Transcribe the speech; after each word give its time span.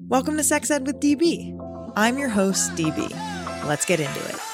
Welcome 0.00 0.36
to 0.38 0.42
Sex 0.42 0.72
Ed 0.72 0.88
with 0.88 0.98
DB. 0.98 1.56
I'm 1.94 2.18
your 2.18 2.28
host, 2.28 2.72
DB. 2.72 3.08
Let's 3.64 3.84
get 3.84 4.00
into 4.00 4.18
it. 4.28 4.53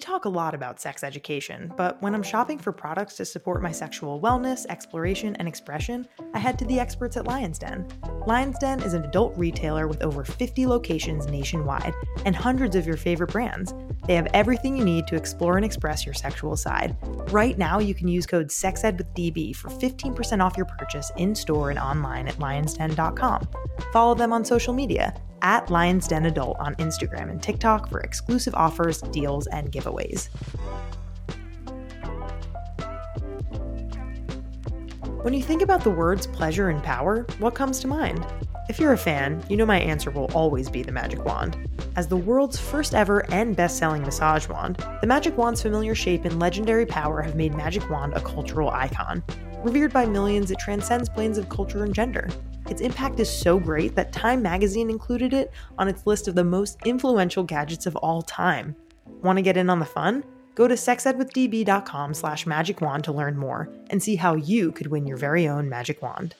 Talk 0.00 0.24
a 0.24 0.28
lot 0.28 0.54
about 0.54 0.80
sex 0.80 1.04
education, 1.04 1.72
but 1.76 2.00
when 2.02 2.14
I'm 2.14 2.22
shopping 2.22 2.58
for 2.58 2.72
products 2.72 3.16
to 3.16 3.24
support 3.24 3.62
my 3.62 3.70
sexual 3.70 4.20
wellness, 4.20 4.66
exploration, 4.68 5.36
and 5.36 5.46
expression, 5.46 6.08
I 6.34 6.38
head 6.38 6.58
to 6.58 6.64
the 6.64 6.80
experts 6.80 7.16
at 7.16 7.26
Lion's 7.26 7.58
Den. 7.58 7.86
Lion's 8.26 8.58
Den 8.58 8.82
is 8.82 8.94
an 8.94 9.04
adult 9.04 9.36
retailer 9.36 9.86
with 9.86 10.02
over 10.02 10.24
50 10.24 10.66
locations 10.66 11.26
nationwide 11.26 11.94
and 12.24 12.34
hundreds 12.34 12.74
of 12.74 12.86
your 12.86 12.96
favorite 12.96 13.30
brands. 13.30 13.74
They 14.06 14.14
have 14.14 14.28
everything 14.34 14.76
you 14.76 14.84
need 14.84 15.06
to 15.08 15.16
explore 15.16 15.56
and 15.56 15.64
express 15.64 16.04
your 16.04 16.14
sexual 16.14 16.56
side. 16.56 16.96
Right 17.30 17.56
now, 17.56 17.78
you 17.78 17.94
can 17.94 18.08
use 18.08 18.26
code 18.26 18.48
SEXEDWITHDB 18.48 19.54
for 19.54 19.68
15% 19.68 20.44
off 20.44 20.56
your 20.56 20.66
purchase 20.66 21.12
in 21.16 21.34
store 21.34 21.70
and 21.70 21.78
online 21.78 22.26
at 22.26 22.34
lionsden.com. 22.36 23.48
Follow 23.92 24.14
them 24.14 24.32
on 24.32 24.44
social 24.44 24.72
media 24.72 25.14
at 25.42 25.70
Lions 25.70 26.08
Den 26.08 26.26
Adult 26.26 26.56
on 26.58 26.74
Instagram 26.76 27.30
and 27.30 27.42
TikTok 27.42 27.88
for 27.88 28.00
exclusive 28.00 28.54
offers, 28.54 29.00
deals, 29.02 29.46
and 29.48 29.70
giveaways. 29.70 30.28
When 35.22 35.34
you 35.34 35.42
think 35.42 35.60
about 35.60 35.84
the 35.84 35.90
words 35.90 36.26
pleasure 36.26 36.70
and 36.70 36.82
power, 36.82 37.26
what 37.38 37.54
comes 37.54 37.80
to 37.80 37.88
mind? 37.88 38.24
If 38.70 38.78
you're 38.78 38.92
a 38.92 38.98
fan, 38.98 39.42
you 39.48 39.56
know 39.56 39.66
my 39.66 39.80
answer 39.80 40.10
will 40.10 40.30
always 40.32 40.70
be 40.70 40.82
the 40.82 40.92
Magic 40.92 41.24
Wand. 41.24 41.58
As 41.96 42.06
the 42.06 42.16
world's 42.16 42.58
first 42.58 42.94
ever 42.94 43.30
and 43.32 43.56
best 43.56 43.78
selling 43.78 44.02
massage 44.02 44.48
wand, 44.48 44.76
the 45.00 45.06
Magic 45.06 45.36
Wand's 45.36 45.60
familiar 45.60 45.94
shape 45.94 46.24
and 46.24 46.38
legendary 46.38 46.86
power 46.86 47.20
have 47.20 47.34
made 47.34 47.54
Magic 47.54 47.90
Wand 47.90 48.14
a 48.14 48.20
cultural 48.20 48.70
icon. 48.70 49.22
Revered 49.62 49.92
by 49.92 50.06
millions, 50.06 50.50
it 50.50 50.58
transcends 50.58 51.08
planes 51.08 51.36
of 51.36 51.48
culture 51.48 51.84
and 51.84 51.92
gender. 51.92 52.30
Its 52.70 52.80
impact 52.80 53.18
is 53.18 53.28
so 53.28 53.58
great 53.58 53.96
that 53.96 54.12
Time 54.12 54.40
magazine 54.40 54.88
included 54.88 55.34
it 55.34 55.50
on 55.76 55.88
its 55.88 56.06
list 56.06 56.28
of 56.28 56.36
the 56.36 56.44
most 56.44 56.78
influential 56.86 57.42
gadgets 57.42 57.84
of 57.84 57.96
all 57.96 58.22
time. 58.22 58.76
Want 59.22 59.36
to 59.38 59.42
get 59.42 59.56
in 59.56 59.68
on 59.68 59.80
the 59.80 59.84
fun? 59.84 60.24
Go 60.54 60.68
to 60.68 60.74
sexedwithdb.com 60.74 62.14
slash 62.14 62.46
magic 62.46 62.80
wand 62.80 63.02
to 63.04 63.12
learn 63.12 63.36
more 63.36 63.68
and 63.90 64.00
see 64.00 64.14
how 64.14 64.36
you 64.36 64.70
could 64.70 64.86
win 64.86 65.06
your 65.06 65.16
very 65.16 65.48
own 65.48 65.68
magic 65.68 66.00
wand. 66.00 66.36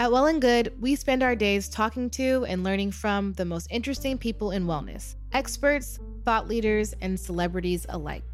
At 0.00 0.10
Well 0.10 0.26
and 0.26 0.40
Good, 0.40 0.72
we 0.80 0.96
spend 0.96 1.22
our 1.22 1.36
days 1.36 1.68
talking 1.68 2.10
to 2.10 2.44
and 2.46 2.64
learning 2.64 2.92
from 2.92 3.34
the 3.34 3.44
most 3.44 3.68
interesting 3.70 4.16
people 4.16 4.50
in 4.52 4.64
wellness 4.64 5.16
experts, 5.32 5.98
thought 6.24 6.48
leaders, 6.48 6.94
and 7.00 7.18
celebrities 7.18 7.84
alike. 7.90 8.24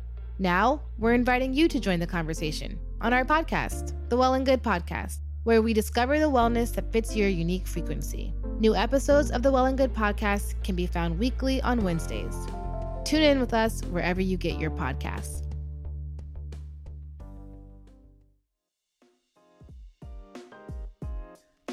Now, 0.41 0.81
we're 0.97 1.13
inviting 1.13 1.53
you 1.53 1.69
to 1.69 1.79
join 1.79 2.01
the 2.01 2.07
conversation 2.07 2.79
on 3.03 3.13
our 3.13 3.27
podcast, 3.27 3.93
the 4.09 4.17
Well 4.17 4.33
and 4.33 4.47
Good 4.47 4.63
Podcast, 4.63 5.19
where 5.45 5.61
we 5.61 5.75
discover 5.75 6.19
the 6.19 6.31
wellness 6.31 6.75
that 6.77 6.91
fits 6.91 7.15
your 7.15 7.29
unique 7.29 7.67
frequency. 7.67 8.33
New 8.59 8.75
episodes 8.75 9.31
of 9.31 9.43
the 9.43 9.53
Well 9.53 9.67
and 9.67 9.77
Good 9.77 9.93
Podcast 9.93 10.55
can 10.65 10.75
be 10.75 10.87
found 10.87 11.19
weekly 11.19 11.61
on 11.61 11.85
Wednesdays. 11.85 12.35
Tune 13.05 13.21
in 13.21 13.39
with 13.39 13.53
us 13.53 13.83
wherever 13.91 14.23
you 14.23 14.39
get 14.39 14.59
your 14.59 14.71
podcasts. 14.71 15.45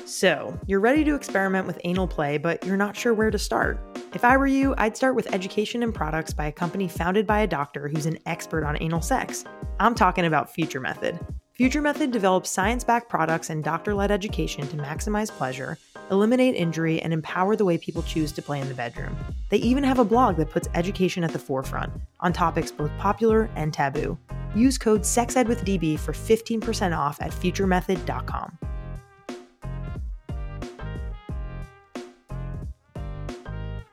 So, 0.04 0.60
you're 0.68 0.82
ready 0.82 1.06
to 1.06 1.16
experiment 1.16 1.68
with 1.68 1.80
anal 1.86 2.10
play, 2.10 2.38
but 2.38 2.66
you're 2.66 2.76
not 2.76 2.98
sure 2.98 3.14
where 3.14 3.32
to 3.32 3.40
start. 3.40 3.80
If 4.18 4.26
I 4.26 4.36
were 4.36 4.48
you, 4.48 4.73
I'd 4.80 4.98
start 4.98 5.14
with 5.14 5.32
education 5.32 5.84
and 5.84 5.94
products 5.94 6.33
by 6.33 6.48
a 6.48 6.52
company 6.52 6.88
founded 6.88 7.28
by 7.28 7.42
a 7.42 7.48
doctor 7.48 7.88
who's 7.88 8.08
an 8.08 8.17
expert 8.26 8.64
on 8.64 8.76
anal 8.82 9.00
sex. 9.00 9.45
I'm 9.80 9.94
talking 9.94 10.26
about 10.26 10.52
Future 10.52 10.80
Method. 10.80 11.20
Future 11.54 11.83
Method 11.83 12.10
develops 12.10 12.50
science 12.50 12.83
backed 12.83 13.10
products 13.10 13.52
and 13.52 13.64
doctor 13.64 13.94
led 13.94 14.10
education 14.10 14.67
to 14.70 14.76
maximize 14.76 15.30
pleasure, 15.30 15.77
eliminate 16.10 16.56
injury, 16.56 17.00
and 17.00 17.14
empower 17.14 17.56
the 17.56 17.64
way 17.64 17.77
people 17.77 18.02
choose 18.02 18.32
to 18.32 18.42
play 18.42 18.60
in 18.60 18.67
the 18.67 18.73
bedroom. 18.73 19.16
They 19.52 19.58
even 19.58 19.83
have 19.83 20.00
a 20.00 20.04
blog 20.04 20.38
that 20.38 20.50
puts 20.50 20.67
education 20.73 21.23
at 21.23 21.32
the 21.32 21.38
forefront 21.38 21.94
on 22.20 22.33
topics 22.33 22.72
both 22.72 22.89
popular 22.98 23.52
and 23.56 23.72
taboo. 23.72 24.17
Use 24.56 24.80
code 24.80 25.02
SEXEDWITHDB 25.02 26.00
for 26.00 26.14
15% 26.14 26.98
off 26.98 27.22
at 27.22 27.30
futuremethod.com. 27.30 28.58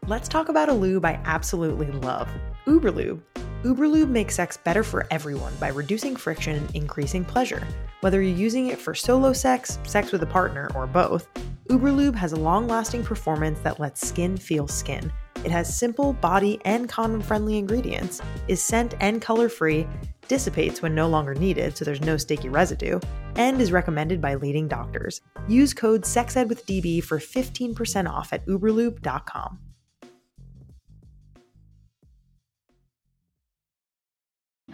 Let's 0.06 0.28
talk 0.28 0.50
about 0.50 0.68
a 0.68 0.74
lube 0.74 1.06
I 1.06 1.18
absolutely 1.24 1.86
love 1.86 2.28
Uberlube. 2.66 3.22
Uberlube 3.62 4.10
makes 4.10 4.34
sex 4.34 4.58
better 4.58 4.84
for 4.84 5.06
everyone 5.10 5.54
by 5.58 5.68
reducing 5.68 6.14
friction 6.14 6.56
and 6.56 6.76
increasing 6.76 7.24
pleasure. 7.24 7.66
Whether 8.02 8.20
you're 8.20 8.36
using 8.36 8.66
it 8.66 8.78
for 8.78 8.94
solo 8.94 9.32
sex, 9.32 9.78
sex 9.84 10.12
with 10.12 10.22
a 10.22 10.26
partner, 10.26 10.68
or 10.74 10.86
both, 10.86 11.26
Uberlube 11.70 12.14
has 12.16 12.32
a 12.32 12.36
long 12.36 12.68
lasting 12.68 13.02
performance 13.02 13.60
that 13.60 13.80
lets 13.80 14.06
skin 14.06 14.36
feel 14.36 14.68
skin. 14.68 15.10
It 15.42 15.50
has 15.50 15.74
simple, 15.74 16.12
body, 16.12 16.60
and 16.66 16.86
condom 16.86 17.22
friendly 17.22 17.56
ingredients, 17.56 18.20
is 18.46 18.62
scent 18.62 18.94
and 19.00 19.22
color 19.22 19.48
free, 19.48 19.86
dissipates 20.28 20.82
when 20.82 20.94
no 20.94 21.08
longer 21.08 21.34
needed 21.34 21.78
so 21.78 21.84
there's 21.86 22.02
no 22.02 22.18
sticky 22.18 22.50
residue, 22.50 23.00
and 23.36 23.58
is 23.58 23.72
recommended 23.72 24.20
by 24.20 24.34
leading 24.34 24.68
doctors. 24.68 25.22
Use 25.48 25.72
code 25.72 26.02
SEXEDWITHDB 26.02 27.02
for 27.02 27.18
15% 27.18 28.06
off 28.06 28.34
at 28.34 28.44
uberlube.com. 28.46 29.58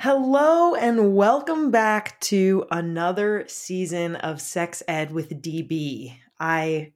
Hello, 0.03 0.75
and 0.75 1.15
welcome 1.15 1.71
back 1.71 2.19
to 2.21 2.65
another 2.71 3.45
season 3.49 4.17
of 4.17 4.41
Sex 4.41 4.83
Ed 4.89 5.13
with 5.13 5.43
DB. 5.43 6.17
I 6.39 6.95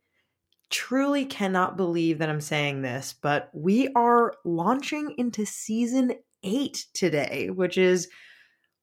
truly 0.70 1.26
cannot 1.26 1.76
believe 1.76 2.16
that 2.20 2.30
I'm 2.30 2.40
saying 2.40 2.80
this, 2.80 3.14
but 3.20 3.50
we 3.52 3.88
are 3.94 4.32
launching 4.46 5.16
into 5.18 5.44
season 5.44 6.14
eight 6.42 6.86
today, 6.94 7.50
which 7.50 7.76
is 7.76 8.08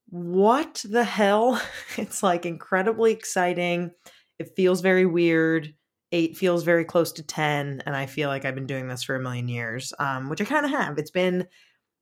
what 0.08 0.84
the 0.88 1.02
hell? 1.02 1.60
It's 1.96 2.22
like 2.22 2.46
incredibly 2.46 3.10
exciting. 3.10 3.90
It 4.38 4.54
feels 4.54 4.82
very 4.82 5.04
weird. 5.04 5.74
Eight 6.12 6.36
feels 6.36 6.62
very 6.62 6.84
close 6.84 7.10
to 7.14 7.24
10, 7.24 7.82
and 7.86 7.96
I 7.96 8.06
feel 8.06 8.28
like 8.28 8.44
I've 8.44 8.54
been 8.54 8.66
doing 8.68 8.86
this 8.86 9.02
for 9.02 9.16
a 9.16 9.20
million 9.20 9.48
years, 9.48 9.92
um, 9.98 10.28
which 10.28 10.40
I 10.40 10.44
kind 10.44 10.64
of 10.64 10.70
have. 10.70 10.96
It's 10.96 11.10
been 11.10 11.48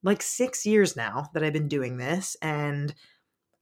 like 0.03 0.23
six 0.23 0.65
years 0.65 0.97
now 0.97 1.29
that 1.35 1.43
I've 1.43 1.53
been 1.53 1.69
doing 1.69 1.97
this, 1.97 2.37
and 2.41 2.95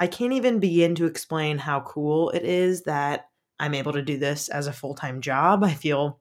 I 0.00 0.06
can't 0.06 0.32
even 0.32 0.60
begin 0.60 0.94
to 0.96 1.06
explain 1.06 1.58
how 1.58 1.80
cool 1.80 2.30
it 2.30 2.42
is 2.42 2.82
that 2.82 3.28
I'm 3.58 3.74
able 3.74 3.92
to 3.92 4.02
do 4.02 4.18
this 4.18 4.48
as 4.48 4.66
a 4.66 4.72
full 4.72 4.94
time 4.94 5.20
job. 5.20 5.64
I 5.64 5.74
feel 5.74 6.20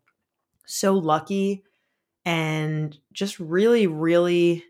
so 0.66 0.94
lucky 0.94 1.64
and 2.26 2.98
just 3.14 3.40
really, 3.40 3.88
really 3.88 4.66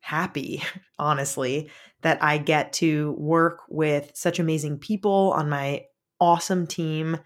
happy, 0.00 0.62
honestly, 0.98 1.70
that 2.02 2.22
I 2.22 2.38
get 2.38 2.72
to 2.74 3.12
work 3.18 3.62
with 3.68 4.12
such 4.14 4.38
amazing 4.38 4.78
people 4.78 5.32
on 5.34 5.48
my 5.48 5.84
awesome 6.20 6.66
team. 6.66 7.18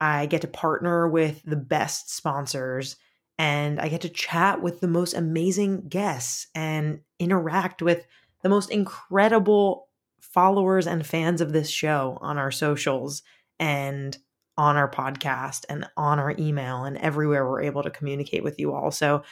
I 0.00 0.26
get 0.26 0.42
to 0.42 0.48
partner 0.48 1.08
with 1.08 1.42
the 1.44 1.56
best 1.56 2.14
sponsors 2.14 2.96
and 3.38 3.80
I 3.80 3.88
get 3.88 4.00
to 4.02 4.08
chat 4.08 4.62
with 4.62 4.80
the 4.80 4.88
most 4.88 5.14
amazing 5.14 5.88
guests 5.88 6.46
and 6.54 7.00
interact 7.18 7.82
with 7.82 8.06
the 8.42 8.48
most 8.48 8.70
incredible 8.70 9.88
followers 10.20 10.86
and 10.86 11.06
fans 11.06 11.40
of 11.40 11.52
this 11.52 11.68
show 11.68 12.18
on 12.20 12.38
our 12.38 12.50
socials 12.50 13.22
and 13.58 14.16
on 14.58 14.76
our 14.76 14.90
podcast 14.90 15.64
and 15.68 15.86
on 15.96 16.18
our 16.18 16.34
email 16.38 16.84
and 16.84 16.96
everywhere 16.98 17.48
we're 17.48 17.62
able 17.62 17.82
to 17.82 17.90
communicate 17.90 18.42
with 18.42 18.58
you 18.58 18.74
all. 18.74 18.90
So, 18.90 19.22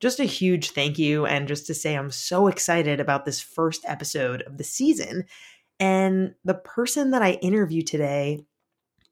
just 0.00 0.20
a 0.20 0.24
huge 0.24 0.70
thank 0.70 0.96
you. 0.96 1.26
And 1.26 1.48
just 1.48 1.66
to 1.66 1.74
say, 1.74 1.96
I'm 1.96 2.12
so 2.12 2.46
excited 2.46 3.00
about 3.00 3.24
this 3.24 3.40
first 3.40 3.84
episode 3.84 4.42
of 4.42 4.56
the 4.56 4.62
season. 4.62 5.24
And 5.80 6.34
the 6.44 6.54
person 6.54 7.10
that 7.10 7.22
I 7.22 7.32
interview 7.32 7.82
today, 7.82 8.44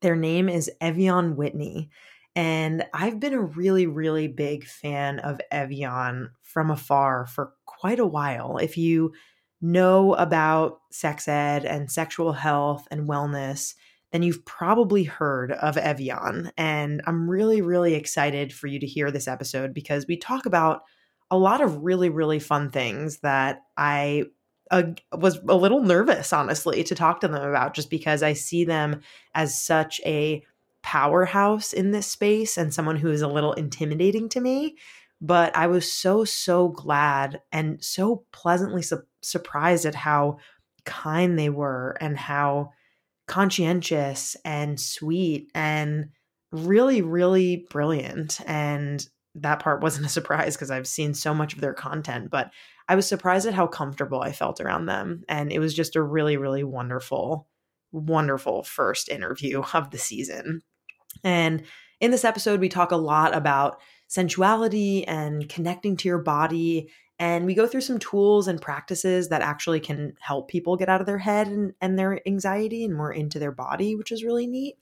their 0.00 0.14
name 0.14 0.48
is 0.48 0.70
Ev'Yan 0.80 1.34
Whitney. 1.34 1.90
And 2.36 2.84
I've 2.92 3.18
been 3.18 3.32
a 3.32 3.40
really, 3.40 3.86
really 3.86 4.28
big 4.28 4.64
fan 4.64 5.20
of 5.20 5.40
Ev'Yan 5.50 6.28
from 6.42 6.70
afar 6.70 7.26
for 7.26 7.54
quite 7.64 7.98
a 7.98 8.06
while. 8.06 8.58
If 8.58 8.76
you 8.76 9.14
know 9.62 10.12
about 10.14 10.80
sex 10.92 11.26
ed 11.26 11.64
and 11.64 11.90
sexual 11.90 12.34
health 12.34 12.86
and 12.90 13.08
wellness, 13.08 13.74
then 14.12 14.22
you've 14.22 14.44
probably 14.44 15.04
heard 15.04 15.50
of 15.52 15.76
Ev'Yan. 15.76 16.50
And 16.58 17.00
I'm 17.06 17.28
really, 17.28 17.62
really 17.62 17.94
excited 17.94 18.52
for 18.52 18.66
you 18.66 18.78
to 18.80 18.86
hear 18.86 19.10
this 19.10 19.26
episode 19.26 19.72
because 19.72 20.06
we 20.06 20.18
talk 20.18 20.44
about 20.44 20.82
a 21.30 21.38
lot 21.38 21.62
of 21.62 21.84
really, 21.84 22.10
really 22.10 22.38
fun 22.38 22.68
things 22.68 23.18
that 23.20 23.62
I 23.78 24.24
a, 24.70 24.94
was 25.12 25.38
a 25.48 25.54
little 25.54 25.82
nervous, 25.82 26.32
honestly, 26.32 26.84
to 26.84 26.94
talk 26.94 27.20
to 27.20 27.28
them 27.28 27.42
about 27.42 27.74
just 27.74 27.88
because 27.88 28.22
I 28.22 28.32
see 28.32 28.64
them 28.64 29.00
as 29.34 29.60
such 29.60 30.00
a 30.04 30.42
powerhouse 30.86 31.72
in 31.72 31.90
this 31.90 32.06
space 32.06 32.56
and 32.56 32.72
someone 32.72 32.94
who 32.94 33.10
is 33.10 33.20
a 33.20 33.26
little 33.26 33.52
intimidating 33.54 34.28
to 34.28 34.40
me. 34.40 34.76
But 35.20 35.56
I 35.56 35.66
was 35.66 35.92
so, 35.92 36.24
so 36.24 36.68
glad 36.68 37.40
and 37.50 37.82
so 37.82 38.24
pleasantly 38.32 38.82
su- 38.82 39.02
surprised 39.20 39.84
at 39.84 39.96
how 39.96 40.38
kind 40.84 41.36
they 41.36 41.50
were 41.50 41.96
and 42.00 42.16
how 42.16 42.70
conscientious 43.26 44.36
and 44.44 44.78
sweet 44.78 45.50
and 45.56 46.10
really, 46.52 47.02
really 47.02 47.66
brilliant. 47.68 48.40
And 48.46 49.04
that 49.34 49.58
part 49.58 49.82
wasn't 49.82 50.06
a 50.06 50.10
surprise 50.10 50.54
because 50.54 50.70
I've 50.70 50.86
seen 50.86 51.14
so 51.14 51.34
much 51.34 51.52
of 51.52 51.60
their 51.60 51.74
content, 51.74 52.30
but 52.30 52.52
I 52.88 52.94
was 52.94 53.08
surprised 53.08 53.48
at 53.48 53.54
how 53.54 53.66
comfortable 53.66 54.20
I 54.20 54.30
felt 54.30 54.60
around 54.60 54.86
them. 54.86 55.24
And 55.28 55.50
it 55.50 55.58
was 55.58 55.74
just 55.74 55.96
a 55.96 56.02
really, 56.02 56.36
really 56.36 56.62
wonderful, 56.62 57.48
wonderful 57.90 58.62
first 58.62 59.08
interview 59.08 59.62
of 59.74 59.90
the 59.90 59.98
season. 59.98 60.62
And 61.24 61.62
in 62.00 62.10
this 62.10 62.24
episode, 62.24 62.60
we 62.60 62.68
talk 62.68 62.92
a 62.92 62.96
lot 62.96 63.34
about 63.34 63.80
sensuality 64.08 65.06
and 65.06 65.48
connecting 65.48 65.96
to 65.98 66.08
your 66.08 66.18
body. 66.18 66.90
And 67.18 67.46
we 67.46 67.54
go 67.54 67.66
through 67.66 67.80
some 67.80 67.98
tools 67.98 68.46
and 68.46 68.60
practices 68.60 69.28
that 69.28 69.42
actually 69.42 69.80
can 69.80 70.14
help 70.20 70.48
people 70.48 70.76
get 70.76 70.88
out 70.88 71.00
of 71.00 71.06
their 71.06 71.18
head 71.18 71.48
and, 71.48 71.72
and 71.80 71.98
their 71.98 72.20
anxiety 72.26 72.84
and 72.84 72.94
more 72.94 73.12
into 73.12 73.38
their 73.38 73.52
body, 73.52 73.96
which 73.96 74.12
is 74.12 74.24
really 74.24 74.46
neat. 74.46 74.76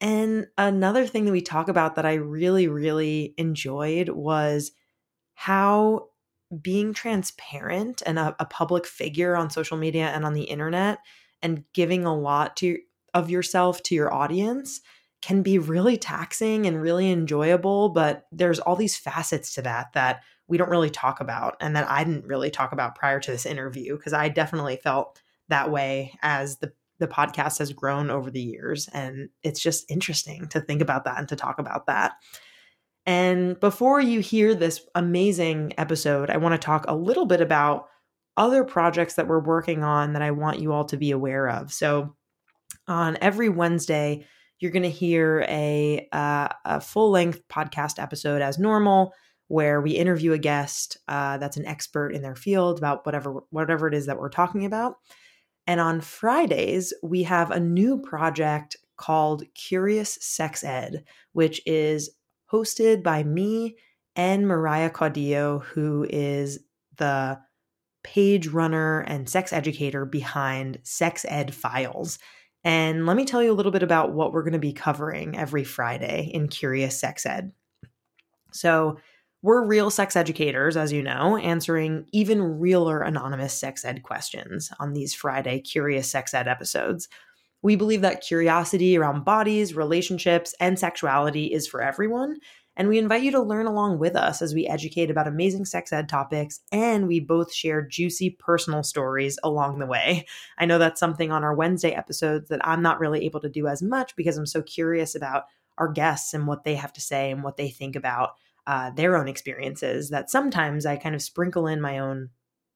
And 0.00 0.48
another 0.58 1.06
thing 1.06 1.24
that 1.24 1.32
we 1.32 1.40
talk 1.40 1.68
about 1.68 1.94
that 1.94 2.04
I 2.04 2.14
really, 2.14 2.68
really 2.68 3.34
enjoyed 3.38 4.08
was 4.08 4.72
how 5.34 6.08
being 6.60 6.92
transparent 6.92 8.02
and 8.04 8.18
a, 8.18 8.36
a, 8.38 8.44
public 8.44 8.86
figure 8.86 9.34
on 9.34 9.50
social 9.50 9.76
media 9.76 10.08
and 10.08 10.24
on 10.24 10.34
the 10.34 10.42
internet 10.42 10.98
and 11.42 11.64
giving 11.72 12.04
a 12.04 12.14
lot 12.14 12.56
to 12.56 12.78
of 13.12 13.30
yourself 13.30 13.82
to 13.84 13.94
your 13.94 14.12
audience 14.12 14.80
can 15.24 15.42
be 15.42 15.58
really 15.58 15.96
taxing 15.96 16.66
and 16.66 16.82
really 16.82 17.10
enjoyable 17.10 17.88
but 17.88 18.26
there's 18.30 18.58
all 18.58 18.76
these 18.76 18.96
facets 18.96 19.54
to 19.54 19.62
that 19.62 19.90
that 19.94 20.22
we 20.46 20.58
don't 20.58 20.68
really 20.68 20.90
talk 20.90 21.20
about 21.20 21.56
and 21.60 21.74
that 21.74 21.88
I 21.90 22.04
didn't 22.04 22.26
really 22.26 22.50
talk 22.50 22.72
about 22.72 22.94
prior 22.94 23.18
to 23.20 23.30
this 23.30 23.46
interview 23.46 23.96
because 23.96 24.12
I 24.12 24.28
definitely 24.28 24.76
felt 24.76 25.22
that 25.48 25.70
way 25.70 26.18
as 26.22 26.58
the 26.58 26.72
the 26.98 27.08
podcast 27.08 27.58
has 27.58 27.72
grown 27.72 28.10
over 28.10 28.30
the 28.30 28.42
years 28.42 28.88
and 28.92 29.30
it's 29.42 29.60
just 29.60 29.90
interesting 29.90 30.46
to 30.48 30.60
think 30.60 30.82
about 30.82 31.04
that 31.04 31.18
and 31.18 31.28
to 31.28 31.36
talk 31.36 31.58
about 31.58 31.86
that. 31.86 32.12
And 33.06 33.58
before 33.58 34.00
you 34.00 34.20
hear 34.20 34.54
this 34.54 34.80
amazing 34.94 35.72
episode, 35.76 36.30
I 36.30 36.36
want 36.36 36.52
to 36.52 36.64
talk 36.64 36.84
a 36.86 36.94
little 36.94 37.26
bit 37.26 37.40
about 37.40 37.88
other 38.36 38.62
projects 38.62 39.14
that 39.14 39.26
we're 39.26 39.40
working 39.40 39.82
on 39.82 40.12
that 40.12 40.22
I 40.22 40.30
want 40.30 40.60
you 40.60 40.72
all 40.72 40.84
to 40.86 40.96
be 40.96 41.10
aware 41.10 41.48
of. 41.48 41.72
So, 41.72 42.14
on 42.86 43.18
every 43.20 43.48
Wednesday, 43.48 44.26
you're 44.64 44.72
going 44.72 44.82
to 44.82 44.88
hear 44.88 45.44
a, 45.46 46.08
uh, 46.10 46.48
a 46.64 46.80
full 46.80 47.10
length 47.10 47.46
podcast 47.48 48.02
episode 48.02 48.40
as 48.40 48.58
normal 48.58 49.12
where 49.48 49.82
we 49.82 49.90
interview 49.90 50.32
a 50.32 50.38
guest 50.38 50.96
uh, 51.06 51.36
that's 51.36 51.58
an 51.58 51.66
expert 51.66 52.14
in 52.14 52.22
their 52.22 52.34
field 52.34 52.78
about 52.78 53.04
whatever 53.04 53.42
whatever 53.50 53.86
it 53.86 53.92
is 53.92 54.06
that 54.06 54.18
we're 54.18 54.30
talking 54.30 54.64
about. 54.64 54.94
And 55.66 55.80
on 55.80 56.00
Fridays, 56.00 56.94
we 57.02 57.24
have 57.24 57.50
a 57.50 57.60
new 57.60 58.00
project 58.00 58.76
called 58.96 59.42
Curious 59.54 60.16
Sex 60.22 60.64
Ed, 60.64 61.04
which 61.32 61.60
is 61.66 62.08
hosted 62.50 63.02
by 63.02 63.22
me 63.22 63.76
and 64.16 64.48
Mariah 64.48 64.90
Caudillo, 64.90 65.62
who 65.62 66.06
is 66.08 66.58
the 66.96 67.38
page 68.02 68.48
runner 68.48 69.00
and 69.00 69.28
sex 69.28 69.52
educator 69.52 70.06
behind 70.06 70.78
Sex 70.84 71.26
Ed 71.28 71.54
Files. 71.54 72.18
And 72.64 73.06
let 73.06 73.16
me 73.16 73.24
tell 73.26 73.42
you 73.42 73.52
a 73.52 73.54
little 73.54 73.72
bit 73.72 73.82
about 73.82 74.12
what 74.12 74.32
we're 74.32 74.42
going 74.42 74.54
to 74.54 74.58
be 74.58 74.72
covering 74.72 75.36
every 75.36 75.64
Friday 75.64 76.30
in 76.32 76.48
Curious 76.48 76.98
Sex 76.98 77.26
Ed. 77.26 77.52
So, 78.52 78.98
we're 79.42 79.66
real 79.66 79.90
sex 79.90 80.16
educators, 80.16 80.74
as 80.74 80.90
you 80.90 81.02
know, 81.02 81.36
answering 81.36 82.06
even 82.12 82.40
realer 82.40 83.02
anonymous 83.02 83.52
sex 83.52 83.84
ed 83.84 84.02
questions 84.02 84.70
on 84.80 84.94
these 84.94 85.14
Friday 85.14 85.60
Curious 85.60 86.10
Sex 86.10 86.32
Ed 86.32 86.48
episodes. 86.48 87.10
We 87.60 87.76
believe 87.76 88.00
that 88.00 88.22
curiosity 88.22 88.96
around 88.96 89.26
bodies, 89.26 89.74
relationships, 89.74 90.54
and 90.60 90.78
sexuality 90.78 91.52
is 91.52 91.68
for 91.68 91.82
everyone. 91.82 92.38
And 92.76 92.88
we 92.88 92.98
invite 92.98 93.22
you 93.22 93.30
to 93.32 93.42
learn 93.42 93.66
along 93.66 93.98
with 93.98 94.16
us 94.16 94.42
as 94.42 94.54
we 94.54 94.66
educate 94.66 95.10
about 95.10 95.28
amazing 95.28 95.64
sex 95.64 95.92
ed 95.92 96.08
topics 96.08 96.60
and 96.72 97.06
we 97.06 97.20
both 97.20 97.52
share 97.52 97.82
juicy 97.82 98.30
personal 98.30 98.82
stories 98.82 99.38
along 99.44 99.78
the 99.78 99.86
way. 99.86 100.26
I 100.58 100.66
know 100.66 100.78
that's 100.78 101.00
something 101.00 101.30
on 101.30 101.44
our 101.44 101.54
Wednesday 101.54 101.92
episodes 101.92 102.48
that 102.48 102.66
I'm 102.66 102.82
not 102.82 103.00
really 103.00 103.24
able 103.24 103.40
to 103.40 103.48
do 103.48 103.68
as 103.68 103.82
much 103.82 104.16
because 104.16 104.36
I'm 104.36 104.46
so 104.46 104.62
curious 104.62 105.14
about 105.14 105.44
our 105.78 105.88
guests 105.88 106.34
and 106.34 106.46
what 106.46 106.64
they 106.64 106.74
have 106.74 106.92
to 106.94 107.00
say 107.00 107.30
and 107.30 107.42
what 107.42 107.56
they 107.56 107.68
think 107.68 107.96
about 107.96 108.30
uh, 108.66 108.90
their 108.90 109.16
own 109.16 109.28
experiences 109.28 110.10
that 110.10 110.30
sometimes 110.30 110.86
I 110.86 110.96
kind 110.96 111.14
of 111.14 111.22
sprinkle 111.22 111.66
in 111.66 111.80
my 111.80 111.98
own 111.98 112.30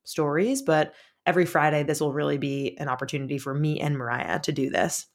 stories, 0.05 0.63
but 0.63 0.95
every 1.25 1.47
Friday, 1.47 1.83
this 1.83 2.01
will 2.01 2.13
really 2.13 2.39
be 2.39 2.77
an 2.79 2.89
opportunity 2.89 3.39
for 3.39 3.55
me 3.55 3.81
and 3.81 3.97
Mariah 3.97 4.41
to 4.41 4.53
do 4.53 4.71
this. 4.71 5.07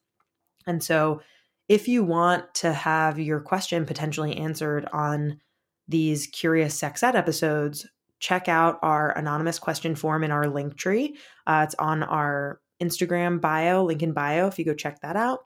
And 0.66 0.82
so, 0.82 1.20
if 1.68 1.88
you 1.88 2.04
want 2.04 2.52
to 2.54 2.72
have 2.72 3.18
your 3.18 3.40
question 3.40 3.86
potentially 3.86 4.36
answered 4.36 4.86
on 4.92 5.40
these 5.88 6.26
Curious 6.26 6.74
Sex 6.74 7.02
Ed 7.02 7.16
episodes, 7.16 7.86
check 8.20 8.48
out 8.48 8.78
our 8.82 9.16
anonymous 9.16 9.58
question 9.58 9.94
form 9.94 10.24
in 10.24 10.30
our 10.30 10.48
link 10.48 10.76
tree. 10.76 11.16
Uh, 11.46 11.64
it's 11.66 11.74
on 11.76 12.02
our 12.02 12.60
Instagram 12.82 13.40
bio, 13.40 13.84
link 13.84 14.02
in 14.02 14.12
bio, 14.12 14.46
if 14.46 14.58
you 14.58 14.64
go 14.64 14.74
check 14.74 15.00
that 15.00 15.16
out. 15.16 15.40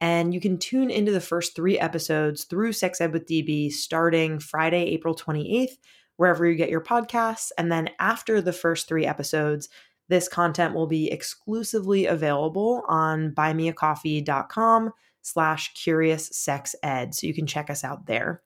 And 0.00 0.32
you 0.32 0.40
can 0.40 0.58
tune 0.58 0.90
into 0.90 1.10
the 1.10 1.20
first 1.20 1.56
three 1.56 1.78
episodes 1.78 2.44
through 2.44 2.72
Sex 2.72 3.00
Ed 3.00 3.12
with 3.12 3.26
DB 3.26 3.70
starting 3.72 4.38
Friday, 4.38 4.84
April 4.84 5.14
28th, 5.14 5.76
wherever 6.16 6.46
you 6.46 6.56
get 6.56 6.70
your 6.70 6.82
podcasts. 6.82 7.50
And 7.58 7.72
then 7.72 7.90
after 7.98 8.40
the 8.40 8.52
first 8.52 8.88
three 8.88 9.06
episodes, 9.06 9.68
this 10.08 10.28
content 10.28 10.74
will 10.74 10.86
be 10.86 11.10
exclusively 11.10 12.06
available 12.06 12.84
on 12.88 13.32
buymeacoffee.com 13.32 14.92
slash 15.28 15.72
curious 15.74 16.28
sex 16.32 16.74
ed. 16.82 17.14
So 17.14 17.26
you 17.26 17.34
can 17.34 17.46
check 17.46 17.70
us 17.70 17.84
out 17.84 18.06
there. 18.06 18.42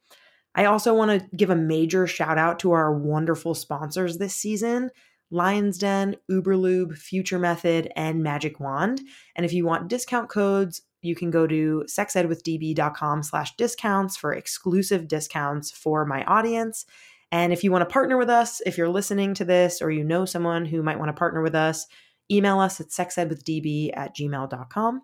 I 0.55 0.67
also 0.67 0.95
want 0.95 1.11
to 1.11 1.37
give 1.37 1.51
a 1.51 1.57
major 1.57 2.07
shout 2.07 2.39
out 2.39 2.59
to 2.61 2.73
our 2.73 2.93
wonderful 2.93 3.55
sponsors 3.55 4.19
this 4.19 4.35
season. 4.35 4.91
Lion's 5.31 5.79
Den, 5.79 6.17
Uberlube, 6.31 6.97
Future 6.97 7.39
Method, 7.39 7.91
and 7.97 8.23
Magic 8.23 8.61
Wand. 8.61 9.01
And 9.35 9.47
if 9.47 9.53
you 9.55 9.65
want 9.65 9.89
discount 9.89 10.29
codes, 10.29 10.83
you 11.01 11.15
can 11.17 11.31
go 11.31 11.47
to 11.47 11.85
sexedwithdb.com 11.89 13.23
slash 13.23 13.57
discounts 13.57 14.17
for 14.17 14.35
exclusive 14.35 15.09
discounts 15.09 15.71
for 15.71 16.05
my 16.05 16.23
audience. 16.25 16.85
And 17.33 17.53
if 17.53 17.65
you 17.65 17.73
want 17.73 17.89
to 17.89 17.93
partner 17.93 18.19
with 18.19 18.29
us, 18.29 18.61
if 18.67 18.77
you're 18.77 18.91
listening 18.91 19.33
to 19.35 19.45
this 19.45 19.81
or 19.81 19.91
you 19.91 20.05
know 20.05 20.27
someone 20.27 20.67
who 20.67 20.83
might 20.83 20.99
want 20.99 21.09
to 21.09 21.19
partner 21.19 21.43
with 21.43 21.55
us, 21.55 21.87
email 22.31 22.61
us 22.61 22.79
at 22.79 22.89
sexedwithdb 22.89 23.91
at 23.97 24.15
gmail.com. 24.15 25.03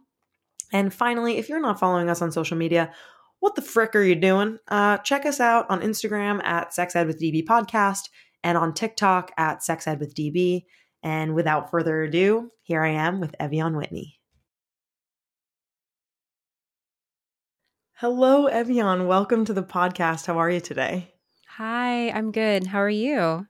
And 0.72 0.92
finally, 0.92 1.38
if 1.38 1.48
you're 1.48 1.60
not 1.60 1.80
following 1.80 2.10
us 2.10 2.22
on 2.22 2.32
social 2.32 2.56
media, 2.56 2.92
what 3.40 3.54
the 3.54 3.62
frick 3.62 3.94
are 3.94 4.02
you 4.02 4.14
doing? 4.14 4.58
Uh, 4.68 4.98
check 4.98 5.24
us 5.24 5.40
out 5.40 5.66
on 5.70 5.80
Instagram 5.80 6.42
at 6.44 6.74
Sex 6.74 6.96
Ed 6.96 7.06
with 7.06 7.20
DB 7.20 7.44
podcast 7.44 8.08
and 8.42 8.58
on 8.58 8.74
TikTok 8.74 9.32
at 9.36 9.62
Sex 9.62 9.86
Ed 9.86 10.00
with 10.00 10.14
DB. 10.14 10.64
And 11.02 11.34
without 11.34 11.70
further 11.70 12.02
ado, 12.02 12.50
here 12.62 12.82
I 12.82 12.90
am 12.90 13.20
with 13.20 13.36
Ev'Yan 13.38 13.76
Whitney. 13.76 14.18
Hello, 17.94 18.48
Ev'Yan. 18.48 19.06
Welcome 19.06 19.44
to 19.44 19.52
the 19.52 19.62
podcast. 19.62 20.26
How 20.26 20.38
are 20.38 20.50
you 20.50 20.60
today? 20.60 21.14
Hi, 21.56 22.10
I'm 22.10 22.30
good. 22.30 22.66
How 22.66 22.78
are 22.78 22.90
you? 22.90 23.46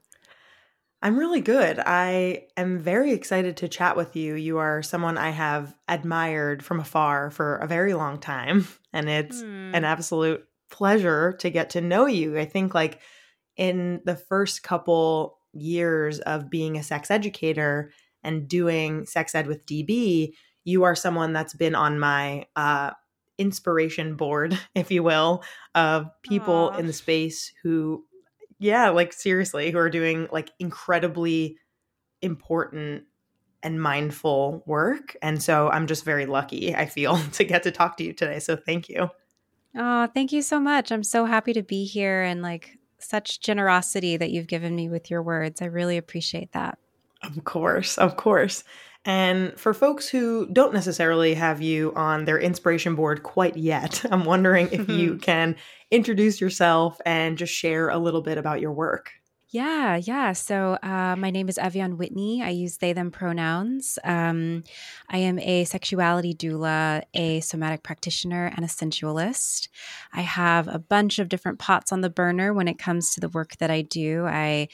I'm 1.01 1.17
really 1.17 1.39
good. 1.39 1.79
I 1.79 2.47
am 2.57 2.79
very 2.79 3.13
excited 3.13 3.57
to 3.57 3.69
chat 3.69 3.95
with 3.95 4.15
you. 4.15 4.35
You 4.35 4.57
are 4.57 4.83
someone 4.83 5.17
I 5.17 5.29
have 5.29 5.73
admired 5.87 6.63
from 6.63 6.79
afar 6.81 7.31
for 7.31 7.55
a 7.57 7.67
very 7.67 7.93
long 7.93 8.19
time, 8.19 8.67
and 8.93 9.09
it's 9.09 9.41
mm. 9.41 9.73
an 9.73 9.85
absolute 9.85 10.43
pleasure 10.69 11.33
to 11.39 11.49
get 11.49 11.71
to 11.71 11.81
know 11.81 12.05
you. 12.05 12.37
I 12.37 12.45
think, 12.45 12.73
like, 12.73 12.99
in 13.55 14.01
the 14.05 14.15
first 14.15 14.61
couple 14.63 15.39
years 15.53 16.19
of 16.19 16.49
being 16.49 16.77
a 16.77 16.83
sex 16.83 17.09
educator 17.09 17.91
and 18.23 18.47
doing 18.47 19.05
sex 19.05 19.33
ed 19.33 19.47
with 19.47 19.65
DB, 19.65 20.33
you 20.63 20.83
are 20.83 20.95
someone 20.95 21.33
that's 21.33 21.53
been 21.53 21.75
on 21.75 21.99
my 21.99 22.45
uh, 22.55 22.91
inspiration 23.37 24.15
board, 24.15 24.59
if 24.75 24.91
you 24.91 25.01
will, 25.01 25.43
of 25.73 26.07
people 26.23 26.71
Aww. 26.73 26.79
in 26.79 26.87
the 26.87 26.93
space 26.93 27.53
who, 27.63 28.05
yeah, 28.59 28.89
like 28.89 29.13
seriously, 29.13 29.71
who 29.71 29.77
are 29.77 29.89
doing 29.89 30.27
like 30.31 30.51
incredibly 30.59 31.57
important 32.21 33.03
and 33.63 33.81
mindful 33.81 34.63
work. 34.65 35.15
And 35.21 35.41
so 35.41 35.69
I'm 35.69 35.87
just 35.87 36.05
very 36.05 36.25
lucky, 36.25 36.75
I 36.75 36.85
feel, 36.85 37.17
to 37.33 37.43
get 37.43 37.63
to 37.63 37.71
talk 37.71 37.97
to 37.97 38.03
you 38.03 38.13
today. 38.13 38.39
So 38.39 38.55
thank 38.55 38.89
you. 38.89 39.09
Oh, 39.75 40.07
thank 40.13 40.31
you 40.31 40.41
so 40.41 40.59
much. 40.59 40.91
I'm 40.91 41.03
so 41.03 41.25
happy 41.25 41.53
to 41.53 41.63
be 41.63 41.85
here 41.85 42.23
and 42.23 42.41
like 42.41 42.77
such 42.97 43.39
generosity 43.39 44.17
that 44.17 44.31
you've 44.31 44.47
given 44.47 44.75
me 44.75 44.89
with 44.89 45.09
your 45.09 45.21
words. 45.21 45.61
I 45.61 45.65
really 45.65 45.97
appreciate 45.97 46.51
that. 46.51 46.77
Of 47.23 47.43
course, 47.43 47.97
of 47.97 48.17
course. 48.17 48.63
And 49.05 49.57
for 49.57 49.73
folks 49.73 50.09
who 50.09 50.47
don't 50.51 50.73
necessarily 50.73 51.33
have 51.33 51.61
you 51.61 51.93
on 51.95 52.25
their 52.25 52.39
inspiration 52.39 52.95
board 52.95 53.23
quite 53.23 53.55
yet, 53.55 54.05
I'm 54.11 54.25
wondering 54.25 54.69
if 54.71 54.89
you 54.89 55.17
can 55.21 55.55
introduce 55.91 56.41
yourself 56.41 56.99
and 57.05 57.37
just 57.37 57.53
share 57.53 57.89
a 57.89 57.97
little 57.97 58.21
bit 58.21 58.37
about 58.37 58.61
your 58.61 58.73
work. 58.73 59.18
Yeah, 59.51 59.95
yeah. 59.95 60.33
So 60.33 60.77
uh, 60.83 61.15
my 61.17 61.31
name 61.31 61.49
is 61.49 61.57
Ev'Yan 61.57 61.97
Whitney. 61.97 62.43
I 62.43 62.49
use 62.49 62.77
they, 62.77 62.93
them 62.93 63.09
pronouns. 63.09 63.97
Um, 64.03 64.63
I 65.09 65.17
am 65.17 65.39
a 65.39 65.63
sexuality 65.63 66.35
doula, 66.35 67.01
a 67.15 67.39
somatic 67.39 67.81
practitioner, 67.81 68.51
and 68.55 68.63
a 68.63 68.67
sensualist. 68.67 69.67
I 70.13 70.21
have 70.21 70.67
a 70.67 70.77
bunch 70.77 71.17
of 71.17 71.29
different 71.29 71.57
pots 71.57 71.91
on 71.91 72.01
the 72.01 72.11
burner 72.11 72.53
when 72.53 72.67
it 72.67 72.77
comes 72.77 73.11
to 73.15 73.19
the 73.19 73.29
work 73.29 73.57
that 73.57 73.71
I 73.71 73.81
do. 73.81 74.27
I 74.27 74.67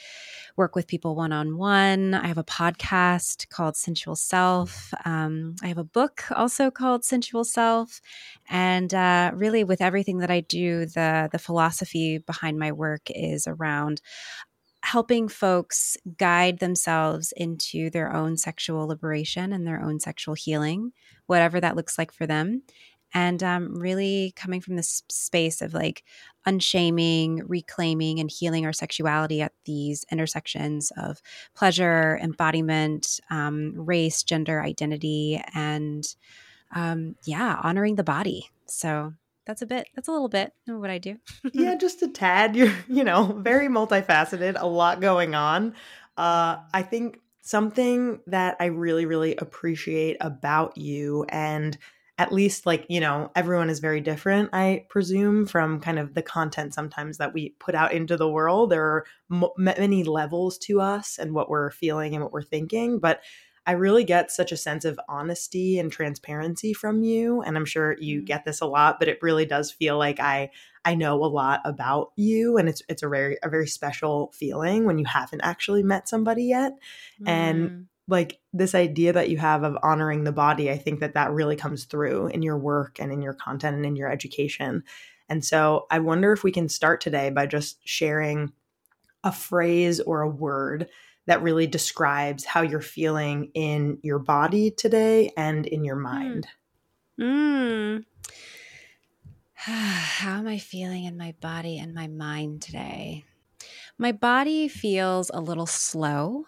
work 0.58 0.76
with 0.76 0.88
people 0.88 1.16
one 1.16 1.32
on 1.32 1.58
one. 1.58 2.14
I 2.14 2.28
have 2.28 2.38
a 2.38 2.44
podcast 2.44 3.50
called 3.50 3.76
Sensual 3.76 4.16
Self. 4.16 4.94
Um, 5.06 5.56
I 5.64 5.68
have 5.68 5.78
a 5.78 5.84
book 5.84 6.24
also 6.32 6.70
called 6.72 7.04
Sensual 7.04 7.44
Self. 7.44 8.02
And 8.50 8.94
uh, 8.94 9.32
really, 9.34 9.64
with 9.64 9.82
everything 9.82 10.20
that 10.20 10.32
I 10.32 10.42
do, 10.42 10.86
the 10.86 11.30
the 11.32 11.40
philosophy 11.40 12.18
behind 12.20 12.58
my 12.60 12.72
work 12.72 13.04
is 13.10 13.48
around 13.48 14.02
helping 14.86 15.28
folks 15.28 15.98
guide 16.20 16.60
themselves 16.60 17.34
into 17.36 17.90
their 17.90 18.14
own 18.14 18.38
sexual 18.38 18.86
liberation 18.86 19.52
and 19.52 19.66
their 19.66 19.82
own 19.82 20.00
sexual 20.00 20.36
healing, 20.36 20.94
whatever 21.26 21.60
that 21.60 21.76
looks 21.76 21.98
like 21.98 22.12
for 22.12 22.28
them. 22.28 22.62
And 23.12 23.42
um, 23.42 23.80
really 23.80 24.32
coming 24.36 24.62
from 24.62 24.76
this 24.76 25.02
space 25.10 25.64
of 25.64 25.74
like 25.74 26.04
unshaming, 26.46 27.42
reclaiming, 27.48 28.20
and 28.20 28.30
healing 28.30 28.64
our 28.68 28.74
sexuality 28.74 29.42
at 29.42 29.54
these 29.64 30.06
intersections 30.12 30.92
of 30.98 31.20
pleasure, 31.56 32.20
embodiment, 32.22 33.20
um, 33.32 33.74
race, 33.76 34.22
gender, 34.22 34.62
identity, 34.62 35.42
and 35.56 36.16
um, 36.76 37.16
yeah, 37.24 37.60
honoring 37.64 37.96
the 37.96 38.04
body. 38.04 38.52
So 38.68 39.14
that's 39.46 39.62
a 39.62 39.66
bit 39.66 39.88
that's 39.96 40.08
a 40.08 40.12
little 40.12 40.30
bit 40.30 40.54
of 40.68 40.80
what 40.80 40.90
i 40.90 40.98
do. 40.98 41.18
Yeah 41.54 41.76
just 41.80 42.02
a 42.02 42.08
tad. 42.08 42.56
You're 42.56 42.74
you 42.88 43.04
know 43.04 43.38
very 43.40 43.68
multifaceted 43.68 44.56
a 44.60 44.68
lot 44.68 45.02
going 45.02 45.36
on. 45.36 45.74
Uh 46.18 46.58
i 46.74 46.82
think 46.82 47.20
something 47.42 48.20
that 48.26 48.58
i 48.60 48.66
really 48.66 49.06
really 49.06 49.36
appreciate 49.36 50.18
about 50.20 50.78
you 50.78 51.26
and 51.30 51.78
at 52.18 52.32
least 52.32 52.66
like 52.66 52.86
you 52.90 53.00
know 53.00 53.30
everyone 53.36 53.70
is 53.70 53.80
very 53.80 54.02
different 54.02 54.50
i 54.54 54.84
presume 54.90 55.46
from 55.46 55.80
kind 55.80 56.00
of 56.00 56.14
the 56.16 56.22
content 56.24 56.74
sometimes 56.74 57.18
that 57.18 57.34
we 57.34 57.50
put 57.60 57.76
out 57.76 57.92
into 57.92 58.18
the 58.18 58.30
world. 58.30 58.70
There 58.72 58.84
are 58.84 59.06
m- 59.32 59.50
many 59.58 60.04
levels 60.04 60.58
to 60.60 60.82
us 60.82 61.18
and 61.20 61.34
what 61.34 61.50
we're 61.50 61.72
feeling 61.72 62.16
and 62.16 62.24
what 62.24 62.34
we're 62.34 62.42
thinking 62.42 63.00
but 63.00 63.22
I 63.68 63.74
really 63.74 64.04
get 64.04 64.32
such 64.32 64.52
a 64.52 64.58
sense 64.58 64.86
of 64.86 65.00
honesty 65.10 65.80
and 65.80 65.92
transparency 65.92 66.74
from 66.74 67.04
you 67.04 67.42
and 67.42 67.58
I'm 67.58 67.66
sure 67.66 67.96
you 68.00 68.20
mm-hmm. 68.20 68.26
get 68.26 68.46
this 68.46 68.62
a 68.62 68.66
lot 68.66 69.00
but 69.00 69.08
it 69.08 69.20
really 69.22 69.46
does 69.46 69.72
feel 69.72 69.98
like 69.98 70.20
I 70.20 70.52
I 70.84 70.96
know 70.96 71.24
a 71.24 71.26
lot 71.26 71.62
about 71.66 72.12
you 72.16 72.58
and 72.58 72.70
it's 72.70 72.82
it's 72.88 73.04
a 73.04 73.10
very 73.10 73.38
a 73.44 73.50
very 73.50 73.68
special 73.68 74.32
feeling 74.34 74.86
when 74.86 74.98
you 74.98 75.06
haven't 75.06 75.42
actually 75.42 75.84
met 75.84 76.08
somebody 76.08 76.46
yet 76.46 76.74
mm. 77.22 77.28
and 77.28 77.88
like 78.08 78.40
this 78.54 78.76
idea 78.76 79.14
that 79.14 79.30
you 79.30 79.38
have 79.38 79.64
of 79.64 79.78
honoring 79.82 80.24
the 80.24 80.32
body 80.32 80.70
I 80.70 80.78
think 80.78 81.00
that 81.00 81.16
that 81.16 81.32
really 81.32 81.56
comes 81.56 81.86
through 81.86 82.28
in 82.28 82.42
your 82.42 82.58
work 82.58 83.00
and 83.00 83.12
in 83.12 83.22
your 83.22 83.34
content 83.34 83.76
and 83.76 83.86
in 83.86 83.96
your 83.96 84.12
education. 84.12 84.84
And 85.28 85.44
so 85.44 85.88
I 85.90 86.00
wonder 86.00 86.32
if 86.32 86.44
we 86.44 86.52
can 86.52 86.70
start 86.70 87.02
today 87.02 87.32
by 87.32 87.48
just 87.48 87.80
sharing 87.84 88.54
a 89.24 89.32
phrase 89.32 90.00
or 90.00 90.22
a 90.22 90.30
word 90.30 90.88
that 91.28 91.42
really 91.42 91.68
describes 91.68 92.46
how 92.46 92.62
you're 92.62 92.82
feeling 92.82 93.52
in 93.54 93.98
your 94.04 94.20
body 94.20 94.72
today 94.72 95.32
and 95.36 95.66
in 95.66 95.84
your 95.84 95.98
hmm. 95.98 96.04
mind. 96.04 96.48
Mm. 97.20 98.04
how 99.56 100.38
am 100.38 100.48
I 100.48 100.58
feeling 100.58 101.06
in 101.06 101.18
my 101.18 101.34
body 101.42 101.80
and 101.80 101.94
my 101.94 102.08
mind 102.08 102.62
today? 102.62 103.26
My 103.98 104.12
body 104.12 104.68
feels 104.68 105.32
a 105.34 105.40
little 105.40 105.66
slow. 105.66 106.46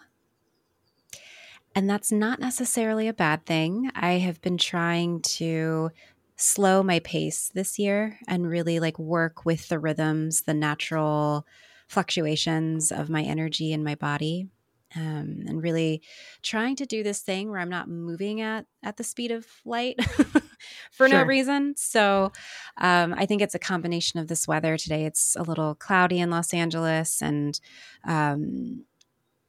And 1.74 1.88
that's 1.88 2.10
not 2.10 2.40
necessarily 2.40 3.08
a 3.08 3.12
bad 3.12 3.46
thing. 3.46 3.90
I 3.94 4.14
have 4.14 4.40
been 4.40 4.58
trying 4.58 5.20
to 5.22 5.90
slow 6.36 6.82
my 6.82 6.98
pace 7.00 7.50
this 7.54 7.78
year 7.78 8.18
and 8.28 8.48
really 8.48 8.80
like 8.80 8.98
work 8.98 9.44
with 9.44 9.68
the 9.68 9.78
rhythms, 9.78 10.42
the 10.42 10.54
natural 10.54 11.46
fluctuations 11.88 12.92
of 12.92 13.10
my 13.10 13.22
energy 13.22 13.72
and 13.72 13.82
my 13.82 13.94
body 13.94 14.48
um, 14.96 15.44
and 15.46 15.62
really 15.62 16.02
trying 16.42 16.76
to 16.76 16.86
do 16.86 17.02
this 17.02 17.20
thing 17.20 17.50
where 17.50 17.60
I'm 17.60 17.68
not 17.68 17.88
moving 17.88 18.40
at 18.40 18.66
at 18.82 18.96
the 18.96 19.04
speed 19.04 19.30
of 19.30 19.46
light 19.64 20.02
for 20.92 21.08
sure. 21.08 21.08
no 21.08 21.22
reason. 21.24 21.74
So 21.76 22.32
um, 22.78 23.14
I 23.16 23.26
think 23.26 23.42
it's 23.42 23.54
a 23.54 23.58
combination 23.58 24.18
of 24.18 24.28
this 24.28 24.48
weather 24.48 24.76
today. 24.76 25.04
It's 25.04 25.36
a 25.36 25.42
little 25.42 25.74
cloudy 25.74 26.20
in 26.20 26.30
Los 26.30 26.54
Angeles, 26.54 27.20
and 27.22 27.58
um, 28.06 28.84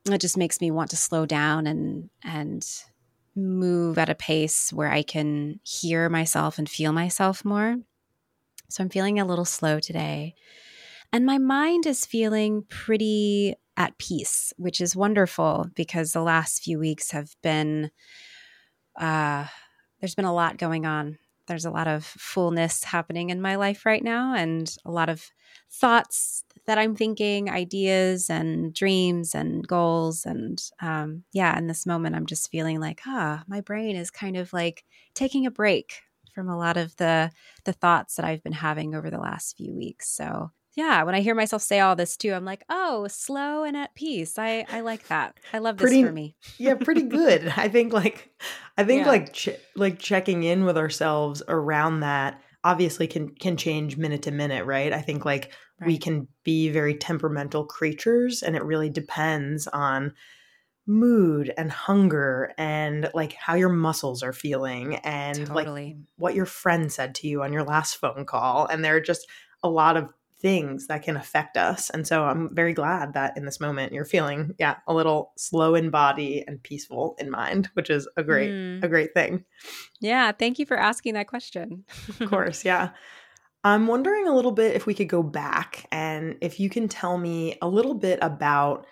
it 0.05 0.22
just 0.22 0.38
makes 0.38 0.60
me 0.62 0.72
want 0.72 0.89
to 0.91 0.98
slow 0.98 1.25
down 1.25 1.67
and 1.67 2.10
and 2.24 2.65
move 3.36 3.98
at 3.98 4.10
a 4.10 4.15
pace 4.15 4.74
where 4.74 4.91
I 4.91 5.03
can 5.03 5.60
hear 5.63 6.10
myself 6.10 6.58
and 6.58 6.67
feel 6.67 6.91
myself 6.91 7.46
more. 7.46 7.77
So 8.69 8.84
I'm 8.84 8.89
feeling 8.89 9.19
a 9.19 9.25
little 9.25 9.46
slow 9.46 9.79
today. 9.79 10.36
And 11.12 11.25
my 11.25 11.38
mind 11.38 11.86
is 11.86 12.06
feeling 12.06 12.63
pretty 12.70 13.56
at 13.78 13.98
peace, 13.98 14.54
which 14.58 14.82
is 14.82 14.96
wonderful 14.96 15.68
because 15.75 16.12
the 16.12 16.22
last 16.22 16.62
few 16.63 16.78
weeks 16.78 17.12
have 17.12 17.36
been, 17.42 17.92
uh, 19.00 19.46
there's 20.00 20.16
been 20.16 20.25
a 20.25 20.34
lot 20.34 20.58
going 20.58 20.86
on. 20.86 21.18
There's 21.48 21.66
a 21.66 21.72
lot 21.72 21.88
of 21.88 22.06
fullness 22.06 22.84
happening 22.84 23.32
in 23.32 23.42
my 23.42 23.56
life 23.56 23.86
right 23.86 24.04
now, 24.04 24.36
and 24.36 24.72
a 24.86 24.92
lot 24.92 25.10
of 25.10 25.32
thoughts 25.72 26.44
that 26.68 26.78
I'm 26.78 26.96
thinking, 26.96 27.50
ideas 27.50 28.30
and 28.30 28.72
dreams 28.72 29.34
and 29.34 29.68
goals. 29.68 30.25
And 30.25 30.62
um, 30.80 31.24
yeah, 31.34 31.58
in 31.58 31.66
this 31.66 31.88
moment, 31.88 32.16
I'm 32.16 32.28
just 32.28 32.51
feeling 32.51 32.80
like, 32.80 33.01
ah, 33.08 33.44
my 33.48 33.62
brain 33.62 33.96
is 33.96 34.12
kind 34.12 34.38
of 34.38 34.54
like 34.54 34.84
taking 35.16 35.48
a 35.48 35.51
break 35.51 36.01
from 36.36 36.50
a 36.50 36.58
lot 36.58 36.78
of 36.78 36.96
the 36.98 37.32
the 37.66 37.74
thoughts 37.74 38.16
that 38.16 38.25
I've 38.25 38.44
been 38.44 38.54
having 38.54 38.94
over 38.94 39.10
the 39.10 39.18
last 39.18 39.58
few 39.58 39.74
weeks. 39.74 40.08
So 40.08 40.51
yeah, 40.79 41.03
when 41.03 41.13
I 41.13 41.19
hear 41.19 41.36
myself 41.36 41.62
say 41.62 41.81
all 41.81 41.98
this 41.98 42.15
too, 42.15 42.31
I'm 42.31 42.45
like, 42.45 42.63
oh, 42.69 43.05
slow 43.09 43.63
and 43.63 43.75
at 43.75 43.93
peace. 43.95 44.39
I 44.39 44.65
I 44.71 44.79
like 44.79 45.09
that. 45.09 45.38
I 45.51 45.57
love 45.57 45.75
this 45.75 45.89
pretty, 45.89 46.03
for 46.05 46.12
me. 46.13 46.38
yeah, 46.57 46.75
pretty 46.75 47.03
good. 47.03 47.51
I 47.57 47.67
think 47.67 47.91
like 47.91 48.31
I 48.77 48.86
think 48.86 49.03
yeah. 49.03 49.12
like 49.12 49.33
ch- 49.33 49.59
like 49.75 50.00
checking 50.00 50.43
in 50.43 50.63
with 50.63 50.77
ourselves 50.77 51.43
around 51.50 52.00
that 52.00 52.41
obviously 52.63 53.07
can 53.07 53.27
can 53.36 53.57
change 53.57 53.98
minute 53.98 54.21
to 54.21 54.31
minute, 54.31 54.65
right? 54.65 54.93
I 54.93 55.01
think 55.01 55.25
like 55.25 55.51
right. 55.81 55.88
we 55.88 55.98
can 55.98 56.29
be 56.45 56.69
very 56.69 56.95
temperamental 56.95 57.65
creatures 57.65 58.41
and 58.41 58.55
it 58.55 58.63
really 58.63 58.89
depends 58.89 59.67
on 59.67 60.13
mood 60.88 61.53
and 61.57 61.69
hunger 61.69 62.53
and 62.57 63.12
like 63.13 63.33
how 63.33 63.55
your 63.55 63.69
muscles 63.69 64.24
are 64.24 64.33
feeling 64.33 64.95
and 64.98 65.45
totally. 65.45 65.86
like 65.86 65.95
what 66.15 66.36
your 66.36 66.45
friend 66.45 66.89
said 66.89 67.13
to 67.15 67.27
you 67.27 67.43
on 67.43 67.51
your 67.51 67.63
last 67.63 67.98
phone 67.98 68.25
call 68.25 68.65
and 68.65 68.83
there 68.83 68.95
are 68.95 69.01
just 69.01 69.27
a 69.62 69.69
lot 69.69 69.98
of 69.98 70.09
things 70.39 70.88
that 70.88 71.03
can 71.03 71.17
affect 71.17 71.58
us. 71.58 71.89
And 71.89 72.08
so 72.08 72.24
I'm 72.24 72.53
very 72.53 72.74
glad 72.74 73.13
that 73.13 73.36
in 73.36 73.46
this 73.46 73.60
moment 73.60 73.93
you're 73.93 74.05
feeling, 74.05 74.53
yeah, 74.58 74.77
a 74.88 74.93
little 74.93 75.34
slow 75.38 75.75
in 75.75 75.89
body 75.89 76.43
and 76.48 76.62
peaceful 76.63 77.15
in 77.19 77.29
mind, 77.29 77.69
which 77.74 77.89
is 77.89 78.08
a 78.15 78.24
great, 78.24 78.50
mm. 78.50 78.84
a 78.84 78.88
great 78.88 79.13
thing. 79.13 79.43
Yeah. 80.00 80.31
Thank 80.31 80.60
you 80.60 80.65
for 80.65 80.77
asking 80.77 81.15
that 81.15 81.27
question. 81.27 81.84
of 82.19 82.29
course. 82.29 82.63
Yeah. 82.63 82.91
I'm 83.63 83.88
wondering 83.88 84.27
a 84.27 84.36
little 84.36 84.53
bit 84.53 84.75
if 84.75 84.86
we 84.86 84.93
could 84.93 85.10
go 85.10 85.22
back 85.22 85.86
and 85.91 86.38
if 86.39 86.60
you 86.60 86.69
can 86.69 86.88
tell 86.88 87.17
me 87.17 87.58
a 87.62 87.67
little 87.67 87.96
bit 87.96 88.19
about 88.22 88.86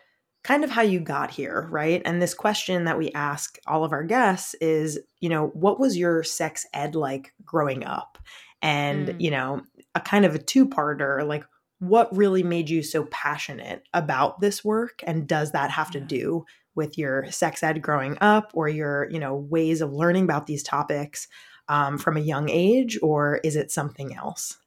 kind 0.44 0.63
of 0.63 0.70
how 0.70 0.82
you 0.82 1.00
got 1.00 1.32
here, 1.32 1.68
right? 1.72 2.01
And 2.06 2.22
this 2.22 2.34
question 2.34 2.86
that 2.86 2.98
we 2.98 3.12
ask 3.12 3.58
all 3.68 3.84
of 3.84 3.92
our 3.92 4.04
guests 4.04 4.54
is, 4.56 5.00
you 5.20 5.30
know, 5.30 5.48
what 5.48 5.80
was 5.80 5.98
your 5.98 6.24
sex 6.24 6.66
ed 6.74 6.96
like 6.96 7.34
growing 7.46 7.86
up? 7.86 8.18
And, 8.62 9.10
mm. 9.10 9.22
you 9.22 9.32
know, 9.32 9.62
a 9.98 10.01
kind 10.01 10.25
of 10.25 10.36
a 10.36 10.39
two-parter 10.39 11.27
like 11.27 11.44
what 11.80 12.16
really 12.16 12.44
made 12.44 12.70
you 12.70 12.82
so 12.82 13.06
passionate 13.06 13.84
about 13.94 14.39
this 14.42 14.63
work? 14.63 15.04
And 15.06 15.27
does 15.27 15.51
that 15.51 15.70
have 15.72 15.92
to 15.92 16.00
do 16.00 16.46
with 16.74 16.98
your 16.98 17.30
sex 17.32 17.62
ed 17.63 17.82
growing 17.82 18.18
up 18.22 18.51
or 18.54 18.68
your 18.70 19.10
you 19.10 19.20
know 19.20 19.36
ways 19.36 19.82
of 19.82 19.94
learning 19.94 20.24
about 20.24 20.48
these 20.48 20.63
topics 20.63 21.27
um, 21.68 21.98
from 21.98 22.18
a 22.18 22.22
young 22.22 22.50
age 22.50 22.98
or 23.01 23.39
is 23.44 23.56
it 23.56 23.72
something 23.72 24.16
else? 24.16 24.58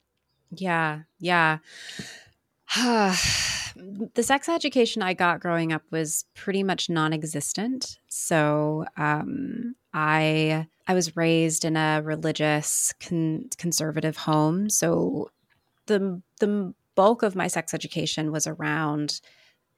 Yeah 0.53 1.01
yeah 1.19 1.59
the 4.15 4.23
sex 4.23 4.49
education 4.49 5.03
i 5.03 5.15
got 5.15 5.41
growing 5.41 5.73
up 5.73 5.83
was 5.91 6.25
pretty 6.35 6.63
much 6.63 6.89
non-existent 6.89 7.99
so 8.09 8.85
um, 8.97 9.75
i 9.95 10.67
I 10.91 10.95
was 10.95 11.15
raised 11.17 11.65
in 11.65 11.77
a 11.77 12.03
religious 12.03 12.93
con- 12.99 13.49
conservative 13.59 14.17
home, 14.17 14.69
so 14.69 15.31
the 15.87 16.21
the 16.41 16.75
bulk 16.97 17.23
of 17.23 17.37
my 17.37 17.47
sex 17.47 17.73
education 17.73 18.33
was 18.33 18.49
around 18.49 19.21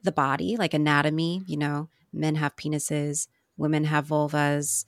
the 0.03 0.11
body, 0.11 0.57
like 0.57 0.73
anatomy, 0.73 1.43
you 1.47 1.59
know, 1.59 1.91
men 2.15 2.37
have 2.37 2.57
penises, 2.57 3.29
women 3.59 3.85
have 3.85 4.07
vulvas. 4.07 4.87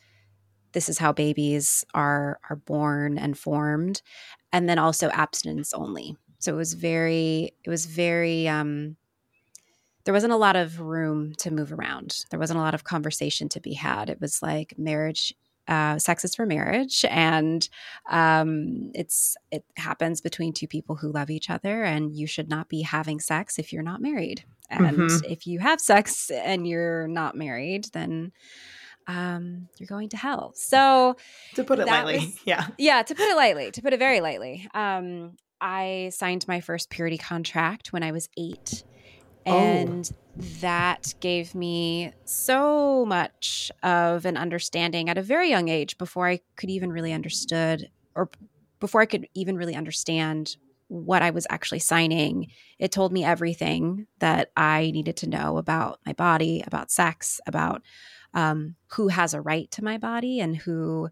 This 0.72 0.88
is 0.88 0.96
how 0.96 1.12
babies 1.12 1.84
are 1.92 2.38
are 2.48 2.56
born 2.56 3.18
and 3.18 3.36
formed. 3.36 4.00
And 4.50 4.66
then 4.66 4.78
also 4.78 5.10
abstinence 5.10 5.74
only. 5.74 6.16
So 6.38 6.54
it 6.54 6.56
was 6.56 6.72
very 6.72 7.52
it 7.64 7.68
was 7.68 7.84
very 7.84 8.48
um 8.48 8.96
there 10.04 10.14
wasn't 10.14 10.32
a 10.32 10.36
lot 10.36 10.56
of 10.56 10.80
room 10.80 11.34
to 11.36 11.50
move 11.50 11.72
around. 11.72 12.24
There 12.30 12.40
wasn't 12.40 12.58
a 12.58 12.62
lot 12.62 12.74
of 12.74 12.84
conversation 12.84 13.48
to 13.50 13.60
be 13.60 13.74
had. 13.74 14.10
It 14.10 14.20
was 14.20 14.42
like 14.42 14.78
marriage 14.78 15.34
uh, 15.66 15.98
sex 15.98 16.24
is 16.24 16.34
for 16.34 16.44
marriage 16.44 17.04
and 17.08 17.68
um, 18.10 18.90
it's 18.94 19.36
it 19.50 19.64
happens 19.76 20.20
between 20.20 20.52
two 20.52 20.68
people 20.68 20.96
who 20.96 21.10
love 21.10 21.30
each 21.30 21.48
other 21.48 21.84
and 21.84 22.12
you 22.12 22.26
should 22.26 22.48
not 22.48 22.68
be 22.68 22.82
having 22.82 23.18
sex 23.18 23.58
if 23.58 23.72
you're 23.72 23.82
not 23.82 24.02
married 24.02 24.44
and 24.68 24.96
mm-hmm. 24.96 25.32
if 25.32 25.46
you 25.46 25.58
have 25.60 25.80
sex 25.80 26.30
and 26.30 26.66
you're 26.66 27.08
not 27.08 27.34
married 27.34 27.86
then 27.92 28.32
um, 29.06 29.68
you're 29.78 29.86
going 29.86 30.10
to 30.10 30.16
hell 30.16 30.52
so 30.54 31.16
to 31.54 31.64
put 31.64 31.78
it 31.78 31.86
lightly 31.86 32.18
was, 32.18 32.38
yeah 32.44 32.66
yeah 32.78 33.02
to 33.02 33.14
put 33.14 33.26
it 33.26 33.36
lightly 33.36 33.70
to 33.70 33.80
put 33.80 33.94
it 33.94 33.98
very 33.98 34.20
lightly 34.20 34.68
um, 34.74 35.32
i 35.62 36.10
signed 36.12 36.46
my 36.46 36.60
first 36.60 36.90
purity 36.90 37.18
contract 37.18 37.92
when 37.92 38.02
i 38.02 38.12
was 38.12 38.28
eight. 38.36 38.84
And 39.46 40.10
oh. 40.12 40.42
that 40.60 41.14
gave 41.20 41.54
me 41.54 42.12
so 42.24 43.04
much 43.04 43.70
of 43.82 44.24
an 44.24 44.36
understanding 44.36 45.08
at 45.08 45.18
a 45.18 45.22
very 45.22 45.50
young 45.50 45.68
age 45.68 45.98
before 45.98 46.26
I 46.28 46.40
could 46.56 46.70
even 46.70 46.90
really 46.90 47.12
understood 47.12 47.90
or 48.14 48.30
before 48.80 49.00
I 49.00 49.06
could 49.06 49.28
even 49.34 49.56
really 49.56 49.74
understand 49.74 50.56
what 50.88 51.22
I 51.22 51.30
was 51.30 51.46
actually 51.50 51.78
signing. 51.78 52.48
It 52.78 52.92
told 52.92 53.12
me 53.12 53.24
everything 53.24 54.06
that 54.18 54.50
I 54.56 54.90
needed 54.90 55.16
to 55.18 55.28
know 55.28 55.56
about 55.58 56.00
my 56.06 56.12
body, 56.12 56.62
about 56.66 56.90
sex, 56.90 57.40
about 57.46 57.82
um, 58.34 58.76
who 58.88 59.08
has 59.08 59.34
a 59.34 59.40
right 59.40 59.70
to 59.72 59.84
my 59.84 59.98
body 59.98 60.40
and 60.40 60.56
who, 60.56 61.08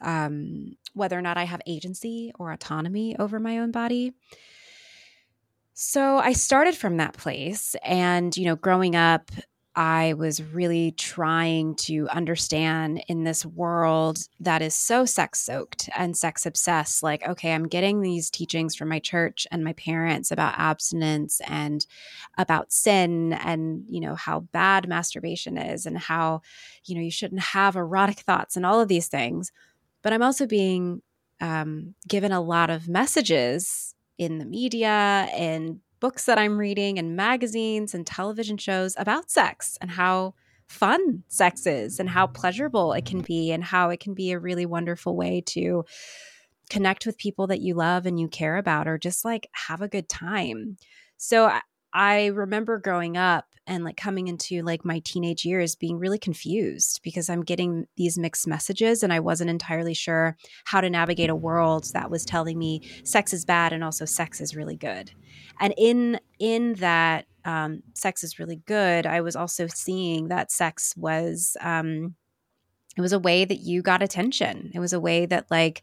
um, 0.00 0.76
whether 0.94 1.18
or 1.18 1.22
not 1.22 1.36
I 1.36 1.44
have 1.44 1.60
agency 1.66 2.32
or 2.38 2.52
autonomy 2.52 3.16
over 3.18 3.40
my 3.40 3.58
own 3.58 3.70
body. 3.70 4.12
So 5.78 6.16
I 6.16 6.32
started 6.32 6.74
from 6.74 6.96
that 6.96 7.12
place. 7.12 7.76
And, 7.84 8.34
you 8.34 8.46
know, 8.46 8.56
growing 8.56 8.96
up, 8.96 9.30
I 9.74 10.14
was 10.14 10.42
really 10.42 10.92
trying 10.92 11.74
to 11.74 12.08
understand 12.08 13.04
in 13.08 13.24
this 13.24 13.44
world 13.44 14.26
that 14.40 14.62
is 14.62 14.74
so 14.74 15.04
sex 15.04 15.38
soaked 15.38 15.90
and 15.94 16.16
sex 16.16 16.46
obsessed. 16.46 17.02
Like, 17.02 17.28
okay, 17.28 17.52
I'm 17.52 17.68
getting 17.68 18.00
these 18.00 18.30
teachings 18.30 18.74
from 18.74 18.88
my 18.88 19.00
church 19.00 19.46
and 19.52 19.62
my 19.62 19.74
parents 19.74 20.30
about 20.30 20.54
abstinence 20.56 21.42
and 21.46 21.84
about 22.38 22.72
sin 22.72 23.34
and, 23.34 23.84
you 23.86 24.00
know, 24.00 24.14
how 24.14 24.40
bad 24.40 24.88
masturbation 24.88 25.58
is 25.58 25.84
and 25.84 25.98
how, 25.98 26.40
you 26.86 26.94
know, 26.94 27.02
you 27.02 27.10
shouldn't 27.10 27.42
have 27.42 27.76
erotic 27.76 28.20
thoughts 28.20 28.56
and 28.56 28.64
all 28.64 28.80
of 28.80 28.88
these 28.88 29.08
things. 29.08 29.52
But 30.00 30.14
I'm 30.14 30.22
also 30.22 30.46
being 30.46 31.02
um, 31.42 31.94
given 32.08 32.32
a 32.32 32.40
lot 32.40 32.70
of 32.70 32.88
messages 32.88 33.94
in 34.18 34.38
the 34.38 34.44
media 34.44 35.28
and 35.34 35.80
books 36.00 36.26
that 36.26 36.38
I'm 36.38 36.58
reading 36.58 36.98
and 36.98 37.16
magazines 37.16 37.94
and 37.94 38.06
television 38.06 38.56
shows 38.56 38.94
about 38.98 39.30
sex 39.30 39.78
and 39.80 39.90
how 39.90 40.34
fun 40.68 41.22
sex 41.28 41.66
is 41.66 42.00
and 42.00 42.08
how 42.08 42.26
pleasurable 42.26 42.92
it 42.92 43.04
can 43.04 43.20
be 43.20 43.52
and 43.52 43.62
how 43.62 43.90
it 43.90 44.00
can 44.00 44.14
be 44.14 44.32
a 44.32 44.38
really 44.38 44.66
wonderful 44.66 45.16
way 45.16 45.42
to 45.46 45.84
connect 46.68 47.06
with 47.06 47.16
people 47.18 47.46
that 47.46 47.60
you 47.60 47.74
love 47.74 48.06
and 48.06 48.18
you 48.18 48.28
care 48.28 48.56
about 48.56 48.88
or 48.88 48.98
just 48.98 49.24
like 49.24 49.48
have 49.52 49.80
a 49.80 49.88
good 49.88 50.08
time. 50.08 50.76
So 51.16 51.52
I 51.92 52.26
remember 52.26 52.78
growing 52.78 53.16
up 53.16 53.46
and 53.66 53.84
like 53.84 53.96
coming 53.96 54.28
into 54.28 54.62
like 54.62 54.84
my 54.84 55.00
teenage 55.00 55.44
years 55.44 55.74
being 55.74 55.98
really 55.98 56.18
confused 56.18 57.00
because 57.02 57.28
I'm 57.28 57.42
getting 57.42 57.86
these 57.96 58.18
mixed 58.18 58.46
messages 58.46 59.02
and 59.02 59.12
I 59.12 59.20
wasn't 59.20 59.50
entirely 59.50 59.94
sure 59.94 60.36
how 60.64 60.80
to 60.80 60.90
navigate 60.90 61.30
a 61.30 61.34
world 61.34 61.90
that 61.92 62.10
was 62.10 62.24
telling 62.24 62.58
me 62.58 62.82
sex 63.04 63.32
is 63.32 63.44
bad 63.44 63.72
and 63.72 63.82
also 63.82 64.04
sex 64.04 64.40
is 64.40 64.56
really 64.56 64.76
good. 64.76 65.10
And 65.60 65.74
in 65.76 66.20
in 66.38 66.74
that 66.74 67.26
um, 67.44 67.82
sex 67.94 68.24
is 68.24 68.38
really 68.38 68.60
good, 68.66 69.06
I 69.06 69.20
was 69.20 69.36
also 69.36 69.66
seeing 69.66 70.28
that 70.28 70.50
sex 70.50 70.94
was 70.96 71.56
um, 71.60 72.14
it 72.96 73.00
was 73.00 73.12
a 73.12 73.18
way 73.18 73.44
that 73.44 73.60
you 73.60 73.82
got 73.82 74.02
attention. 74.02 74.70
It 74.74 74.80
was 74.80 74.92
a 74.92 75.00
way 75.00 75.26
that 75.26 75.50
like 75.50 75.82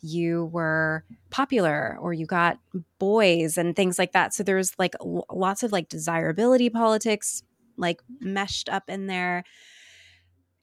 you 0.00 0.46
were 0.46 1.04
popular 1.30 1.96
or 2.00 2.12
you 2.12 2.26
got 2.26 2.58
boys 2.98 3.56
and 3.56 3.74
things 3.74 3.98
like 3.98 4.12
that. 4.12 4.34
So 4.34 4.42
there's 4.42 4.72
like 4.78 4.94
lots 5.00 5.62
of 5.62 5.72
like 5.72 5.88
desirability 5.88 6.70
politics 6.70 7.42
like 7.76 8.00
meshed 8.20 8.68
up 8.68 8.84
in 8.88 9.06
there. 9.06 9.44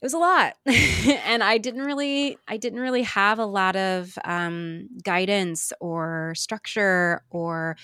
It 0.00 0.06
was 0.06 0.14
a 0.14 0.18
lot. 0.18 0.54
and 0.66 1.42
I 1.42 1.58
didn't 1.58 1.84
really 1.84 2.38
I 2.48 2.56
didn't 2.56 2.80
really 2.80 3.02
have 3.02 3.38
a 3.38 3.44
lot 3.44 3.76
of 3.76 4.16
um, 4.24 4.88
guidance 5.04 5.74
or 5.78 6.32
structure 6.36 7.22
or 7.28 7.76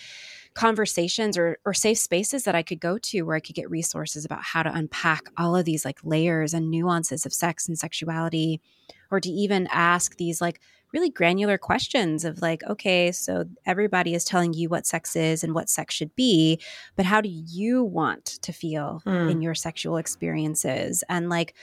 conversations 0.54 1.36
or, 1.36 1.58
or 1.66 1.74
safe 1.74 1.98
spaces 1.98 2.44
that 2.44 2.54
I 2.54 2.62
could 2.62 2.80
go 2.80 2.96
to 2.96 3.22
where 3.22 3.36
I 3.36 3.40
could 3.40 3.54
get 3.54 3.68
resources 3.68 4.24
about 4.24 4.42
how 4.42 4.62
to 4.62 4.72
unpack 4.72 5.24
all 5.36 5.54
of 5.54 5.66
these 5.66 5.84
like 5.84 5.98
layers 6.02 6.54
and 6.54 6.70
nuances 6.70 7.26
of 7.26 7.34
sex 7.34 7.68
and 7.68 7.78
sexuality 7.78 8.62
or 9.10 9.20
to 9.20 9.28
even 9.28 9.68
ask 9.70 10.16
these 10.16 10.40
like 10.40 10.60
really 10.92 11.10
granular 11.10 11.58
questions 11.58 12.24
of 12.24 12.40
like, 12.40 12.62
okay, 12.64 13.12
so 13.12 13.44
everybody 13.66 14.14
is 14.14 14.24
telling 14.24 14.54
you 14.54 14.70
what 14.70 14.86
sex 14.86 15.14
is 15.14 15.44
and 15.44 15.54
what 15.54 15.68
sex 15.68 15.94
should 15.94 16.14
be, 16.16 16.58
but 16.96 17.04
how 17.04 17.20
do 17.20 17.28
you 17.28 17.84
want 17.84 18.24
to 18.24 18.52
feel 18.52 19.02
mm. 19.04 19.30
in 19.30 19.42
your 19.42 19.54
sexual 19.54 19.98
experiences? 19.98 21.04
And 21.08 21.28
like, 21.28 21.54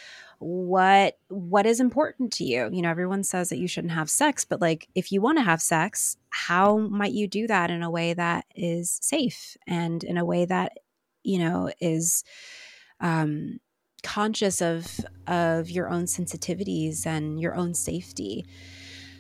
what 0.44 1.18
what 1.30 1.66
is 1.66 1.80
important 1.80 2.34
to 2.34 2.44
you? 2.44 2.70
You 2.72 2.82
know 2.82 2.90
everyone 2.90 3.24
says 3.24 3.50
that 3.50 3.58
you 3.58 3.68
shouldn't 3.68 3.94
have 3.94 4.10
sex 4.10 4.46
but 4.46 4.62
like 4.62 4.88
if 4.96 5.12
you 5.12 5.22
want 5.22 5.38
to 5.38 5.44
have 5.44 5.62
sex 5.62 6.18
how 6.30 6.78
might 6.78 7.14
you 7.14 7.28
do 7.28 7.48
that 7.48 7.72
in 7.72 7.84
a 7.84 7.92
way 7.92 8.14
that 8.14 8.46
is 8.56 9.00
safe 9.02 9.56
and 9.68 10.04
in 10.04 10.18
a 10.18 10.26
way 10.26 10.46
that 10.46 10.74
you 11.24 11.40
know 11.40 11.72
is 11.80 12.24
um 13.00 13.60
conscious 14.04 14.62
of 14.62 15.00
of 15.28 15.70
your 15.70 15.90
own 15.90 16.06
sensitivities 16.06 17.06
and 17.06 17.40
your 17.40 17.56
own 17.56 17.74
safety? 17.74 18.46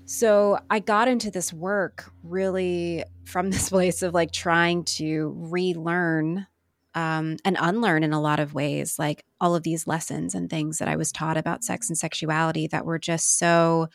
So 0.05 0.59
I 0.69 0.79
got 0.79 1.07
into 1.07 1.31
this 1.31 1.53
work 1.53 2.11
really 2.23 3.05
from 3.25 3.49
this 3.49 3.69
place 3.71 4.01
of 4.01 4.13
like 4.13 4.31
trying 4.31 4.83
to 4.83 5.33
relearn 5.37 6.47
um, 6.95 7.37
and 7.43 7.57
unlearn 7.59 8.03
in 8.03 8.13
a 8.13 8.21
lot 8.21 8.39
of 8.39 8.53
ways, 8.53 8.99
like 8.99 9.25
all 9.41 9.55
of 9.55 9.63
these 9.63 9.87
lessons 9.87 10.35
and 10.35 10.49
things 10.49 10.77
that 10.77 10.87
I 10.87 10.95
was 10.95 11.11
taught 11.11 11.37
about 11.37 11.63
sex 11.63 11.89
and 11.89 11.97
sexuality 11.97 12.67
that 12.67 12.85
were 12.85 12.99
just 12.99 13.37
so 13.37 13.89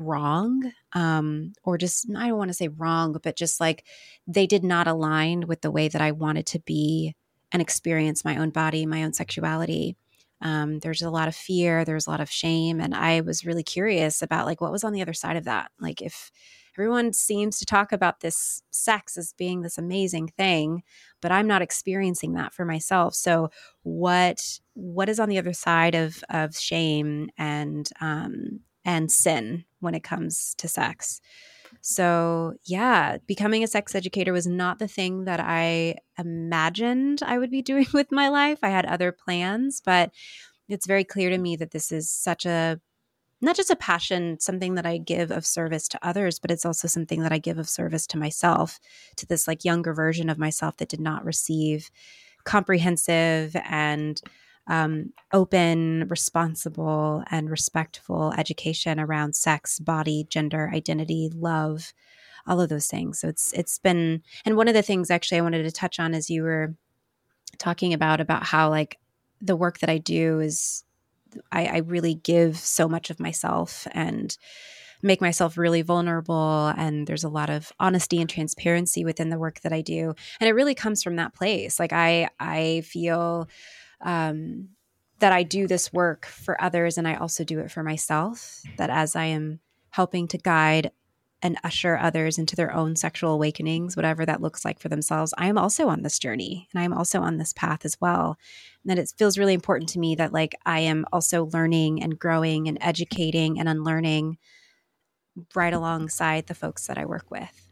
wrong 0.00 0.72
um, 0.92 1.52
or 1.62 1.78
just 1.78 2.06
i 2.16 2.28
don't 2.28 2.38
want 2.38 2.50
to 2.50 2.54
say 2.54 2.68
wrong 2.68 3.16
but 3.22 3.36
just 3.36 3.60
like 3.60 3.84
they 4.26 4.46
did 4.46 4.64
not 4.64 4.86
align 4.88 5.46
with 5.46 5.60
the 5.60 5.70
way 5.70 5.88
that 5.88 6.02
i 6.02 6.10
wanted 6.10 6.46
to 6.46 6.58
be 6.60 7.14
and 7.52 7.62
experience 7.62 8.24
my 8.24 8.36
own 8.36 8.50
body 8.50 8.86
my 8.86 9.04
own 9.04 9.12
sexuality. 9.12 9.96
Um, 10.40 10.80
there's 10.80 11.00
a 11.00 11.10
lot 11.10 11.28
of 11.28 11.36
fear 11.36 11.84
there's 11.84 12.06
a 12.06 12.10
lot 12.10 12.20
of 12.20 12.30
shame 12.30 12.80
and 12.80 12.94
i 12.94 13.20
was 13.20 13.46
really 13.46 13.62
curious 13.62 14.20
about 14.20 14.46
like 14.46 14.60
what 14.60 14.72
was 14.72 14.84
on 14.84 14.92
the 14.92 15.02
other 15.02 15.14
side 15.14 15.36
of 15.36 15.44
that? 15.44 15.70
Like 15.80 16.02
if 16.02 16.30
everyone 16.76 17.12
seems 17.12 17.58
to 17.58 17.64
talk 17.64 17.92
about 17.92 18.20
this 18.20 18.62
sex 18.70 19.16
as 19.16 19.32
being 19.32 19.62
this 19.62 19.78
amazing 19.78 20.28
thing 20.36 20.82
but 21.20 21.32
i'm 21.32 21.46
not 21.46 21.62
experiencing 21.62 22.34
that 22.34 22.52
for 22.52 22.64
myself 22.64 23.14
so 23.14 23.50
what 23.82 24.58
what 24.74 25.08
is 25.08 25.20
on 25.20 25.28
the 25.28 25.38
other 25.38 25.52
side 25.52 25.94
of 25.94 26.22
of 26.30 26.56
shame 26.56 27.30
and 27.38 27.90
um 28.00 28.60
and 28.84 29.10
sin 29.10 29.64
when 29.80 29.94
it 29.94 30.02
comes 30.02 30.54
to 30.56 30.68
sex 30.68 31.20
so, 31.80 32.54
yeah, 32.64 33.18
becoming 33.26 33.62
a 33.62 33.66
sex 33.66 33.94
educator 33.94 34.32
was 34.32 34.46
not 34.46 34.78
the 34.78 34.88
thing 34.88 35.24
that 35.24 35.38
I 35.38 35.96
imagined 36.18 37.22
I 37.22 37.36
would 37.36 37.50
be 37.50 37.60
doing 37.70 37.86
with 37.92 38.10
my 38.10 38.28
life. 38.28 38.60
I 38.62 38.70
had 38.70 38.86
other 38.86 39.12
plans, 39.12 39.82
but 39.84 40.10
it's 40.68 40.86
very 40.86 41.04
clear 41.04 41.30
to 41.30 41.38
me 41.38 41.56
that 41.56 41.72
this 41.72 41.92
is 41.92 42.08
such 42.08 42.46
a 42.46 42.80
not 43.44 43.56
just 43.56 43.70
a 43.70 43.76
passion, 43.76 44.38
something 44.40 44.74
that 44.74 44.86
I 44.86 44.98
give 44.98 45.30
of 45.30 45.46
service 45.46 45.88
to 45.88 46.06
others, 46.06 46.38
but 46.38 46.50
it's 46.50 46.64
also 46.64 46.88
something 46.88 47.22
that 47.22 47.32
I 47.32 47.38
give 47.38 47.58
of 47.58 47.68
service 47.68 48.06
to 48.08 48.18
myself, 48.18 48.80
to 49.16 49.26
this 49.26 49.46
like 49.46 49.64
younger 49.64 49.92
version 49.92 50.30
of 50.30 50.38
myself 50.38 50.76
that 50.78 50.88
did 50.88 51.00
not 51.00 51.24
receive 51.24 51.90
comprehensive 52.44 53.56
and 53.68 54.20
um, 54.66 55.12
open, 55.32 56.06
responsible, 56.08 57.22
and 57.30 57.50
respectful 57.50 58.32
education 58.38 58.98
around 58.98 59.36
sex, 59.36 59.78
body, 59.78 60.26
gender, 60.28 60.70
identity, 60.72 61.30
love, 61.34 61.92
all 62.46 62.60
of 62.60 62.68
those 62.68 62.86
things. 62.86 63.18
So 63.18 63.28
it's 63.28 63.52
it's 63.52 63.78
been, 63.78 64.22
and 64.44 64.56
one 64.56 64.68
of 64.68 64.74
the 64.74 64.82
things 64.82 65.10
actually 65.10 65.38
I 65.38 65.42
wanted 65.42 65.64
to 65.64 65.70
touch 65.70 66.00
on 66.00 66.14
as 66.14 66.30
you 66.30 66.42
were 66.42 66.74
talking 67.58 67.92
about 67.92 68.20
about 68.20 68.44
how 68.44 68.70
like 68.70 68.98
the 69.40 69.56
work 69.56 69.78
that 69.80 69.90
I 69.90 69.98
do 69.98 70.40
is 70.40 70.84
I, 71.52 71.66
I 71.66 71.76
really 71.78 72.14
give 72.14 72.56
so 72.56 72.88
much 72.88 73.10
of 73.10 73.20
myself 73.20 73.86
and 73.92 74.36
make 75.02 75.20
myself 75.20 75.58
really 75.58 75.82
vulnerable 75.82 76.68
and 76.78 77.06
there's 77.06 77.24
a 77.24 77.28
lot 77.28 77.50
of 77.50 77.70
honesty 77.78 78.20
and 78.20 78.30
transparency 78.30 79.04
within 79.04 79.28
the 79.28 79.38
work 79.38 79.60
that 79.60 79.72
I 79.72 79.82
do. 79.82 80.14
And 80.40 80.48
it 80.48 80.54
really 80.54 80.74
comes 80.74 81.02
from 81.02 81.16
that 81.16 81.34
place. 81.34 81.78
Like 81.78 81.92
I 81.92 82.30
I 82.40 82.82
feel 82.86 83.48
um 84.00 84.70
that 85.18 85.32
I 85.32 85.42
do 85.42 85.66
this 85.66 85.92
work 85.92 86.26
for 86.26 86.60
others 86.60 86.98
and 86.98 87.06
I 87.06 87.14
also 87.14 87.44
do 87.44 87.60
it 87.60 87.70
for 87.70 87.82
myself 87.82 88.62
that 88.78 88.90
as 88.90 89.14
I 89.14 89.26
am 89.26 89.60
helping 89.90 90.26
to 90.28 90.38
guide 90.38 90.90
and 91.44 91.58
usher 91.62 91.98
others 91.98 92.38
into 92.38 92.56
their 92.56 92.72
own 92.72 92.96
sexual 92.96 93.32
awakenings, 93.32 93.96
whatever 93.96 94.24
that 94.24 94.40
looks 94.40 94.64
like 94.64 94.80
for 94.80 94.88
themselves, 94.88 95.34
I 95.36 95.46
am 95.46 95.58
also 95.58 95.88
on 95.88 96.00
this 96.00 96.18
journey 96.18 96.68
and 96.72 96.80
I 96.80 96.84
am 96.84 96.94
also 96.94 97.20
on 97.20 97.36
this 97.36 97.52
path 97.52 97.84
as 97.84 98.00
well. 98.00 98.38
And 98.82 98.90
that 98.90 98.98
it 98.98 99.12
feels 99.18 99.36
really 99.36 99.52
important 99.52 99.90
to 99.90 99.98
me 99.98 100.14
that 100.14 100.32
like 100.32 100.56
I 100.64 100.80
am 100.80 101.04
also 101.12 101.44
learning 101.44 102.02
and 102.02 102.18
growing 102.18 102.66
and 102.66 102.78
educating 102.80 103.60
and 103.60 103.68
unlearning 103.68 104.38
right 105.54 105.74
alongside 105.74 106.46
the 106.46 106.54
folks 106.54 106.86
that 106.86 106.96
I 106.96 107.04
work 107.04 107.30
with. 107.30 107.68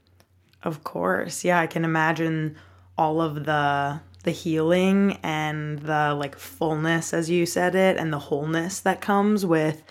Of 0.62 0.84
course. 0.84 1.42
Yeah, 1.42 1.58
I 1.58 1.66
can 1.66 1.84
imagine 1.84 2.56
all 2.98 3.22
of 3.22 3.46
the 3.46 4.00
the 4.24 4.30
healing 4.30 5.18
and 5.22 5.80
the 5.80 6.14
like 6.14 6.36
fullness 6.36 7.12
as 7.12 7.28
you 7.28 7.44
said 7.44 7.74
it 7.74 7.96
and 7.96 8.12
the 8.12 8.18
wholeness 8.18 8.78
that 8.80 9.00
comes 9.00 9.44
with 9.44 9.82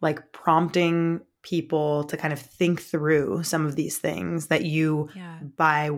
like 0.00 0.32
prompting 0.32 1.20
people 1.44 2.04
to 2.04 2.16
kind 2.16 2.32
of 2.32 2.40
think 2.40 2.82
through 2.82 3.42
some 3.44 3.66
of 3.66 3.76
these 3.76 3.98
things 3.98 4.48
that 4.48 4.64
you 4.64 5.08
yeah. 5.14 5.38
by 5.56 5.90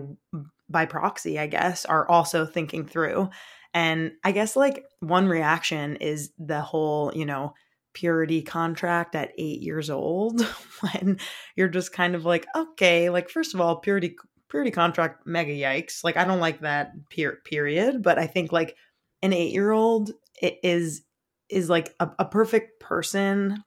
by 0.69 0.85
proxy 0.85 1.39
i 1.39 1.47
guess 1.47 1.85
are 1.85 2.07
also 2.09 2.45
thinking 2.45 2.85
through. 2.85 3.29
And 3.73 4.11
i 4.23 4.31
guess 4.31 4.55
like 4.55 4.85
one 4.99 5.27
reaction 5.27 5.95
is 5.97 6.31
the 6.37 6.61
whole 6.61 7.11
you 7.15 7.25
know 7.25 7.53
purity 7.93 8.43
contract 8.43 9.15
at 9.15 9.31
8 9.37 9.61
years 9.61 9.89
old 9.89 10.41
when 10.81 11.19
you're 11.55 11.67
just 11.67 11.91
kind 11.91 12.13
of 12.13 12.25
like 12.25 12.45
okay 12.55 13.09
like 13.09 13.29
first 13.29 13.55
of 13.55 13.61
all 13.61 13.77
purity 13.77 14.15
purity 14.49 14.71
contract 14.71 15.25
mega 15.25 15.51
yikes. 15.51 16.03
Like 16.03 16.17
i 16.17 16.25
don't 16.25 16.39
like 16.39 16.61
that 16.61 16.91
per- 17.09 17.39
period. 17.43 18.03
But 18.03 18.19
i 18.19 18.27
think 18.27 18.51
like 18.51 18.75
an 19.21 19.33
8 19.33 19.51
year 19.51 19.71
old 19.71 20.11
is 20.41 21.03
is 21.49 21.69
like 21.69 21.95
a, 21.99 22.09
a 22.19 22.25
perfect 22.25 22.79
person 22.79 23.63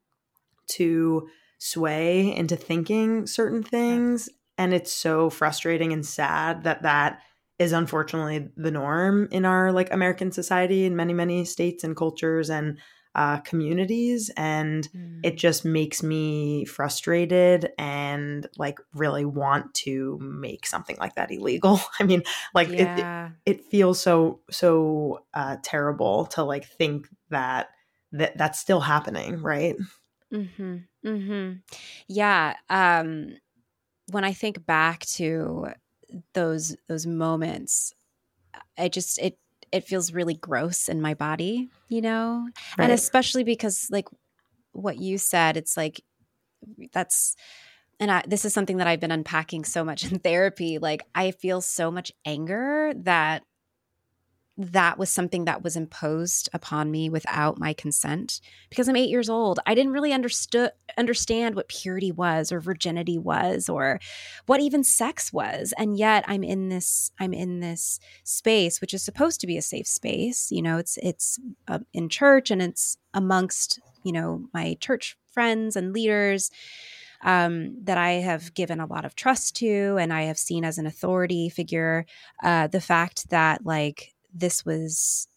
to 0.73 1.29
sway 1.61 2.35
into 2.35 2.57
thinking 2.57 3.27
certain 3.27 3.63
things 3.63 4.31
and 4.57 4.73
it's 4.73 4.91
so 4.91 5.29
frustrating 5.29 5.93
and 5.93 6.07
sad 6.07 6.65
that 6.65 6.83
that 6.83 7.21
is 7.59 7.73
unfortunately 7.73 8.49
the 8.57 8.71
norm 8.71 9.29
in 9.31 9.45
our 9.45 9.71
like 9.71 9.93
american 9.93 10.33
society 10.33 10.87
in 10.87 10.97
many 10.97 11.13
many 11.13 11.45
states 11.45 11.85
and 11.85 11.97
cultures 11.97 12.49
and 12.49 12.79
uh, 13.13 13.39
communities 13.41 14.31
and 14.37 14.89
mm. 14.97 15.19
it 15.25 15.37
just 15.37 15.65
makes 15.65 16.01
me 16.01 16.65
frustrated 16.65 17.73
and 17.77 18.47
like 18.57 18.79
really 18.95 19.25
want 19.25 19.75
to 19.75 20.17
make 20.23 20.65
something 20.65 20.97
like 20.99 21.17
that 21.17 21.31
illegal 21.31 21.81
i 22.01 22.05
mean 22.05 22.23
like 22.55 22.69
yeah. 22.71 23.31
it, 23.45 23.57
it 23.57 23.65
feels 23.65 24.01
so 24.01 24.41
so 24.49 25.25
uh, 25.35 25.57
terrible 25.63 26.25
to 26.27 26.43
like 26.43 26.65
think 26.65 27.09
that 27.31 27.71
that 28.13 28.39
that's 28.39 28.61
still 28.61 28.81
happening 28.81 29.43
right 29.43 29.77
Mm-hmm. 30.33 30.77
Mm-hmm. 31.05 31.59
Yeah. 32.09 32.57
Um, 32.69 33.37
when 34.11 34.25
I 34.25 34.33
think 34.33 34.67
back 34.67 35.01
to 35.07 35.69
those 36.35 36.77
those 36.89 37.07
moments, 37.07 37.95
I 38.77 38.89
just 38.89 39.19
it 39.19 39.39
it 39.73 39.85
feels 39.85 40.13
really 40.13 40.35
gross 40.35 40.89
in 40.89 41.01
my 41.01 41.15
body, 41.15 41.71
you 41.89 42.01
know, 42.01 42.49
right. 42.77 42.85
and 42.85 42.93
especially 42.93 43.45
because 43.45 43.89
like 43.91 44.09
what 44.73 44.99
you 44.99 45.19
said, 45.19 45.57
it's 45.57 45.77
like 45.77 46.03
that's 46.93 47.37
and 47.99 48.11
I, 48.11 48.23
this 48.27 48.45
is 48.47 48.55
something 48.55 48.79
that 48.79 48.87
I've 48.87 49.01
been 49.01 49.13
unpacking 49.13 49.65
so 49.65 49.85
much 49.85 50.11
in 50.11 50.19
therapy. 50.19 50.79
Like 50.79 51.03
I 51.15 51.31
feel 51.31 51.61
so 51.61 51.91
much 51.91 52.13
anger 52.25 52.93
that 52.97 53.43
that 54.57 54.99
was 54.99 55.11
something 55.11 55.47
that 55.47 55.63
was 55.63 55.77
imposed 55.77 56.49
upon 56.53 56.91
me 56.91 57.09
without 57.09 57.59
my 57.59 57.73
consent 57.73 58.41
because 58.69 58.89
I'm 58.89 58.97
8 58.97 59.09
years 59.09 59.31
old. 59.31 59.59
I 59.65 59.75
didn't 59.75 59.93
really 59.93 60.13
understood 60.13 60.73
understand 60.99 61.55
what 61.55 61.69
purity 61.69 62.13
was 62.13 62.53
or 62.53 62.61
virginity 62.61 63.17
was 63.17 63.69
or 63.69 64.01
what 64.47 64.61
even 64.61 64.85
sex 64.85 65.33
was. 65.33 65.73
And 65.79 65.97
yet 65.97 66.25
I'm 66.27 66.43
in 66.43 66.69
this 66.69 67.11
I'm 67.19 67.33
in 67.33 67.61
this 67.61 68.01
space 68.25 68.81
which 68.81 68.93
is 68.93 69.03
supposed 69.03 69.41
to 69.41 69.47
be 69.47 69.57
a 69.57 69.63
safe 69.63 69.87
space. 69.87 70.51
You 70.51 70.63
know, 70.63 70.79
it's 70.79 70.99
it's 71.03 71.39
uh, 71.69 71.79
in 71.93 72.09
church 72.09 72.51
and 72.51 72.61
it's 72.61 72.99
amongst, 73.15 73.81
you 74.05 74.13
know, 74.13 74.47
my 74.53 74.77
church 74.81 75.17
friends 75.33 75.77
and 75.77 75.93
leaders. 75.93 76.51
Um, 77.23 77.77
that 77.85 77.99
I 77.99 78.13
have 78.13 78.55
given 78.55 78.81
a 78.81 78.87
lot 78.87 79.05
of 79.05 79.15
trust 79.15 79.55
to 79.57 79.99
and 80.01 80.11
I 80.11 80.23
have 80.23 80.39
seen 80.39 80.65
as 80.65 80.79
an 80.79 80.87
authority 80.87 81.51
figure. 81.51 82.07
Uh, 82.43 82.67
the 82.67 82.81
fact 82.81 83.29
that, 83.29 83.67
like, 83.67 84.15
this 84.35 84.65
was 84.65 85.29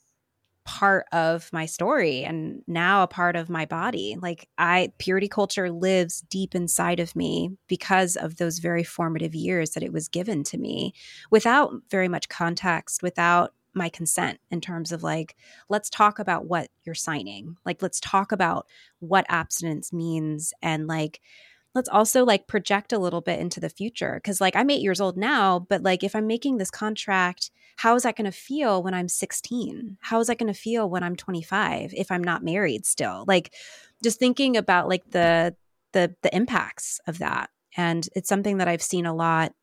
part 0.66 1.06
of 1.12 1.52
my 1.52 1.66
story 1.66 2.24
and 2.24 2.62
now 2.68 3.04
a 3.04 3.08
part 3.08 3.36
of 3.36 3.50
my 3.50 3.66
body. 3.66 4.18
Like 4.22 4.48
I 4.58 4.92
purity 4.98 5.28
culture 5.28 5.70
lives 5.70 6.22
deep 6.30 6.56
inside 6.56 7.00
of 7.00 7.16
me 7.16 7.52
because 7.68 8.16
of 8.16 8.38
those 8.38 8.60
very 8.60 8.84
formative 8.84 9.36
years 9.36 9.72
that 9.72 9.84
it 9.84 9.92
was 9.92 10.08
given 10.08 10.44
to 10.46 10.58
me 10.58 10.94
without 11.30 11.74
very 11.90 12.08
much 12.08 12.30
context, 12.30 13.04
without 13.04 13.54
my 13.74 13.90
consent 13.90 14.40
in 14.52 14.62
terms 14.62 14.92
of 14.92 15.04
like 15.04 15.36
let's 15.68 15.90
talk 15.90 16.20
about 16.20 16.46
what 16.46 16.70
you're 16.86 16.96
signing. 16.96 17.58
Like 17.66 17.82
let's 17.82 18.00
talk 18.00 18.32
about 18.32 18.68
what 19.00 19.26
abstinence 19.30 19.92
means 19.92 20.54
and 20.62 20.88
like 20.88 21.20
let's 21.76 21.90
also 21.90 22.24
like 22.24 22.48
project 22.48 22.94
a 22.94 23.00
little 23.00 23.22
bit 23.22 23.40
into 23.40 23.60
the 23.60 23.70
future 23.70 24.22
cuz 24.24 24.40
like 24.42 24.56
I'm 24.56 24.70
8 24.70 24.82
years 24.82 25.02
old 25.02 25.18
now, 25.18 25.60
but 25.60 25.84
like 25.84 26.04
if 26.04 26.16
I'm 26.16 26.28
making 26.28 26.58
this 26.58 26.72
contract 26.72 27.52
how 27.78 27.96
is 27.96 28.04
that 28.04 28.16
going 28.16 28.26
to 28.26 28.32
feel 28.32 28.84
when 28.84 28.94
I'm 28.94 29.08
16? 29.08 29.98
How 30.02 30.20
is 30.20 30.28
that 30.28 30.38
going 30.38 30.52
to 30.52 30.60
feel 30.60 30.90
when 30.90 31.04
I'm 31.04 31.16
25 31.16 31.94
if 31.96 32.12
I'm 32.12 32.24
not 32.24 32.44
married 32.44 32.86
still? 32.86 33.26
Like 33.28 33.54
just 34.04 34.20
thinking 34.20 34.58
about 34.58 34.88
like 34.88 35.04
the 35.12 35.56
the 35.94 36.16
the 36.22 36.36
impacts 36.36 37.00
of 37.08 37.20
that. 37.20 37.50
And 37.76 38.08
it's 38.16 38.30
something 38.30 38.58
that 38.58 38.68
I've 38.68 38.82
seen 38.82 39.06
a 39.06 39.14
lot 39.14 39.54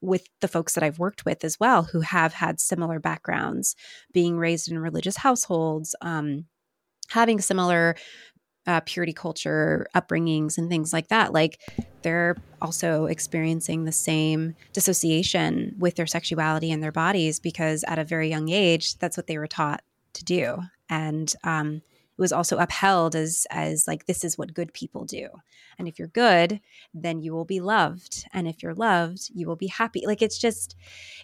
with 0.00 0.26
the 0.40 0.48
folks 0.48 0.74
that 0.74 0.84
I've 0.84 0.98
worked 0.98 1.24
with 1.24 1.44
as 1.44 1.58
well 1.58 1.84
who 1.84 2.00
have 2.00 2.34
had 2.34 2.60
similar 2.60 2.98
backgrounds, 3.00 3.74
being 4.12 4.36
raised 4.36 4.70
in 4.70 4.78
religious 4.78 5.16
households, 5.16 5.94
um, 6.00 6.46
having 7.08 7.40
similar 7.40 7.96
uh, 8.66 8.80
purity 8.80 9.12
culture 9.12 9.86
upbringings 9.94 10.58
and 10.58 10.68
things 10.68 10.92
like 10.92 11.08
that 11.08 11.32
like 11.32 11.60
they're 12.02 12.36
also 12.62 13.06
experiencing 13.06 13.84
the 13.84 13.92
same 13.92 14.54
dissociation 14.72 15.74
with 15.78 15.96
their 15.96 16.06
sexuality 16.06 16.70
and 16.70 16.82
their 16.82 16.92
bodies 16.92 17.40
because 17.40 17.84
at 17.88 17.98
a 17.98 18.04
very 18.04 18.28
young 18.28 18.48
age 18.48 18.96
that's 18.98 19.16
what 19.16 19.26
they 19.26 19.38
were 19.38 19.46
taught 19.46 19.82
to 20.16 20.24
do. 20.24 20.58
And 20.88 21.32
um, 21.44 21.76
it 21.76 22.20
was 22.20 22.32
also 22.32 22.56
upheld 22.58 23.14
as 23.14 23.46
as 23.50 23.86
like 23.86 24.06
this 24.06 24.24
is 24.24 24.38
what 24.38 24.54
good 24.54 24.72
people 24.72 25.04
do. 25.04 25.28
And 25.78 25.86
if 25.86 25.98
you're 25.98 26.08
good 26.08 26.60
then 26.94 27.20
you 27.20 27.34
will 27.34 27.44
be 27.44 27.60
loved. 27.60 28.24
And 28.32 28.48
if 28.48 28.62
you're 28.62 28.74
loved 28.74 29.30
you 29.34 29.46
will 29.46 29.56
be 29.56 29.66
happy. 29.66 30.04
Like 30.06 30.22
it's 30.22 30.38
just 30.38 30.76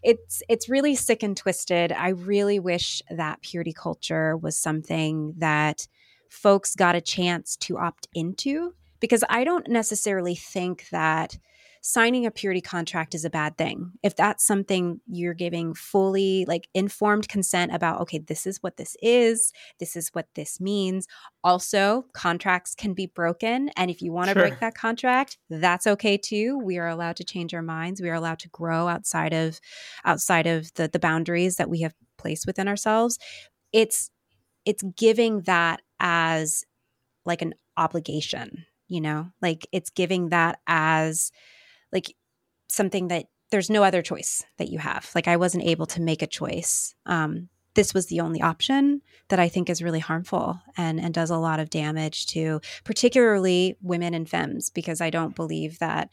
it's 0.03 0.43
it's 0.49 0.69
really 0.69 0.95
sick 0.95 1.23
and 1.23 1.37
twisted. 1.37 1.93
I 1.93 2.09
really 2.09 2.59
wish 2.59 3.03
that 3.11 3.41
purity 3.43 3.73
culture 3.73 4.37
was 4.37 4.57
something 4.57 5.35
that 5.39 5.87
folks 6.33 6.75
got 6.75 6.97
a 6.97 7.01
chance 7.01 7.57
to 7.57 7.79
opt 7.79 8.09
into 8.15 8.75
because 9.01 9.23
I 9.29 9.45
don't 9.45 9.69
necessarily 9.69 10.35
think 10.35 10.89
that 10.91 11.39
signing 11.85 12.25
a 12.25 12.31
purity 12.31 12.61
contract 12.61 13.13
is 13.13 13.25
a 13.25 13.31
bad 13.31 13.59
thing. 13.59 13.91
If 14.05 14.15
that's 14.15 14.47
something 14.47 15.01
you're 15.09 15.35
giving 15.35 15.75
fully 15.75 16.45
like 16.47 16.69
informed 16.75 17.29
consent 17.29 17.75
about, 17.75 18.01
okay, 18.03 18.19
this 18.19 18.47
is 18.47 18.63
what 18.63 18.77
this 18.77 18.97
is, 19.03 19.53
this 19.81 19.97
is 19.97 20.09
what 20.13 20.29
this 20.37 20.61
means. 20.61 21.07
Also, 21.43 22.07
contracts 22.15 22.77
can 22.77 22.95
be 22.95 23.07
broken. 23.07 23.69
And 23.77 23.91
if 23.91 24.01
you 24.01 24.13
want 24.13 24.29
to 24.29 24.35
sure. 24.35 24.43
break 24.43 24.61
that 24.61 24.77
contract, 24.77 25.39
that's 25.51 25.89
okay 25.89 26.17
too. 26.17 26.57
We 26.59 26.79
are 26.79 26.89
allowed 26.89 27.17
to 27.17 27.25
change 27.25 27.53
our 27.53 27.63
minds. 27.63 28.01
We 28.01 28.09
are 28.11 28.15
allowed 28.15 28.39
to 28.41 28.49
grow 28.49 28.87
outside 28.87 29.35
of 29.35 29.61
outside 30.05 30.47
of 30.47 30.73
the, 30.75 30.87
the 30.89 31.01
boundaries 31.01 31.57
that 31.57 31.69
we 31.69 31.81
have 31.81 31.95
placed 32.17 32.47
within 32.47 32.69
ourselves. 32.69 33.19
It's 33.73 34.09
it's 34.65 34.83
giving 34.97 35.43
that 35.43 35.81
as 36.01 36.65
like 37.25 37.43
an 37.43 37.55
obligation, 37.77 38.67
you 38.89 39.01
know? 39.01 39.31
Like 39.41 39.67
it's 39.73 39.91
giving 39.91 40.31
that 40.31 40.59
as 40.67 41.33
like 41.93 42.15
something 42.69 43.09
that 43.09 43.27
there's 43.51 43.71
no 43.71 43.83
other 43.83 44.03
choice 44.03 44.43
that 44.59 44.69
you 44.69 44.79
have. 44.79 45.11
Like 45.15 45.29
I 45.29 45.37
wasn't 45.37 45.65
able 45.65 45.87
to 45.87 46.01
make 46.01 46.23
a 46.23 46.27
choice. 46.27 46.95
Um, 47.07 47.49
this 47.75 47.95
was 47.95 48.07
the 48.07 48.21
only 48.21 48.41
option 48.43 49.01
that 49.29 49.39
I 49.39 49.49
think 49.49 49.71
is 49.71 49.83
really 49.83 49.99
harmful 49.99 50.61
and 50.77 51.01
and 51.01 51.15
does 51.15 51.31
a 51.31 51.39
lot 51.39 51.61
of 51.61 51.71
damage 51.71 52.27
to 52.29 52.61
particularly 52.85 53.77
women 53.81 54.15
and 54.15 54.29
femmes 54.29 54.71
because 54.71 55.01
I 55.01 55.11
don't 55.11 55.37
believe 55.37 55.79
that 55.79 56.11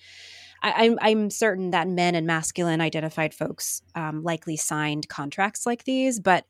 I, 0.62 0.86
am 0.86 0.92
I'm, 0.92 0.98
I'm 1.02 1.30
certain 1.30 1.72
that 1.72 1.88
men 1.88 2.16
and 2.16 2.28
masculine 2.28 2.82
identified 2.82 3.34
folks 3.34 3.82
um, 3.96 4.24
likely 4.24 4.58
signed 4.58 5.08
contracts 5.08 5.66
like 5.66 5.86
these, 5.86 6.20
but 6.20 6.46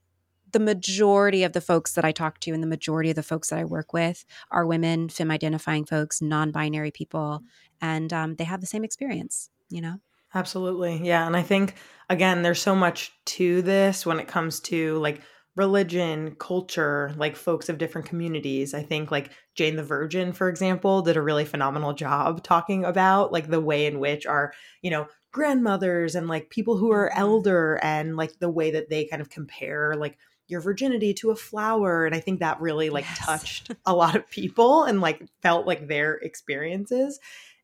the 0.52 0.60
majority 0.60 1.44
of 1.44 1.54
the 1.54 1.62
folks 1.62 1.94
that 1.94 2.06
I 2.06 2.12
talk 2.12 2.40
to 2.42 2.52
and 2.52 2.64
the 2.64 2.68
majority 2.68 3.10
of 3.10 3.16
the 3.16 3.24
folks 3.24 3.50
that 3.50 3.60
I 3.60 3.66
work 3.66 3.94
with 3.94 4.26
are 4.52 4.66
women, 4.66 5.10
femme 5.10 5.32
identifying 5.32 5.86
folks, 5.86 6.22
non 6.22 6.52
binary 6.52 6.92
people, 6.92 7.42
and 7.82 8.12
um, 8.14 8.36
they 8.36 8.44
have 8.44 8.62
the 8.62 8.68
same 8.68 8.84
experience, 8.84 9.50
you 9.70 9.82
know? 9.82 10.00
Absolutely. 10.34 11.02
Yeah. 11.04 11.26
And 11.26 11.36
I 11.36 11.42
think, 11.42 11.76
again, 12.10 12.44
there's 12.44 12.62
so 12.62 12.76
much 12.76 13.12
to 13.26 13.62
this 13.62 14.06
when 14.06 14.20
it 14.20 14.28
comes 14.28 14.60
to 14.62 14.98
like 15.00 15.22
religion, 15.56 16.36
culture, 16.36 17.12
like 17.18 17.36
folks 17.36 17.68
of 17.68 17.80
different 17.80 18.08
communities. 18.08 18.74
I 18.74 18.84
think 18.84 19.12
like 19.12 19.32
Jane 19.56 19.76
the 19.76 19.84
Virgin, 19.84 20.32
for 20.32 20.48
example, 20.48 21.02
did 21.02 21.18
a 21.18 21.22
really 21.22 21.46
phenomenal 21.46 21.94
job 21.94 22.44
talking 22.44 22.86
about 22.86 23.32
like 23.32 23.48
the 23.50 23.60
way 23.60 23.88
in 23.88 24.00
which 24.00 24.26
our, 24.26 24.54
you 24.82 24.92
know, 24.92 25.08
grandmothers 25.32 26.16
and 26.16 26.28
like 26.28 26.50
people 26.50 26.78
who 26.78 26.92
are 26.92 27.10
mm-hmm. 27.10 27.20
elder 27.20 27.80
and 27.84 28.16
like 28.16 28.38
the 28.40 28.50
way 28.50 28.72
that 28.72 28.90
they 28.90 29.06
kind 29.06 29.22
of 29.22 29.30
compare 29.30 29.96
like 29.96 30.18
your 30.50 30.62
virginity 30.62 31.14
to 31.14 31.32
a 31.32 31.36
flower 31.36 32.06
and 32.06 32.16
i 32.16 32.20
think 32.20 32.40
that 32.40 32.60
really 32.60 32.90
like 32.90 33.06
yes. 33.06 33.20
touched 33.20 33.72
a 33.86 33.94
lot 33.94 34.16
of 34.16 34.30
people 34.30 34.84
and 34.84 35.00
like 35.00 35.22
felt 35.42 35.66
like 35.66 35.88
their 35.88 36.16
experiences 36.16 37.20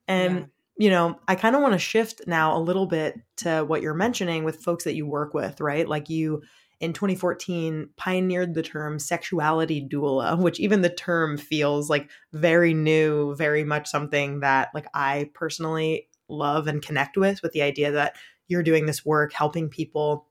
and 0.07 0.35
yeah. 0.35 0.45
you 0.77 0.89
know 0.89 1.19
i 1.27 1.35
kind 1.35 1.55
of 1.55 1.61
want 1.61 1.73
to 1.73 1.79
shift 1.79 2.21
now 2.27 2.55
a 2.55 2.59
little 2.59 2.85
bit 2.85 3.19
to 3.35 3.63
what 3.63 3.81
you're 3.81 3.93
mentioning 3.93 4.43
with 4.43 4.63
folks 4.63 4.83
that 4.83 4.95
you 4.95 5.05
work 5.05 5.33
with 5.33 5.59
right 5.59 5.89
like 5.89 6.09
you 6.09 6.41
in 6.79 6.93
2014 6.93 7.89
pioneered 7.95 8.53
the 8.53 8.61
term 8.61 8.99
sexuality 8.99 9.85
doula 9.85 10.37
which 10.41 10.59
even 10.59 10.81
the 10.81 10.89
term 10.89 11.37
feels 11.37 11.89
like 11.89 12.09
very 12.33 12.73
new 12.73 13.35
very 13.35 13.63
much 13.63 13.87
something 13.89 14.41
that 14.41 14.69
like 14.73 14.85
i 14.93 15.29
personally 15.33 16.07
love 16.29 16.67
and 16.67 16.81
connect 16.81 17.17
with 17.17 17.41
with 17.41 17.51
the 17.51 17.61
idea 17.61 17.91
that 17.91 18.15
you're 18.47 18.63
doing 18.63 18.85
this 18.85 19.03
work 19.03 19.33
helping 19.33 19.69
people 19.69 20.27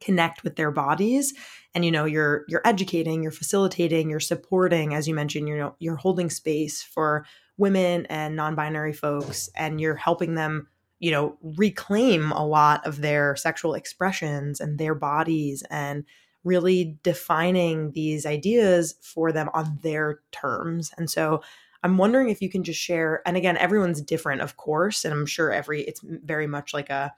connect 0.00 0.44
with 0.44 0.56
their 0.56 0.70
bodies 0.70 1.34
and 1.74 1.84
you 1.84 1.90
know 1.90 2.04
you're 2.04 2.44
you're 2.48 2.62
educating 2.64 3.22
you're 3.22 3.32
facilitating 3.32 4.08
you're 4.08 4.20
supporting 4.20 4.94
as 4.94 5.08
you 5.08 5.14
mentioned 5.14 5.48
you 5.48 5.56
know 5.56 5.74
you're 5.78 5.96
holding 5.96 6.30
space 6.30 6.82
for 6.82 7.26
women 7.56 8.06
and 8.06 8.36
non-binary 8.36 8.92
folks 8.92 9.48
and 9.56 9.80
you're 9.80 9.94
helping 9.94 10.34
them 10.34 10.68
you 11.00 11.10
know 11.10 11.36
reclaim 11.42 12.32
a 12.32 12.46
lot 12.46 12.86
of 12.86 13.00
their 13.00 13.36
sexual 13.36 13.74
expressions 13.74 14.60
and 14.60 14.78
their 14.78 14.94
bodies 14.94 15.62
and 15.70 16.04
really 16.44 16.98
defining 17.02 17.92
these 17.92 18.26
ideas 18.26 18.94
for 19.00 19.32
them 19.32 19.48
on 19.54 19.78
their 19.82 20.20
terms. 20.30 20.92
And 20.96 21.10
so 21.10 21.42
i'm 21.82 21.98
wondering 21.98 22.30
if 22.30 22.40
you 22.40 22.48
can 22.48 22.64
just 22.64 22.80
share 22.80 23.20
and 23.26 23.36
again 23.36 23.58
everyone's 23.58 24.00
different 24.00 24.40
of 24.40 24.56
course 24.56 25.04
and 25.04 25.12
i'm 25.12 25.26
sure 25.26 25.52
every 25.52 25.82
it's 25.82 26.00
very 26.02 26.46
much 26.46 26.72
like 26.72 26.88
a 26.88 27.12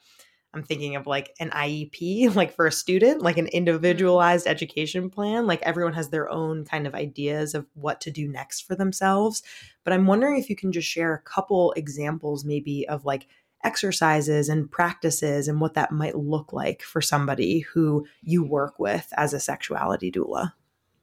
I'm 0.57 0.63
thinking 0.63 0.97
of 0.97 1.07
like 1.07 1.35
an 1.39 1.51
IEP, 1.51 2.35
like 2.35 2.55
for 2.55 2.67
a 2.67 2.73
student, 2.73 3.23
like 3.23 3.37
an 3.37 3.45
mm-hmm. 3.47 3.57
individualized 3.57 4.47
education 4.47 5.11
plan. 5.11 5.47
Like 5.47 5.63
everyone 5.63 5.93
has 5.93 6.09
their 6.09 6.31
own 6.31 6.65
kind 6.65 6.87
of 6.87 6.95
ideas 6.95 7.55
of 7.55 7.67
what 7.75 8.01
to 8.03 8.11
do 8.11 8.27
next 8.27 8.63
for 8.63 8.75
themselves. 8.75 9.43
But 9.85 9.93
I'm 9.93 10.07
wondering 10.07 10.39
if 10.39 10.49
you 10.49 10.57
can 10.57 10.73
just 10.73 10.89
share 10.89 11.15
a 11.15 11.23
couple 11.23 11.73
examples, 11.73 12.45
maybe, 12.45 12.89
of 12.89 13.05
like 13.05 13.29
exercises 13.63 14.49
and 14.49 14.71
practices 14.71 15.49
and 15.49 15.61
what 15.61 15.75
that 15.75 15.93
might 15.93 16.17
look 16.17 16.53
like 16.53 16.83
for 16.83 17.01
somebody 17.01 17.61
who 17.61 18.07
you 18.23 18.45
work 18.45 18.79
with 18.79 19.13
as 19.17 19.33
a 19.33 19.41
sexuality 19.41 20.11
doula. 20.11 20.53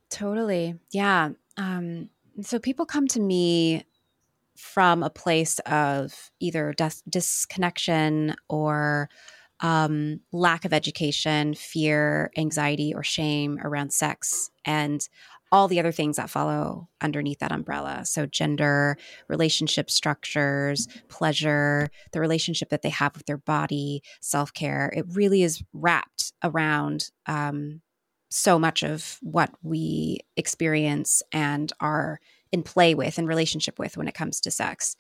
Totally. 0.10 0.76
Yeah. 0.92 1.32
Um, 1.58 2.10
so 2.42 2.60
people 2.60 2.86
come 2.86 3.08
to 3.10 3.20
me 3.20 3.86
from 4.56 5.04
a 5.04 5.10
place 5.10 5.60
of 5.60 6.32
either 6.40 6.74
dis- 6.78 7.04
disconnection 7.10 8.36
or 8.50 9.10
um, 9.64 10.20
lack 10.32 10.66
of 10.66 10.74
education, 10.74 11.56
fear, 11.56 12.30
anxiety, 12.38 12.94
or 12.94 13.02
shame 13.02 13.58
around 13.64 13.92
sex, 13.94 14.52
and 14.66 15.08
all 15.54 15.68
the 15.68 15.80
other 15.80 15.92
things 15.92 16.18
that 16.18 16.30
follow 16.30 16.90
underneath 17.00 17.40
that 17.40 17.52
umbrella. 17.52 18.02
So, 18.06 18.26
gender, 18.26 18.98
relationship 19.30 19.90
structures, 19.90 20.88
pleasure, 21.08 21.90
the 22.12 22.20
relationship 22.20 22.70
that 22.70 22.82
they 22.82 22.90
have 22.90 23.16
with 23.16 23.26
their 23.26 23.38
body, 23.38 24.04
self 24.20 24.54
care. 24.54 24.92
It 24.96 25.06
really 25.10 25.44
is 25.44 25.64
wrapped 25.72 26.34
around 26.44 27.12
um, 27.26 27.82
so 28.30 28.60
much 28.60 28.84
of 28.84 29.18
what 29.22 29.52
we 29.62 30.20
experience 30.36 31.24
and 31.32 31.72
are 31.80 32.20
in 32.52 32.64
play 32.64 32.96
with 32.96 33.18
and 33.18 33.28
relationship 33.28 33.80
with 33.80 33.96
when 33.96 34.08
it 34.08 34.14
comes 34.14 34.42
to 34.42 34.52
sex. 34.52 34.98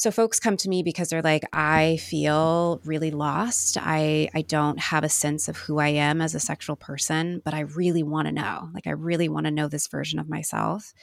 So 0.00 0.10
folks 0.10 0.40
come 0.40 0.56
to 0.56 0.68
me 0.70 0.82
because 0.82 1.10
they're 1.10 1.20
like, 1.20 1.44
I 1.52 1.98
feel 1.98 2.80
really 2.86 3.10
lost. 3.10 3.76
I 3.78 4.30
I 4.34 4.40
don't 4.40 4.78
have 4.78 5.04
a 5.04 5.10
sense 5.10 5.46
of 5.46 5.58
who 5.58 5.78
I 5.78 5.88
am 5.88 6.22
as 6.22 6.34
a 6.34 6.40
sexual 6.40 6.74
person, 6.74 7.42
but 7.44 7.52
I 7.52 7.60
really 7.60 8.02
want 8.02 8.26
to 8.26 8.32
know. 8.32 8.70
Like 8.72 8.86
I 8.86 8.92
really 8.92 9.28
want 9.28 9.44
to 9.44 9.50
know 9.50 9.68
this 9.68 9.88
version 9.88 10.18
of 10.18 10.26
myself. 10.26 10.94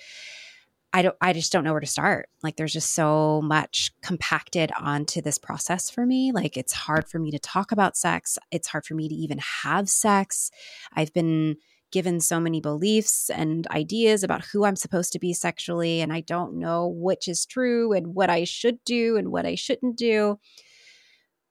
I 0.93 1.03
don't 1.03 1.15
I 1.21 1.31
just 1.33 1.51
don't 1.51 1.63
know 1.63 1.73
where 1.73 1.79
to 1.79 1.85
start. 1.85 2.29
Like 2.41 2.55
there's 2.55 2.73
just 2.73 2.95
so 2.95 3.39
much 3.43 3.91
compacted 4.01 4.71
onto 4.79 5.21
this 5.21 5.37
process 5.37 5.91
for 5.91 6.03
me. 6.07 6.31
Like 6.31 6.57
it's 6.57 6.73
hard 6.73 7.07
for 7.07 7.19
me 7.19 7.29
to 7.29 7.37
talk 7.37 7.71
about 7.71 7.97
sex. 7.97 8.39
It's 8.49 8.69
hard 8.69 8.83
for 8.83 8.95
me 8.95 9.07
to 9.09 9.13
even 9.13 9.37
have 9.61 9.89
sex. 9.89 10.49
I've 10.91 11.13
been 11.13 11.57
given 11.91 12.19
so 12.19 12.39
many 12.39 12.59
beliefs 12.59 13.29
and 13.29 13.67
ideas 13.67 14.23
about 14.23 14.45
who 14.45 14.65
I'm 14.65 14.75
supposed 14.75 15.13
to 15.13 15.19
be 15.19 15.33
sexually, 15.33 16.01
and 16.01 16.11
I 16.11 16.21
don't 16.21 16.59
know 16.59 16.87
which 16.87 17.27
is 17.27 17.45
true 17.45 17.93
and 17.93 18.13
what 18.13 18.29
I 18.29 18.43
should 18.43 18.83
do 18.83 19.17
and 19.17 19.31
what 19.31 19.45
I 19.45 19.55
shouldn't 19.55 19.97
do. 19.97 20.39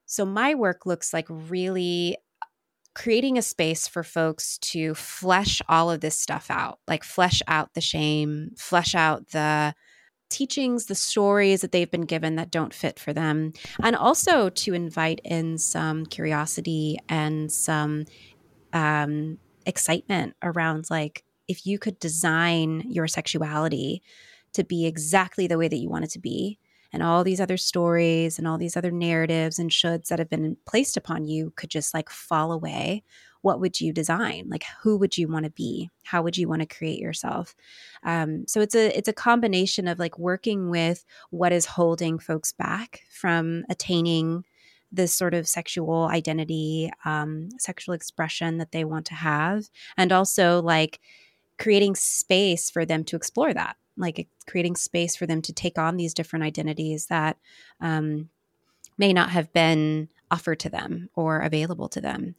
So, 0.07 0.25
my 0.25 0.55
work 0.55 0.87
looks 0.87 1.12
like 1.12 1.27
really 1.29 2.16
creating 2.94 3.37
a 3.37 3.42
space 3.42 3.87
for 3.87 4.03
folks 4.03 4.57
to 4.59 4.94
flesh 4.94 5.61
all 5.68 5.90
of 5.90 6.01
this 6.01 6.18
stuff 6.18 6.46
out, 6.51 6.79
like 6.88 7.05
flesh 7.05 7.42
out 7.46 7.75
the 7.75 7.81
shame, 7.81 8.51
flesh 8.57 8.94
out 8.94 9.29
the 9.29 9.75
teachings, 10.31 10.87
the 10.87 10.94
stories 10.94 11.61
that 11.61 11.72
they've 11.72 11.90
been 11.90 12.07
given 12.07 12.37
that 12.37 12.51
don't 12.51 12.72
fit 12.72 12.99
for 12.99 13.12
them, 13.12 13.53
and 13.83 13.94
also 13.94 14.49
to 14.49 14.75
invite 14.75 15.20
in 15.25 15.59
some 15.59 16.07
curiosity 16.07 16.99
and 17.09 17.53
some 17.53 18.07
um, 18.72 19.38
excitement 19.66 20.35
around 20.42 20.87
like 20.90 21.24
if 21.48 21.66
you 21.66 21.79
could 21.79 21.98
design 21.98 22.83
your 22.88 23.07
sexuality 23.07 24.02
to 24.52 24.64
be 24.64 24.87
exactly 24.87 25.46
the 25.46 25.59
way 25.59 25.68
that 25.68 25.76
you 25.76 25.88
want 25.88 26.05
it 26.05 26.11
to 26.11 26.18
be 26.18 26.59
and 26.92 27.02
all 27.02 27.24
these 27.24 27.40
other 27.40 27.57
stories 27.57 28.38
and 28.38 28.48
all 28.48 28.57
these 28.57 28.76
other 28.76 28.90
narratives 28.90 29.59
and 29.59 29.70
shoulds 29.70 30.09
that 30.09 30.18
have 30.18 30.31
been 30.31 30.57
placed 30.66 30.96
upon 30.96 31.26
you 31.26 31.52
could 31.57 31.70
just 31.70 31.92
like 31.92 32.09
fall 32.09 32.52
away 32.52 33.02
what 33.46 33.61
would 33.61 33.81
you 33.81 33.92
design? 33.92 34.46
Like 34.48 34.64
who 34.83 34.96
would 34.96 35.16
you 35.16 35.29
want 35.29 35.44
to 35.44 35.52
be? 35.52 35.88
How 36.02 36.20
would 36.20 36.37
you 36.37 36.48
want 36.48 36.62
to 36.62 36.66
create 36.66 36.98
yourself? 36.98 37.55
Um, 38.02 38.44
so 38.48 38.61
it's 38.61 38.74
a 38.74 38.96
it's 38.98 39.07
a 39.07 39.12
combination 39.12 39.87
of 39.87 40.00
like 40.00 40.18
working 40.18 40.68
with 40.68 41.05
what 41.31 41.52
is 41.52 41.64
holding 41.64 42.18
folks 42.18 42.50
back 42.50 43.02
from 43.09 43.64
attaining 43.70 44.44
this 44.92 45.14
sort 45.14 45.35
of 45.35 45.49
sexual 45.49 46.07
identity, 46.07 46.90
um, 47.05 47.49
sexual 47.59 47.94
expression 47.94 48.59
that 48.59 48.72
they 48.72 48.85
want 48.85 49.07
to 49.07 49.14
have, 49.14 49.68
and 49.96 50.12
also 50.12 50.62
like 50.62 51.01
creating 51.59 51.94
space 51.94 52.70
for 52.70 52.85
them 52.85 53.05
to 53.05 53.16
explore 53.16 53.53
that, 53.53 53.77
like 53.96 54.29
creating 54.46 54.77
space 54.77 55.16
for 55.16 55.27
them 55.27 55.42
to 55.42 55.53
take 55.53 55.79
on 55.79 55.96
these 55.96 56.14
different 56.14 56.44
identities 56.44 57.07
that 57.07 57.37
um, 57.81 58.29
may 58.99 59.12
not 59.12 59.31
have 59.31 59.53
been 59.53 60.09
offered 60.31 60.61
to 60.61 60.70
them 60.70 61.09
or 61.14 61.40
available 61.40 61.88
to 61.88 62.01
them. 62.01 62.35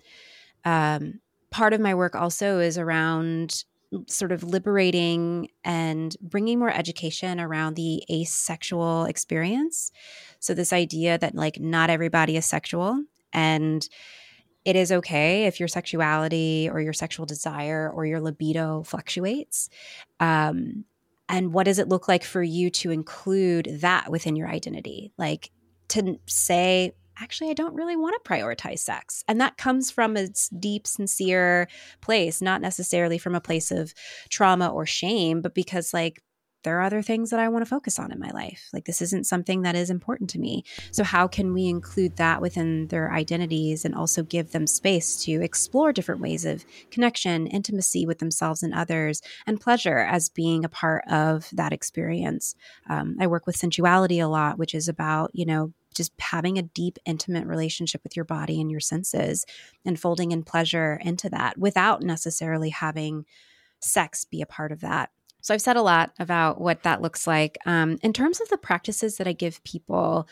Um, 0.65 1.19
part 1.49 1.73
of 1.73 1.79
my 1.79 1.95
work 1.95 2.15
also 2.15 2.59
is 2.59 2.77
around 2.77 3.63
sort 4.07 4.31
of 4.31 4.43
liberating 4.43 5.49
and 5.63 6.15
bringing 6.21 6.59
more 6.59 6.69
education 6.69 7.39
around 7.39 7.75
the 7.75 8.03
asexual 8.11 9.05
experience. 9.05 9.91
So, 10.39 10.53
this 10.53 10.73
idea 10.73 11.17
that 11.17 11.35
like 11.35 11.59
not 11.59 11.89
everybody 11.89 12.37
is 12.37 12.45
sexual 12.45 13.03
and 13.33 13.87
it 14.65 14.75
is 14.75 14.91
okay 14.91 15.45
if 15.45 15.59
your 15.59 15.69
sexuality 15.69 16.69
or 16.69 16.81
your 16.81 16.91
sexual 16.91 17.25
desire 17.25 17.89
or 17.89 18.05
your 18.05 18.19
libido 18.19 18.83
fluctuates. 18.83 19.69
Um, 20.19 20.83
and 21.29 21.53
what 21.53 21.65
does 21.65 21.79
it 21.79 21.87
look 21.87 22.07
like 22.07 22.23
for 22.23 22.43
you 22.43 22.69
to 22.71 22.91
include 22.91 23.77
that 23.81 24.11
within 24.11 24.35
your 24.35 24.49
identity? 24.49 25.13
Like 25.17 25.51
to 25.89 26.19
say, 26.25 26.93
actually, 27.19 27.49
I 27.49 27.53
don't 27.53 27.75
really 27.75 27.95
want 27.95 28.21
to 28.21 28.29
prioritize 28.29 28.79
sex. 28.79 29.23
And 29.27 29.39
that 29.41 29.57
comes 29.57 29.89
from 29.89 30.17
a 30.17 30.27
deep, 30.59 30.85
sincere 30.85 31.67
place, 32.01 32.41
not 32.41 32.61
necessarily 32.61 33.17
from 33.17 33.35
a 33.35 33.41
place 33.41 33.71
of 33.71 33.93
trauma 34.29 34.67
or 34.67 34.85
shame, 34.85 35.41
but 35.41 35.53
because, 35.53 35.93
like, 35.93 36.21
there 36.67 36.79
are 36.79 36.83
other 36.83 37.01
things 37.01 37.29
that 37.29 37.39
I 37.39 37.47
want 37.47 37.63
to 37.63 37.69
focus 37.69 37.97
on 37.97 38.11
in 38.11 38.19
my 38.19 38.29
life. 38.31 38.67
Like, 38.73 38.83
this 38.83 39.01
isn't 39.01 39.25
something 39.25 39.61
that 39.61 39.73
is 39.73 39.89
important 39.89 40.29
to 40.31 40.37
me. 40.37 40.65
So, 40.91 41.05
how 41.05 41.25
can 41.25 41.53
we 41.53 41.67
include 41.67 42.17
that 42.17 42.41
within 42.41 42.87
their 42.87 43.13
identities 43.13 43.85
and 43.85 43.95
also 43.95 44.21
give 44.21 44.51
them 44.51 44.67
space 44.67 45.23
to 45.23 45.41
explore 45.41 45.93
different 45.93 46.19
ways 46.19 46.43
of 46.43 46.65
connection, 46.91 47.47
intimacy 47.47 48.05
with 48.05 48.19
themselves 48.19 48.63
and 48.63 48.73
others, 48.73 49.21
and 49.45 49.61
pleasure 49.61 49.99
as 49.99 50.27
being 50.27 50.65
a 50.65 50.69
part 50.69 51.05
of 51.09 51.49
that 51.53 51.71
experience? 51.71 52.53
Um, 52.89 53.15
I 53.17 53.27
work 53.27 53.47
with 53.47 53.55
sensuality 53.55 54.21
a 54.21 54.27
lot, 54.27 54.57
which 54.57 54.75
is 54.75 54.89
about, 54.89 55.31
you 55.33 55.45
know, 55.45 55.71
just 55.95 56.11
having 56.19 56.57
a 56.57 56.63
deep, 56.63 56.99
intimate 57.05 57.47
relationship 57.47 58.03
with 58.03 58.17
your 58.17 58.25
body 58.25 58.59
and 58.59 58.69
your 58.69 58.81
senses 58.81 59.45
and 59.85 59.97
folding 59.97 60.33
in 60.33 60.43
pleasure 60.43 60.99
into 61.01 61.29
that 61.29 61.57
without 61.57 62.01
necessarily 62.01 62.71
having 62.71 63.23
sex 63.79 64.25
be 64.25 64.41
a 64.41 64.45
part 64.45 64.73
of 64.73 64.81
that. 64.81 65.11
So 65.41 65.53
I've 65.53 65.61
said 65.61 65.77
a 65.77 65.81
lot 65.81 66.11
about 66.19 66.59
what 66.59 66.83
that 66.83 67.01
looks 67.01 67.27
like. 67.27 67.57
Um, 67.65 67.97
in 68.01 68.13
terms 68.13 68.41
of 68.41 68.49
the 68.49 68.57
practices 68.57 69.17
that 69.17 69.27
I 69.27 69.33
give 69.33 69.63
people, 69.63 70.27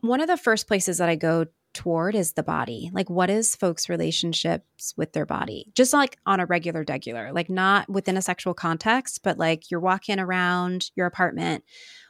one 0.00 0.20
of 0.20 0.28
the 0.28 0.36
first 0.36 0.66
places 0.66 0.98
that 0.98 1.08
I 1.08 1.16
go 1.16 1.46
toward 1.72 2.14
is 2.14 2.32
the 2.32 2.42
body. 2.42 2.90
Like, 2.92 3.08
what 3.08 3.30
is 3.30 3.54
folks' 3.54 3.88
relationships 3.88 4.94
with 4.96 5.12
their 5.12 5.26
body? 5.26 5.66
Just 5.74 5.92
like 5.92 6.18
on 6.26 6.40
a 6.40 6.46
regular, 6.46 6.84
regular, 6.88 7.32
like 7.32 7.48
not 7.48 7.88
within 7.88 8.16
a 8.16 8.22
sexual 8.22 8.54
context, 8.54 9.22
but 9.22 9.38
like 9.38 9.70
you're 9.70 9.80
walking 9.80 10.18
around 10.18 10.90
your 10.96 11.06
apartment. 11.06 11.64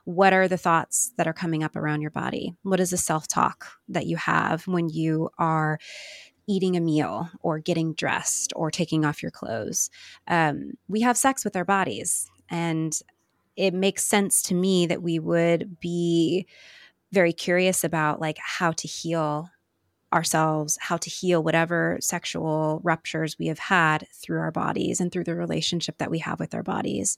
What 0.05 0.33
are 0.33 0.49
the 0.49 0.57
thoughts 0.57 1.13
that 1.19 1.27
are 1.27 1.33
coming 1.33 1.63
up 1.63 1.77
around 1.77 2.01
your 2.01 2.11
body? 2.11 2.55
What 2.63 2.81
is 2.81 2.91
the 2.91 2.97
self 2.97 3.29
talk 3.29 3.67
that 3.89 4.07
you 4.07 4.17
have 4.17 4.67
when 4.67 4.89
you 4.89 5.31
are 5.39 5.79
eating 6.51 6.77
a 6.77 6.81
meal 6.81 7.31
or 7.43 7.59
getting 7.61 7.95
dressed 7.95 8.53
or 8.57 8.71
taking 8.71 9.05
off 9.05 9.23
your 9.23 9.31
clothes. 9.31 9.89
Um, 10.27 10.73
we 10.89 11.01
have 11.03 11.17
sex 11.17 11.45
with 11.45 11.55
our 11.55 11.65
bodies. 11.65 12.29
And 12.51 12.99
it 13.57 13.73
makes 13.73 14.05
sense 14.05 14.43
to 14.43 14.55
me 14.55 14.87
that 14.87 15.03
we 15.03 15.19
would 15.19 15.79
be 15.81 16.47
very 17.13 17.33
curious 17.33 17.85
about 17.85 18.21
like 18.21 18.39
how 18.39 18.73
to 18.73 18.89
heal 18.89 19.51
ourselves, 20.13 20.77
how 20.81 20.97
to 20.97 21.09
heal 21.09 21.43
whatever 21.43 21.97
sexual 22.01 22.81
ruptures 22.83 23.39
we 23.39 23.47
have 23.47 23.61
had 23.61 24.09
through 24.13 24.41
our 24.41 24.51
bodies 24.51 25.01
and 25.01 25.13
through 25.13 25.23
the 25.23 25.37
relationship 25.37 25.99
that 25.99 26.11
we 26.11 26.19
have 26.19 26.41
with 26.41 26.53
our 26.53 26.65
bodies. 26.65 27.17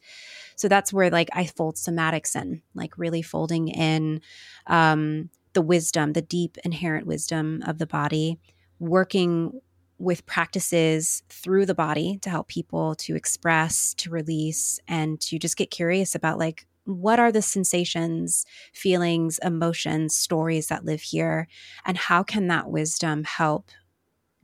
So 0.56 0.68
that's 0.68 0.92
where 0.92 1.08
like 1.08 1.30
I 1.32 1.46
fold 1.46 1.76
somatics 1.76 2.36
in, 2.36 2.60
like 2.74 2.98
really 2.98 3.22
folding 3.22 3.68
in 3.68 4.20
um, 4.66 5.30
the 5.54 5.62
wisdom, 5.62 6.12
the 6.12 6.22
deep 6.22 6.58
inherent 6.64 7.06
wisdom 7.06 7.62
of 7.66 7.78
the 7.78 7.86
body, 7.86 8.38
working 8.82 9.60
with 9.98 10.26
practices 10.26 11.22
through 11.28 11.64
the 11.64 11.74
body 11.74 12.18
to 12.20 12.28
help 12.28 12.48
people 12.48 12.96
to 12.96 13.14
express, 13.14 13.94
to 13.94 14.10
release, 14.10 14.80
and 14.88 15.20
to 15.20 15.38
just 15.38 15.56
get 15.56 15.70
curious 15.70 16.16
about 16.16 16.38
like, 16.38 16.66
what 16.84 17.20
are 17.20 17.30
the 17.30 17.42
sensations, 17.42 18.44
feelings, 18.72 19.38
emotions, 19.44 20.18
stories 20.18 20.66
that 20.66 20.84
live 20.84 21.00
here? 21.00 21.46
And 21.86 21.96
how 21.96 22.24
can 22.24 22.48
that 22.48 22.68
wisdom 22.68 23.22
help 23.22 23.70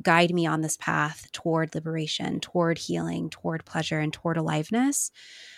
guide 0.00 0.32
me 0.32 0.46
on 0.46 0.60
this 0.60 0.76
path 0.76 1.26
toward 1.32 1.74
liberation, 1.74 2.38
toward 2.38 2.78
healing, 2.78 3.28
toward 3.28 3.64
pleasure, 3.64 3.98
and 3.98 4.12
toward 4.12 4.36
aliveness? 4.36 5.10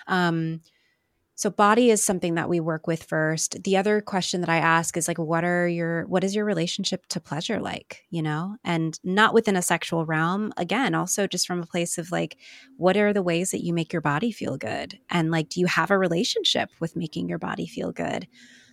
Um, 0.06 0.62
so 1.40 1.48
body 1.48 1.88
is 1.88 2.04
something 2.04 2.34
that 2.34 2.50
we 2.50 2.60
work 2.60 2.86
with 2.86 3.04
first. 3.04 3.64
The 3.64 3.78
other 3.78 4.02
question 4.02 4.42
that 4.42 4.50
I 4.50 4.58
ask 4.58 4.94
is 4.98 5.08
like 5.08 5.16
what 5.16 5.42
are 5.42 5.66
your 5.66 6.04
what 6.04 6.22
is 6.22 6.34
your 6.34 6.44
relationship 6.44 7.06
to 7.06 7.18
pleasure 7.18 7.58
like, 7.58 8.02
you 8.10 8.20
know? 8.20 8.56
And 8.62 9.00
not 9.04 9.32
within 9.32 9.56
a 9.56 9.62
sexual 9.62 10.04
realm, 10.04 10.52
again, 10.58 10.94
also 10.94 11.26
just 11.26 11.46
from 11.46 11.62
a 11.62 11.66
place 11.66 11.96
of 11.96 12.12
like 12.12 12.36
what 12.76 12.98
are 12.98 13.14
the 13.14 13.22
ways 13.22 13.52
that 13.52 13.64
you 13.64 13.72
make 13.72 13.90
your 13.90 14.02
body 14.02 14.32
feel 14.32 14.58
good? 14.58 14.98
And 15.08 15.30
like 15.30 15.48
do 15.48 15.60
you 15.60 15.66
have 15.66 15.90
a 15.90 15.96
relationship 15.96 16.68
with 16.78 16.94
making 16.94 17.30
your 17.30 17.38
body 17.38 17.66
feel 17.66 17.90
good? 17.90 18.28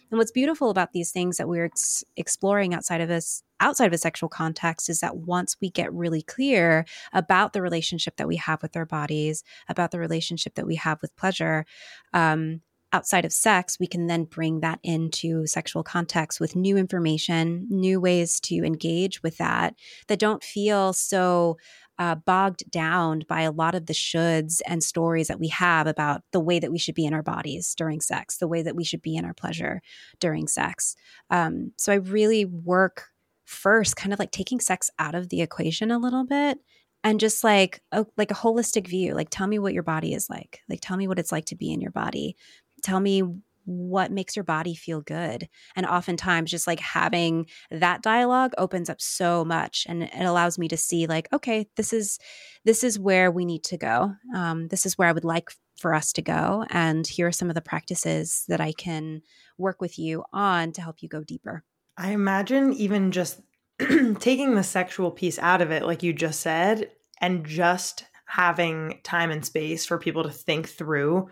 And 0.09 0.17
what's 0.17 0.31
beautiful 0.31 0.69
about 0.69 0.93
these 0.93 1.11
things 1.11 1.37
that 1.37 1.47
we're 1.47 1.65
ex- 1.65 2.03
exploring 2.15 2.73
outside 2.73 3.01
of 3.01 3.09
us 3.09 3.43
outside 3.59 3.87
of 3.87 3.93
a 3.93 3.97
sexual 3.97 4.29
context 4.29 4.87
is 4.87 4.99
that 4.99 5.17
once 5.17 5.57
we 5.59 5.69
get 5.71 5.91
really 5.91 6.21
clear 6.21 6.85
about 7.11 7.53
the 7.53 7.61
relationship 7.61 8.15
that 8.17 8.27
we 8.27 8.35
have 8.35 8.61
with 8.61 8.77
our 8.77 8.85
bodies, 8.85 9.43
about 9.67 9.89
the 9.89 9.99
relationship 9.99 10.53
that 10.55 10.67
we 10.67 10.75
have 10.75 11.01
with 11.01 11.15
pleasure, 11.15 11.65
um, 12.13 12.61
outside 12.93 13.25
of 13.25 13.33
sex, 13.33 13.77
we 13.79 13.87
can 13.87 14.07
then 14.07 14.23
bring 14.23 14.61
that 14.61 14.79
into 14.83 15.45
sexual 15.45 15.83
context 15.83 16.39
with 16.39 16.55
new 16.55 16.77
information, 16.77 17.67
new 17.69 17.99
ways 17.99 18.39
to 18.39 18.63
engage 18.63 19.21
with 19.23 19.37
that 19.37 19.75
that 20.07 20.19
don't 20.19 20.43
feel 20.43 20.93
so 20.93 21.57
uh, 21.99 22.15
bogged 22.15 22.69
down 22.69 23.23
by 23.27 23.41
a 23.41 23.51
lot 23.51 23.75
of 23.75 23.86
the 23.86 23.93
shoulds 23.93 24.62
and 24.67 24.83
stories 24.83 25.27
that 25.27 25.39
we 25.39 25.47
have 25.47 25.88
about 25.88 26.21
the 26.31 26.39
way 26.39 26.60
that 26.60 26.71
we 26.71 26.77
should 26.77 26.95
be 26.95 27.05
in 27.05 27.13
our 27.13 27.23
bodies 27.23 27.73
during 27.75 28.01
sex, 28.01 28.38
the 28.38 28.47
way 28.47 28.62
that 28.62 28.75
we 28.75 28.83
should 28.83 29.01
be 29.01 29.15
in 29.15 29.25
our 29.25 29.33
pleasure 29.33 29.81
during 30.19 30.47
sex. 30.47 30.95
Um, 31.29 31.71
so 31.77 31.91
I 31.91 31.95
really 31.95 32.45
work 32.45 33.05
first, 33.45 33.95
kind 33.95 34.13
of 34.13 34.19
like 34.19 34.31
taking 34.31 34.60
sex 34.60 34.89
out 34.99 35.15
of 35.15 35.29
the 35.29 35.41
equation 35.41 35.91
a 35.91 35.97
little 35.97 36.25
bit 36.25 36.60
and 37.03 37.19
just 37.19 37.43
like 37.43 37.81
a, 37.91 38.05
like 38.17 38.31
a 38.31 38.36
holistic 38.36 38.88
view 38.88 39.13
like 39.13 39.29
tell 39.29 39.47
me 39.47 39.60
what 39.60 39.73
your 39.73 39.83
body 39.83 40.13
is 40.13 40.29
like 40.29 40.62
like 40.67 40.79
tell 40.81 40.97
me 40.97 41.07
what 41.07 41.19
it's 41.19 41.31
like 41.31 41.45
to 41.45 41.55
be 41.55 41.71
in 41.71 41.79
your 41.79 41.91
body 41.91 42.36
tell 42.83 42.99
me 42.99 43.23
what 43.67 44.12
makes 44.12 44.36
your 44.36 44.43
body 44.43 44.73
feel 44.73 45.01
good 45.01 45.47
and 45.75 45.86
oftentimes 45.86 46.49
just 46.49 46.67
like 46.67 46.80
having 46.80 47.45
that 47.69 48.01
dialogue 48.01 48.53
opens 48.58 48.89
up 48.89 48.99
so 48.99 49.45
much 49.45 49.86
and 49.88 50.03
it 50.03 50.25
allows 50.25 50.58
me 50.58 50.67
to 50.67 50.77
see 50.77 51.06
like 51.06 51.27
okay 51.32 51.67
this 51.75 51.93
is 51.93 52.17
this 52.65 52.84
is 52.84 52.97
where 52.97 53.30
we 53.30 53.45
need 53.45 53.63
to 53.63 53.77
go 53.77 54.13
um, 54.36 54.67
this 54.69 54.86
is 54.86 54.97
where 54.97 55.08
i 55.08 55.12
would 55.12 55.25
like 55.25 55.49
for 55.77 55.93
us 55.93 56.12
to 56.12 56.23
go 56.23 56.65
and 56.71 57.06
here 57.06 57.27
are 57.27 57.32
some 57.32 57.49
of 57.49 57.56
the 57.56 57.62
practices 57.62 58.45
that 58.47 58.60
i 58.60 58.71
can 58.71 59.21
work 59.58 59.82
with 59.82 59.97
you 59.97 60.23
on 60.34 60.71
to 60.73 60.82
help 60.82 61.01
you 61.01 61.10
go 61.10 61.23
deeper. 61.23 61.63
I 61.97 62.12
imagine 62.12 62.73
even 62.73 63.12
just 63.12 63.41
taking 64.19 64.56
the 64.56 64.63
sexual 64.63 65.12
piece 65.12 65.39
out 65.39 65.62
of 65.62 65.71
it 65.71 65.84
like 65.84 66.03
you 66.03 66.13
just 66.13 66.39
said 66.39 66.91
and 67.19 67.45
just 67.45 68.06
having 68.25 68.99
time 69.03 69.32
and 69.32 69.45
space 69.45 69.86
for 69.86 69.97
people 69.97 70.23
to 70.23 70.30
think 70.30 70.67
through 70.67 71.30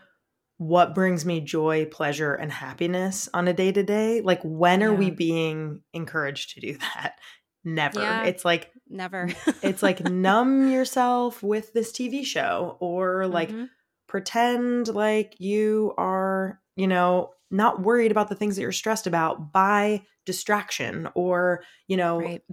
what 0.57 0.95
brings 0.95 1.25
me 1.25 1.41
joy, 1.41 1.85
pleasure, 1.85 2.33
and 2.33 2.51
happiness 2.51 3.27
on 3.33 3.47
a 3.47 3.53
day 3.53 3.71
to 3.71 3.83
day. 3.83 4.21
Like, 4.21 4.41
when 4.43 4.81
yeah. 4.81 4.87
are 4.87 4.93
we 4.93 5.11
being 5.11 5.81
encouraged 5.93 6.51
to 6.51 6.61
do 6.61 6.77
that? 6.95 7.15
Never. 7.63 7.99
Yeah, 7.99 8.23
it's 8.25 8.45
like, 8.45 8.71
never. 8.87 9.29
it's 9.63 9.83
like 9.83 10.03
numb 10.07 10.71
yourself 10.71 11.41
with 11.41 11.73
this 11.73 11.91
TV 11.91 12.23
show 12.23 12.77
or 12.79 13.27
like 13.27 13.49
mm-hmm. 13.49 13.65
pretend 14.07 14.87
like 14.87 15.35
you 15.39 15.93
are, 15.97 16.61
you 16.75 16.87
know, 16.87 17.31
not 17.49 17.81
worried 17.81 18.11
about 18.11 18.29
the 18.29 18.35
things 18.35 18.55
that 18.55 18.61
you're 18.61 18.71
stressed 18.71 19.07
about 19.07 19.51
by 19.51 20.03
distraction 20.25 21.09
or, 21.15 21.63
you 21.87 21.97
know, 21.97 22.19
right. 22.19 22.43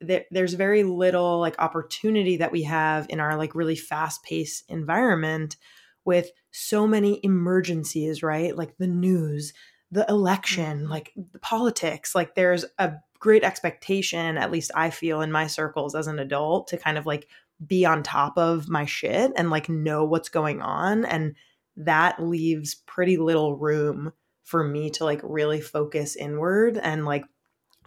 There, 0.00 0.24
there's 0.30 0.52
very 0.52 0.82
little 0.82 1.40
like 1.40 1.58
opportunity 1.58 2.36
that 2.36 2.52
we 2.52 2.64
have 2.64 3.06
in 3.08 3.20
our 3.20 3.38
like 3.38 3.54
really 3.54 3.76
fast 3.76 4.22
paced 4.22 4.64
environment 4.68 5.56
with 6.04 6.30
so 6.50 6.86
many 6.86 7.20
emergencies, 7.22 8.22
right? 8.22 8.56
Like 8.56 8.76
the 8.78 8.86
news, 8.86 9.52
the 9.90 10.06
election, 10.08 10.80
mm-hmm. 10.80 10.90
like 10.90 11.12
the 11.32 11.38
politics. 11.38 12.14
Like 12.14 12.34
there's 12.34 12.64
a 12.78 12.94
great 13.18 13.44
expectation, 13.44 14.36
at 14.36 14.50
least 14.50 14.70
I 14.74 14.90
feel 14.90 15.20
in 15.20 15.32
my 15.32 15.46
circles 15.46 15.94
as 15.94 16.06
an 16.06 16.18
adult, 16.18 16.68
to 16.68 16.76
kind 16.76 16.98
of 16.98 17.06
like 17.06 17.28
be 17.64 17.86
on 17.86 18.02
top 18.02 18.36
of 18.36 18.68
my 18.68 18.84
shit 18.84 19.32
and 19.36 19.50
like 19.50 19.68
know 19.68 20.04
what's 20.04 20.28
going 20.28 20.60
on. 20.60 21.04
And 21.04 21.34
that 21.76 22.22
leaves 22.22 22.74
pretty 22.74 23.16
little 23.16 23.56
room 23.56 24.12
for 24.42 24.62
me 24.62 24.90
to 24.90 25.04
like 25.04 25.20
really 25.22 25.60
focus 25.60 26.16
inward 26.16 26.76
and 26.76 27.04
like 27.04 27.24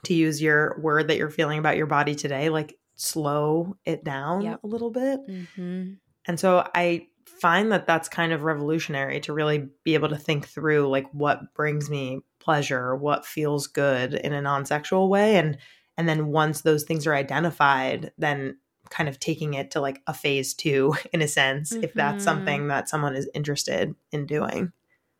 to 0.03 0.13
use 0.13 0.41
your 0.41 0.79
word 0.81 1.07
that 1.07 1.17
you're 1.17 1.29
feeling 1.29 1.59
about 1.59 1.77
your 1.77 1.85
body 1.85 2.15
today, 2.15 2.49
like 2.49 2.77
slow 2.95 3.75
it 3.85 4.03
down 4.03 4.41
yep. 4.41 4.63
a 4.63 4.67
little 4.67 4.89
bit. 4.89 5.19
Mm-hmm. 5.27 5.93
And 6.25 6.39
so 6.39 6.67
I 6.73 7.07
find 7.27 7.71
that 7.71 7.85
that's 7.85 8.09
kind 8.09 8.31
of 8.31 8.43
revolutionary 8.43 9.19
to 9.21 9.33
really 9.33 9.67
be 9.83 9.93
able 9.93 10.09
to 10.09 10.17
think 10.17 10.47
through 10.47 10.87
like 10.89 11.07
what 11.11 11.53
brings 11.53 11.89
me 11.89 12.21
pleasure, 12.39 12.95
what 12.95 13.25
feels 13.25 13.67
good 13.67 14.13
in 14.13 14.33
a 14.33 14.41
non-sexual 14.41 15.09
way 15.09 15.37
and 15.37 15.57
and 15.97 16.07
then 16.07 16.27
once 16.27 16.61
those 16.61 16.83
things 16.83 17.07
are 17.07 17.15
identified, 17.15 18.11
then 18.19 18.57
kind 18.89 19.09
of 19.09 19.19
taking 19.19 19.55
it 19.55 19.71
to 19.71 19.81
like 19.81 20.01
a 20.07 20.13
phase 20.13 20.53
2 20.53 20.93
in 21.13 21.21
a 21.21 21.27
sense 21.27 21.73
mm-hmm. 21.73 21.83
if 21.83 21.93
that's 21.93 22.23
something 22.23 22.61
mm-hmm. 22.61 22.69
that 22.69 22.89
someone 22.89 23.15
is 23.15 23.29
interested 23.33 23.93
in 24.11 24.25
doing. 24.25 24.71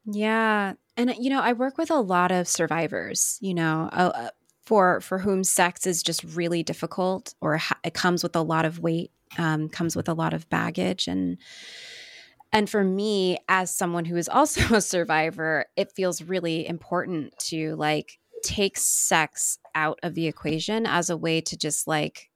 Yeah. 0.06 0.74
And 0.96 1.13
you 1.17 1.30
know, 1.30 1.41
I 1.41 1.54
work 1.54 1.78
with 1.78 1.91
a 1.91 2.00
lot 2.00 2.32
of 2.32 2.48
survivors, 2.48 3.38
you 3.41 3.54
know, 3.54 3.89
uh, 3.91 4.30
for 4.67 4.99
for 4.99 5.17
whom 5.17 5.45
sex 5.45 5.88
is 5.88 6.03
just 6.03 6.23
really 6.36 6.62
difficult 6.62 7.34
or 7.39 7.56
ha- 7.56 7.80
it 7.86 7.93
comes 7.93 8.21
with 8.21 8.36
a 8.36 8.41
lot 8.41 8.65
of 8.65 8.80
weight, 8.80 9.12
um, 9.38 9.69
comes 9.69 9.95
with 9.95 10.10
a 10.10 10.13
lot 10.13 10.34
of 10.34 10.49
baggage 10.49 11.08
and 11.08 11.38
and 12.51 12.69
for 12.69 12.84
me, 12.84 13.38
as 13.49 13.73
someone 13.75 14.06
who 14.06 14.15
is 14.15 14.30
also 14.30 14.62
a 14.75 14.82
survivor, 14.82 15.65
it 15.75 15.91
feels 15.93 16.21
really 16.21 16.67
important 16.67 17.38
to 17.39 17.75
like 17.75 18.19
take 18.43 18.77
sex 18.77 19.58
out 19.73 19.99
of 20.03 20.13
the 20.13 20.27
equation 20.27 20.86
as 20.86 21.10
a 21.10 21.17
way 21.17 21.41
to 21.41 21.58
just 21.58 21.88
like 21.88 22.30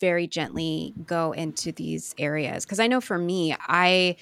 very 0.00 0.26
gently 0.26 0.94
go 1.04 1.32
into 1.32 1.70
these 1.70 2.14
areas. 2.18 2.64
Because 2.64 2.80
I 2.80 2.86
know 2.86 3.00
for 3.00 3.18
me, 3.18 3.54
I 3.60 4.16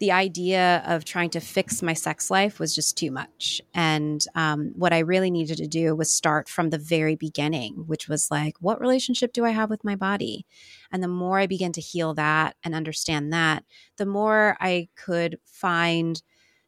the 0.00 0.10
idea 0.10 0.82
of 0.86 1.04
trying 1.04 1.30
to 1.30 1.40
fix 1.40 1.82
my 1.82 1.92
sex 1.92 2.30
life 2.30 2.58
was 2.58 2.74
just 2.74 2.96
too 2.96 3.10
much. 3.10 3.60
And 3.74 4.24
um, 4.34 4.72
what 4.74 4.92
I 4.92 4.98
really 4.98 5.30
needed 5.30 5.58
to 5.58 5.68
do 5.68 5.94
was 5.94 6.12
start 6.12 6.48
from 6.48 6.70
the 6.70 6.78
very 6.78 7.14
beginning, 7.14 7.84
which 7.86 8.08
was 8.08 8.30
like, 8.30 8.56
what 8.60 8.80
relationship 8.80 9.32
do 9.32 9.44
I 9.44 9.50
have 9.50 9.70
with 9.70 9.84
my 9.84 9.94
body? 9.94 10.46
And 10.90 11.02
the 11.02 11.08
more 11.08 11.38
I 11.38 11.46
began 11.46 11.72
to 11.72 11.80
heal 11.80 12.12
that 12.14 12.56
and 12.64 12.74
understand 12.74 13.32
that, 13.32 13.64
the 13.96 14.06
more 14.06 14.56
I 14.60 14.88
could 14.96 15.38
find 15.44 16.20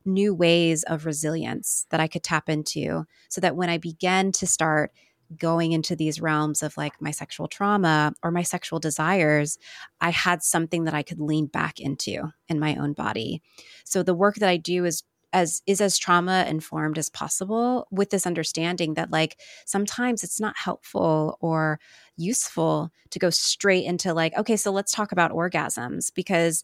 new 0.04 0.32
ways 0.32 0.84
of 0.84 1.04
resilience 1.04 1.86
that 1.90 2.00
I 2.00 2.06
could 2.06 2.22
tap 2.22 2.48
into 2.48 3.06
so 3.28 3.40
that 3.40 3.56
when 3.56 3.68
I 3.68 3.78
began 3.78 4.30
to 4.32 4.46
start 4.46 4.92
going 5.38 5.72
into 5.72 5.96
these 5.96 6.20
realms 6.20 6.62
of 6.62 6.76
like 6.76 7.00
my 7.00 7.10
sexual 7.10 7.48
trauma 7.48 8.14
or 8.22 8.30
my 8.30 8.42
sexual 8.42 8.78
desires, 8.78 9.58
I 10.00 10.10
had 10.10 10.42
something 10.42 10.84
that 10.84 10.94
I 10.94 11.02
could 11.02 11.20
lean 11.20 11.46
back 11.46 11.80
into 11.80 12.32
in 12.48 12.60
my 12.60 12.76
own 12.76 12.92
body. 12.92 13.42
So 13.84 14.02
the 14.02 14.14
work 14.14 14.36
that 14.36 14.48
I 14.48 14.56
do 14.56 14.84
is 14.84 15.02
as 15.32 15.62
is 15.66 15.80
as 15.80 15.98
trauma 15.98 16.46
informed 16.48 16.98
as 16.98 17.10
possible 17.10 17.86
with 17.90 18.10
this 18.10 18.26
understanding 18.26 18.94
that 18.94 19.10
like 19.10 19.38
sometimes 19.64 20.22
it's 20.22 20.40
not 20.40 20.56
helpful 20.56 21.36
or 21.40 21.78
useful 22.16 22.90
to 23.10 23.18
go 23.18 23.28
straight 23.28 23.84
into 23.84 24.14
like 24.14 24.36
okay 24.38 24.56
so 24.56 24.70
let's 24.70 24.92
talk 24.92 25.12
about 25.12 25.32
orgasms 25.32 26.12
because 26.14 26.62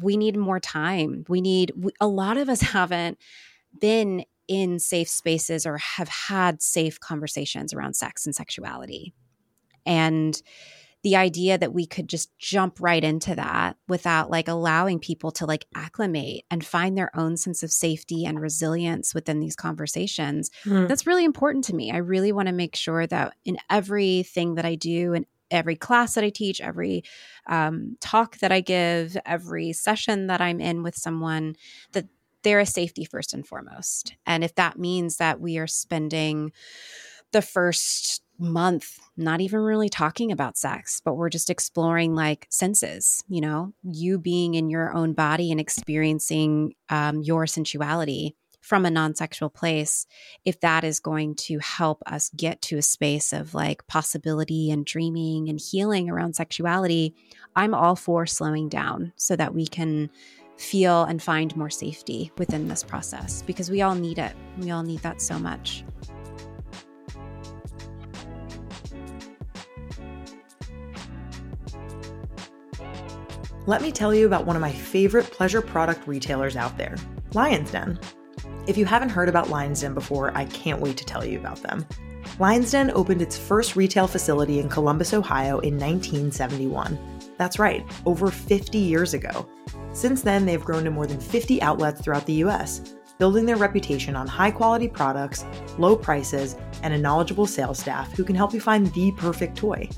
we 0.00 0.16
need 0.16 0.36
more 0.36 0.60
time 0.60 1.24
we 1.28 1.40
need 1.40 1.72
we, 1.76 1.90
a 2.00 2.06
lot 2.06 2.36
of 2.36 2.48
us 2.48 2.60
haven't 2.76 3.18
been 3.80 4.24
in 4.48 4.78
safe 4.78 5.08
spaces 5.08 5.66
or 5.66 5.78
have 5.78 6.08
had 6.08 6.62
safe 6.62 7.00
conversations 7.00 7.72
around 7.72 7.94
sex 7.94 8.26
and 8.26 8.34
sexuality. 8.34 9.12
And 9.84 10.40
the 11.06 11.14
idea 11.14 11.56
that 11.56 11.72
we 11.72 11.86
could 11.86 12.08
just 12.08 12.36
jump 12.36 12.78
right 12.80 13.04
into 13.04 13.32
that 13.32 13.76
without 13.86 14.28
like 14.28 14.48
allowing 14.48 14.98
people 14.98 15.30
to 15.30 15.46
like 15.46 15.64
acclimate 15.72 16.42
and 16.50 16.66
find 16.66 16.98
their 16.98 17.16
own 17.16 17.36
sense 17.36 17.62
of 17.62 17.70
safety 17.70 18.24
and 18.24 18.40
resilience 18.40 19.14
within 19.14 19.38
these 19.38 19.54
conversations 19.54 20.50
mm. 20.64 20.88
that's 20.88 21.06
really 21.06 21.24
important 21.24 21.62
to 21.62 21.76
me 21.76 21.92
i 21.92 21.96
really 21.96 22.32
want 22.32 22.48
to 22.48 22.52
make 22.52 22.74
sure 22.74 23.06
that 23.06 23.34
in 23.44 23.56
everything 23.70 24.56
that 24.56 24.64
i 24.64 24.74
do 24.74 25.12
and 25.12 25.26
every 25.48 25.76
class 25.76 26.14
that 26.14 26.24
i 26.24 26.28
teach 26.28 26.60
every 26.60 27.04
um, 27.46 27.96
talk 28.00 28.38
that 28.38 28.50
i 28.50 28.60
give 28.60 29.16
every 29.24 29.72
session 29.72 30.26
that 30.26 30.40
i'm 30.40 30.60
in 30.60 30.82
with 30.82 30.96
someone 30.96 31.54
that 31.92 32.06
there 32.46 32.60
is 32.60 32.72
safety 32.72 33.04
first 33.04 33.34
and 33.34 33.44
foremost. 33.44 34.14
And 34.24 34.44
if 34.44 34.54
that 34.54 34.78
means 34.78 35.16
that 35.16 35.40
we 35.40 35.58
are 35.58 35.66
spending 35.66 36.52
the 37.32 37.42
first 37.42 38.22
month 38.38 39.00
not 39.16 39.40
even 39.40 39.58
really 39.58 39.88
talking 39.88 40.30
about 40.30 40.56
sex, 40.56 41.02
but 41.04 41.16
we're 41.16 41.28
just 41.28 41.50
exploring 41.50 42.14
like 42.14 42.46
senses, 42.48 43.24
you 43.26 43.40
know, 43.40 43.72
you 43.82 44.16
being 44.16 44.54
in 44.54 44.70
your 44.70 44.94
own 44.94 45.12
body 45.12 45.50
and 45.50 45.58
experiencing 45.58 46.74
um, 46.88 47.20
your 47.20 47.46
sensuality 47.46 48.36
from 48.60 48.86
a 48.86 48.90
non 48.90 49.16
sexual 49.16 49.50
place, 49.50 50.06
if 50.44 50.60
that 50.60 50.84
is 50.84 51.00
going 51.00 51.34
to 51.34 51.58
help 51.58 52.00
us 52.06 52.30
get 52.36 52.62
to 52.62 52.78
a 52.78 52.82
space 52.82 53.32
of 53.32 53.54
like 53.54 53.84
possibility 53.88 54.70
and 54.70 54.86
dreaming 54.86 55.48
and 55.48 55.58
healing 55.58 56.08
around 56.08 56.36
sexuality, 56.36 57.12
I'm 57.56 57.74
all 57.74 57.96
for 57.96 58.24
slowing 58.24 58.68
down 58.68 59.14
so 59.16 59.34
that 59.34 59.52
we 59.52 59.66
can 59.66 60.10
feel 60.56 61.04
and 61.04 61.22
find 61.22 61.56
more 61.56 61.70
safety 61.70 62.32
within 62.38 62.68
this 62.68 62.82
process 62.82 63.42
because 63.42 63.70
we 63.70 63.82
all 63.82 63.94
need 63.94 64.18
it. 64.18 64.34
We 64.58 64.70
all 64.70 64.82
need 64.82 65.00
that 65.00 65.20
so 65.20 65.38
much. 65.38 65.84
Let 73.66 73.82
me 73.82 73.90
tell 73.90 74.14
you 74.14 74.26
about 74.26 74.46
one 74.46 74.54
of 74.54 74.62
my 74.62 74.70
favorite 74.70 75.26
pleasure 75.32 75.60
product 75.60 76.06
retailers 76.06 76.54
out 76.54 76.78
there, 76.78 76.96
Lion's 77.34 77.72
Den. 77.72 77.98
If 78.68 78.76
you 78.76 78.84
haven't 78.84 79.08
heard 79.08 79.28
about 79.28 79.50
Lion's 79.50 79.80
Den 79.80 79.92
before, 79.92 80.36
I 80.36 80.44
can't 80.44 80.80
wait 80.80 80.96
to 80.98 81.04
tell 81.04 81.24
you 81.24 81.38
about 81.40 81.62
them. 81.62 81.84
Lion's 82.38 82.70
Den 82.70 82.92
opened 82.92 83.22
its 83.22 83.36
first 83.36 83.74
retail 83.74 84.06
facility 84.06 84.60
in 84.60 84.68
Columbus, 84.68 85.12
Ohio 85.12 85.58
in 85.58 85.74
1971. 85.74 87.15
That's 87.38 87.58
right, 87.58 87.84
over 88.04 88.30
50 88.30 88.78
years 88.78 89.14
ago. 89.14 89.48
Since 89.92 90.22
then, 90.22 90.46
they've 90.46 90.64
grown 90.64 90.84
to 90.84 90.90
more 90.90 91.06
than 91.06 91.20
50 91.20 91.62
outlets 91.62 92.00
throughout 92.00 92.26
the 92.26 92.44
US, 92.44 92.94
building 93.18 93.46
their 93.46 93.56
reputation 93.56 94.16
on 94.16 94.26
high 94.26 94.50
quality 94.50 94.88
products, 94.88 95.44
low 95.78 95.96
prices, 95.96 96.56
and 96.82 96.92
a 96.92 96.98
knowledgeable 96.98 97.46
sales 97.46 97.78
staff 97.78 98.12
who 98.12 98.24
can 98.24 98.36
help 98.36 98.52
you 98.52 98.60
find 98.60 98.92
the 98.92 99.12
perfect 99.12 99.56
toy. 99.56 99.88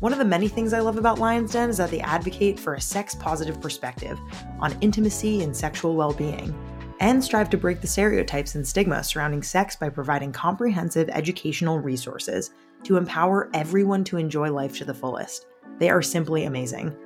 One 0.00 0.12
of 0.12 0.18
the 0.18 0.24
many 0.24 0.48
things 0.48 0.72
I 0.72 0.80
love 0.80 0.98
about 0.98 1.18
Lion's 1.18 1.52
Den 1.52 1.70
is 1.70 1.78
that 1.78 1.90
they 1.90 2.00
advocate 2.00 2.58
for 2.58 2.74
a 2.74 2.80
sex 2.80 3.14
positive 3.14 3.60
perspective 3.60 4.18
on 4.60 4.76
intimacy 4.80 5.42
and 5.42 5.56
sexual 5.56 5.94
well 5.94 6.12
being, 6.12 6.54
and 7.00 7.22
strive 7.22 7.50
to 7.50 7.56
break 7.56 7.80
the 7.80 7.86
stereotypes 7.86 8.54
and 8.54 8.66
stigma 8.66 9.02
surrounding 9.02 9.42
sex 9.42 9.76
by 9.76 9.88
providing 9.88 10.32
comprehensive 10.32 11.08
educational 11.08 11.78
resources 11.78 12.50
to 12.82 12.96
empower 12.96 13.50
everyone 13.54 14.04
to 14.04 14.18
enjoy 14.18 14.50
life 14.50 14.76
to 14.78 14.84
the 14.84 14.94
fullest. 14.94 15.46
They 15.78 15.90
are 15.90 16.02
simply 16.02 16.44
amazing. 16.44 16.96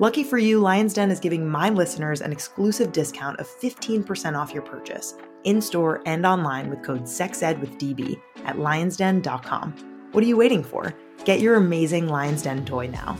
Lucky 0.00 0.24
for 0.24 0.38
you, 0.38 0.58
Lion's 0.58 0.94
Den 0.94 1.10
is 1.10 1.20
giving 1.20 1.48
my 1.48 1.70
listeners 1.70 2.20
an 2.20 2.32
exclusive 2.32 2.90
discount 2.90 3.38
of 3.38 3.46
15% 3.46 4.36
off 4.36 4.52
your 4.52 4.62
purchase, 4.62 5.14
in 5.44 5.60
store 5.60 6.02
and 6.04 6.26
online 6.26 6.68
with 6.68 6.82
code 6.82 7.08
SEXED 7.08 7.60
with 7.60 7.78
DB 7.78 8.20
at 8.44 8.56
lionsden.com. 8.56 9.72
What 10.12 10.24
are 10.24 10.26
you 10.26 10.36
waiting 10.36 10.64
for? 10.64 10.94
Get 11.24 11.40
your 11.40 11.56
amazing 11.56 12.08
Lion's 12.08 12.42
Den 12.42 12.64
toy 12.64 12.88
now. 12.88 13.16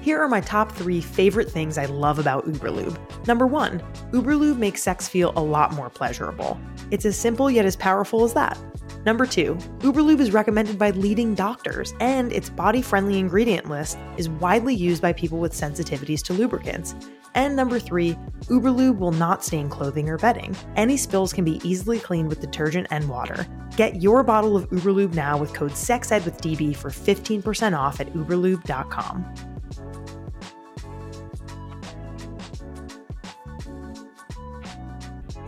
Here 0.00 0.18
are 0.20 0.28
my 0.28 0.40
top 0.40 0.72
three 0.72 1.00
favorite 1.00 1.50
things 1.50 1.76
I 1.76 1.84
love 1.84 2.18
about 2.18 2.46
Uberlube. 2.46 2.98
Number 3.26 3.46
one, 3.46 3.80
Uberlube 4.12 4.56
makes 4.58 4.82
sex 4.82 5.08
feel 5.08 5.32
a 5.36 5.42
lot 5.42 5.74
more 5.74 5.90
pleasurable. 5.90 6.58
It's 6.90 7.04
as 7.04 7.16
simple 7.16 7.50
yet 7.50 7.64
as 7.64 7.76
powerful 7.76 8.24
as 8.24 8.34
that. 8.34 8.58
Number 9.06 9.24
two, 9.24 9.54
Uberlube 9.78 10.20
is 10.20 10.32
recommended 10.32 10.78
by 10.78 10.90
leading 10.90 11.34
doctors, 11.34 11.94
and 12.00 12.32
its 12.32 12.50
body 12.50 12.82
friendly 12.82 13.18
ingredient 13.18 13.68
list 13.68 13.98
is 14.18 14.28
widely 14.28 14.74
used 14.74 15.00
by 15.00 15.12
people 15.12 15.38
with 15.38 15.52
sensitivities 15.52 16.22
to 16.24 16.32
lubricants. 16.34 16.94
And 17.34 17.54
number 17.54 17.78
three, 17.78 18.18
Uberlube 18.46 18.98
will 18.98 19.12
not 19.12 19.44
stain 19.44 19.68
clothing 19.68 20.08
or 20.08 20.18
bedding. 20.18 20.54
Any 20.76 20.96
spills 20.96 21.32
can 21.32 21.44
be 21.44 21.60
easily 21.62 21.98
cleaned 21.98 22.28
with 22.28 22.40
detergent 22.40 22.88
and 22.90 23.08
water. 23.08 23.46
Get 23.76 24.02
your 24.02 24.22
bottle 24.22 24.56
of 24.56 24.68
Uberlube 24.70 25.14
now 25.14 25.38
with 25.38 25.54
code 25.54 25.76
SEXED 25.76 26.24
with 26.24 26.40
DB 26.40 26.76
for 26.76 26.90
15% 26.90 27.78
off 27.78 28.00
at 28.00 28.12
uberlube.com. 28.12 29.59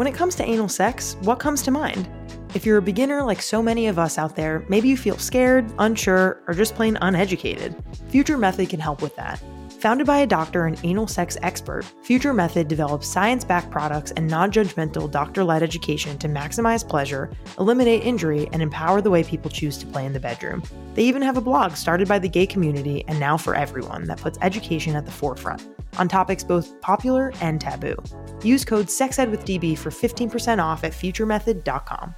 When 0.02 0.12
it 0.12 0.18
comes 0.18 0.34
to 0.34 0.44
anal 0.44 0.68
sex, 0.68 1.16
what 1.20 1.38
comes 1.38 1.62
to 1.62 1.70
mind? 1.70 2.08
If 2.56 2.66
you're 2.66 2.78
a 2.78 2.82
beginner 2.82 3.22
like 3.22 3.40
so 3.40 3.62
many 3.62 3.86
of 3.86 4.00
us 4.00 4.18
out 4.18 4.34
there, 4.34 4.64
maybe 4.68 4.88
you 4.88 4.96
feel 4.96 5.16
scared, 5.16 5.72
unsure, 5.78 6.42
or 6.48 6.54
just 6.54 6.74
plain 6.74 6.98
uneducated. 7.00 7.76
Future 8.08 8.36
Method 8.36 8.68
can 8.68 8.80
help 8.80 9.00
with 9.00 9.14
that. 9.14 9.40
Founded 9.82 10.06
by 10.06 10.18
a 10.18 10.28
doctor 10.28 10.66
and 10.66 10.78
anal 10.84 11.08
sex 11.08 11.36
expert, 11.42 11.84
Future 12.04 12.32
Method 12.32 12.68
develops 12.68 13.08
science 13.08 13.44
backed 13.44 13.68
products 13.72 14.12
and 14.12 14.28
non 14.28 14.52
judgmental 14.52 15.10
doctor 15.10 15.42
led 15.42 15.60
education 15.60 16.16
to 16.18 16.28
maximize 16.28 16.88
pleasure, 16.88 17.32
eliminate 17.58 18.04
injury, 18.04 18.48
and 18.52 18.62
empower 18.62 19.00
the 19.00 19.10
way 19.10 19.24
people 19.24 19.50
choose 19.50 19.76
to 19.78 19.86
play 19.86 20.06
in 20.06 20.12
the 20.12 20.20
bedroom. 20.20 20.62
They 20.94 21.02
even 21.02 21.20
have 21.22 21.36
a 21.36 21.40
blog 21.40 21.74
started 21.74 22.06
by 22.06 22.20
the 22.20 22.28
gay 22.28 22.46
community 22.46 23.04
and 23.08 23.18
now 23.18 23.36
for 23.36 23.56
everyone 23.56 24.04
that 24.04 24.20
puts 24.20 24.38
education 24.40 24.94
at 24.94 25.04
the 25.04 25.10
forefront 25.10 25.66
on 25.98 26.06
topics 26.06 26.44
both 26.44 26.80
popular 26.80 27.32
and 27.40 27.60
taboo. 27.60 27.96
Use 28.44 28.64
code 28.64 28.86
SEXEDWithDB 28.86 29.76
for 29.76 29.90
15% 29.90 30.62
off 30.62 30.84
at 30.84 30.92
futuremethod.com. 30.92 32.14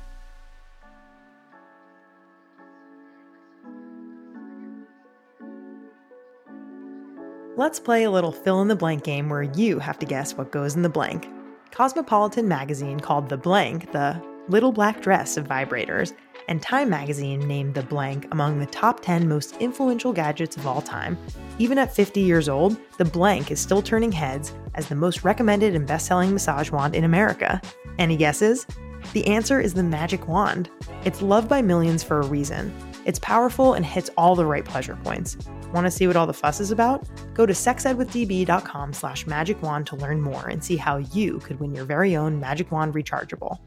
Let's 7.56 7.78
play 7.78 8.02
a 8.02 8.10
little 8.10 8.32
fill 8.32 8.62
in 8.62 8.68
the 8.68 8.74
blank 8.74 9.04
game 9.04 9.28
where 9.28 9.44
you 9.44 9.78
have 9.78 9.96
to 10.00 10.06
guess 10.06 10.36
what 10.36 10.50
goes 10.50 10.74
in 10.74 10.82
the 10.82 10.88
blank. 10.88 11.28
Cosmopolitan 11.70 12.48
magazine 12.48 12.98
called 12.98 13.28
The 13.28 13.36
Blank 13.36 13.92
the 13.92 14.20
little 14.48 14.72
black 14.72 15.00
dress 15.00 15.36
of 15.36 15.46
vibrators, 15.46 16.14
and 16.48 16.60
Time 16.60 16.90
magazine 16.90 17.46
named 17.46 17.74
The 17.74 17.84
Blank 17.84 18.26
among 18.32 18.58
the 18.58 18.66
top 18.66 19.00
10 19.00 19.28
most 19.28 19.56
influential 19.58 20.12
gadgets 20.12 20.56
of 20.56 20.66
all 20.66 20.82
time. 20.82 21.16
Even 21.60 21.78
at 21.78 21.94
50 21.94 22.20
years 22.20 22.48
old, 22.48 22.76
The 22.98 23.04
Blank 23.04 23.52
is 23.52 23.60
still 23.60 23.82
turning 23.82 24.10
heads 24.10 24.52
as 24.74 24.88
the 24.88 24.96
most 24.96 25.22
recommended 25.22 25.76
and 25.76 25.86
best 25.86 26.06
selling 26.06 26.32
massage 26.32 26.72
wand 26.72 26.96
in 26.96 27.04
America. 27.04 27.62
Any 28.00 28.16
guesses? 28.16 28.66
The 29.12 29.28
answer 29.28 29.60
is 29.60 29.74
the 29.74 29.84
Magic 29.84 30.26
Wand. 30.26 30.70
It's 31.04 31.22
loved 31.22 31.48
by 31.48 31.62
millions 31.62 32.02
for 32.02 32.18
a 32.18 32.26
reason. 32.26 32.74
It's 33.04 33.20
powerful 33.20 33.74
and 33.74 33.86
hits 33.86 34.10
all 34.16 34.34
the 34.34 34.44
right 34.44 34.64
pleasure 34.64 34.98
points. 35.04 35.36
Want 35.74 35.88
to 35.88 35.90
see 35.90 36.06
what 36.06 36.14
all 36.14 36.28
the 36.28 36.32
fuss 36.32 36.60
is 36.60 36.70
about? 36.70 37.04
Go 37.34 37.46
to 37.46 37.52
sexedwithdb.com 37.52 38.92
slash 38.92 39.26
magic 39.26 39.60
wand 39.60 39.88
to 39.88 39.96
learn 39.96 40.20
more 40.20 40.46
and 40.46 40.62
see 40.62 40.76
how 40.76 40.98
you 40.98 41.40
could 41.40 41.58
win 41.58 41.74
your 41.74 41.84
very 41.84 42.14
own 42.14 42.38
magic 42.38 42.70
wand 42.70 42.94
rechargeable. 42.94 43.58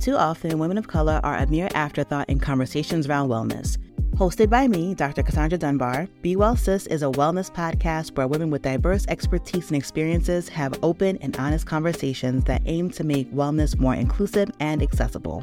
Too 0.00 0.16
often, 0.16 0.58
women 0.58 0.78
of 0.78 0.88
color 0.88 1.20
are 1.22 1.36
a 1.36 1.46
mere 1.46 1.68
afterthought 1.74 2.30
in 2.30 2.40
conversations 2.40 3.06
around 3.06 3.28
wellness. 3.28 3.76
Hosted 4.20 4.50
by 4.50 4.68
me, 4.68 4.94
Dr. 4.94 5.22
Cassandra 5.22 5.56
Dunbar, 5.56 6.06
Be 6.20 6.36
Well 6.36 6.54
Sis 6.54 6.86
is 6.88 7.02
a 7.02 7.06
wellness 7.06 7.50
podcast 7.50 8.14
where 8.18 8.28
women 8.28 8.50
with 8.50 8.60
diverse 8.60 9.06
expertise 9.08 9.68
and 9.68 9.78
experiences 9.78 10.46
have 10.50 10.78
open 10.82 11.16
and 11.22 11.34
honest 11.38 11.66
conversations 11.66 12.44
that 12.44 12.60
aim 12.66 12.90
to 12.90 13.02
make 13.02 13.32
wellness 13.32 13.78
more 13.78 13.94
inclusive 13.94 14.50
and 14.60 14.82
accessible. 14.82 15.42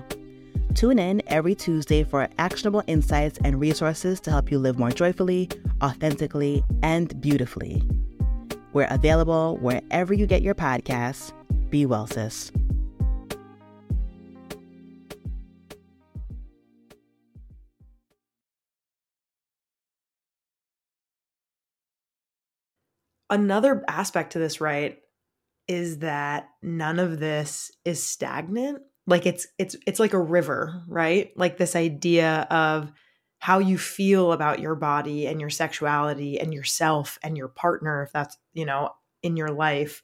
Tune 0.75 0.99
in 0.99 1.23
every 1.25 1.55
Tuesday 1.55 2.03
for 2.03 2.29
actionable 2.37 2.83
insights 2.85 3.39
and 3.43 3.59
resources 3.59 4.19
to 4.19 4.29
help 4.29 4.51
you 4.51 4.59
live 4.59 4.77
more 4.77 4.91
joyfully, 4.91 5.49
authentically, 5.81 6.63
and 6.83 7.19
beautifully. 7.19 7.81
We're 8.73 8.85
available 8.91 9.57
wherever 9.59 10.13
you 10.13 10.27
get 10.27 10.43
your 10.43 10.53
podcasts. 10.53 11.33
Be 11.71 11.87
well, 11.87 12.05
sis. 12.05 12.51
Another 23.29 23.83
aspect 23.87 24.33
to 24.33 24.39
this, 24.39 24.61
right, 24.61 24.99
is 25.67 25.99
that 25.99 26.49
none 26.61 26.99
of 26.99 27.19
this 27.19 27.71
is 27.83 28.01
stagnant. 28.01 28.79
Like 29.05 29.25
it's 29.25 29.47
it's 29.57 29.75
it's 29.85 29.99
like 29.99 30.13
a 30.13 30.19
river, 30.19 30.83
right? 30.87 31.31
Like 31.35 31.57
this 31.57 31.75
idea 31.75 32.47
of 32.49 32.91
how 33.39 33.59
you 33.59 33.77
feel 33.77 34.31
about 34.31 34.59
your 34.59 34.75
body 34.75 35.27
and 35.27 35.39
your 35.39 35.49
sexuality 35.49 36.39
and 36.39 36.53
yourself 36.53 37.19
and 37.21 37.37
your 37.37 37.47
partner 37.47 38.03
if 38.03 38.11
that's, 38.11 38.37
you 38.53 38.65
know, 38.65 38.89
in 39.21 39.37
your 39.37 39.49
life. 39.49 40.01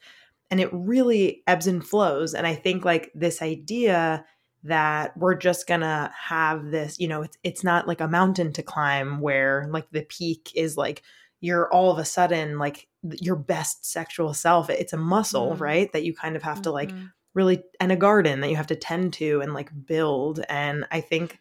And 0.51 0.61
it 0.61 0.69
really 0.71 1.43
ebbs 1.47 1.67
and 1.67 1.85
flows. 1.85 2.33
And 2.33 2.45
I 2.45 2.55
think 2.55 2.85
like 2.85 3.11
this 3.15 3.41
idea 3.41 4.25
that 4.63 5.17
we're 5.17 5.35
just 5.35 5.67
gonna 5.67 6.11
have 6.17 6.71
this, 6.71 6.99
you 6.99 7.07
know, 7.07 7.23
it's 7.23 7.37
it's 7.43 7.63
not 7.63 7.87
like 7.87 8.01
a 8.01 8.07
mountain 8.07 8.53
to 8.53 8.63
climb 8.63 9.19
where 9.19 9.67
like 9.71 9.89
the 9.91 10.03
peak 10.03 10.51
is 10.55 10.77
like 10.77 11.01
you're 11.41 11.71
all 11.73 11.91
of 11.91 11.97
a 11.97 12.05
sudden 12.05 12.57
like 12.57 12.87
your 13.19 13.35
best 13.35 13.85
sexual 13.85 14.33
self. 14.33 14.69
It's 14.69 14.93
a 14.93 14.97
muscle, 14.97 15.51
mm 15.51 15.59
right? 15.59 15.91
That 15.93 16.03
you 16.03 16.13
kind 16.13 16.35
of 16.35 16.43
have 16.43 16.55
mm-hmm. 16.55 16.63
to 16.63 16.71
like 16.71 16.89
mm-hmm. 16.89 17.05
really 17.33 17.63
and 17.79 17.91
a 17.91 17.95
garden 17.95 18.41
that 18.41 18.49
you 18.49 18.55
have 18.55 18.67
to 18.67 18.75
tend 18.75 19.13
to 19.13 19.41
and 19.41 19.53
like 19.53 19.69
build. 19.85 20.43
And 20.49 20.85
I 20.91 21.01
think 21.01 21.39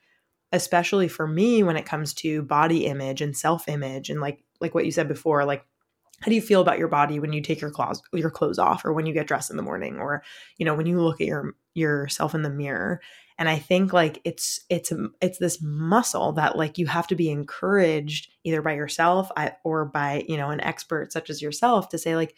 especially 0.53 1.09
for 1.09 1.27
me 1.27 1.63
when 1.63 1.77
it 1.77 1.87
comes 1.87 2.13
to 2.13 2.43
body 2.43 2.87
image 2.87 3.23
and 3.23 3.37
self-image 3.37 4.11
and 4.11 4.21
like 4.21 4.45
like 4.61 4.75
what 4.75 4.85
you 4.85 4.93
said 4.93 5.09
before, 5.09 5.45
like 5.45 5.65
how 6.21 6.29
do 6.29 6.35
you 6.37 6.43
feel 6.43 6.61
about 6.61 6.79
your 6.79 6.89
body 6.89 7.19
when 7.19 7.33
you 7.33 7.41
take 7.41 7.61
your 7.61 7.71
clothes 7.71 8.01
your 8.13 8.31
clothes 8.31 8.59
off 8.59 8.85
or 8.85 8.93
when 8.93 9.07
you 9.07 9.13
get 9.13 9.27
dressed 9.27 9.51
in 9.51 9.57
the 9.57 9.63
morning 9.63 9.99
or 9.99 10.23
you 10.57 10.65
know 10.65 10.75
when 10.75 10.87
you 10.87 11.01
look 11.01 11.21
at 11.21 11.27
your 11.27 11.55
yourself 11.75 12.35
in 12.35 12.43
the 12.43 12.51
mirror 12.51 13.01
and 13.43 13.49
i 13.49 13.59
think 13.59 13.93
like 13.93 14.21
it's 14.25 14.61
it's 14.71 14.93
it's 15.21 15.39
this 15.39 15.61
muscle 15.61 16.33
that 16.33 16.57
like 16.57 16.79
you 16.79 16.87
have 16.87 17.07
to 17.07 17.17
be 17.17 17.29
encouraged 17.29 18.31
either 18.45 18.63
by 18.63 18.73
yourself 18.73 19.31
or 19.65 19.85
by 19.85 20.25
you 20.29 20.37
know 20.37 20.51
an 20.51 20.61
expert 20.61 21.13
such 21.13 21.29
as 21.29 21.43
yourself 21.43 21.89
to 21.89 21.99
say 21.99 22.15
like 22.15 22.37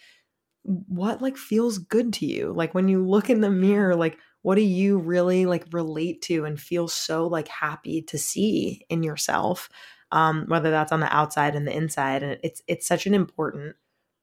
what 0.65 1.21
like 1.21 1.37
feels 1.37 1.77
good 1.77 2.13
to 2.15 2.25
you 2.25 2.53
like 2.57 2.75
when 2.75 2.89
you 2.89 3.07
look 3.07 3.29
in 3.29 3.43
the 3.43 3.51
mirror 3.51 3.95
like 3.95 4.17
what 4.41 4.55
do 4.55 4.63
you 4.63 4.99
really 4.99 5.45
like 5.45 5.67
relate 5.73 6.23
to 6.23 6.47
and 6.47 6.59
feel 6.59 6.89
so 6.89 7.27
like 7.27 7.49
happy 7.49 8.01
to 8.01 8.17
see 8.17 8.85
in 8.89 9.03
yourself 9.03 9.69
um, 10.15 10.45
whether 10.47 10.71
that's 10.71 10.93
on 10.93 11.01
the 11.01 11.15
outside 11.15 11.57
and 11.57 11.67
the 11.67 11.77
inside. 11.77 12.23
And 12.23 12.39
it's 12.43 12.63
it's 12.69 12.87
such 12.87 13.07
an 13.07 13.15
important 13.15 13.75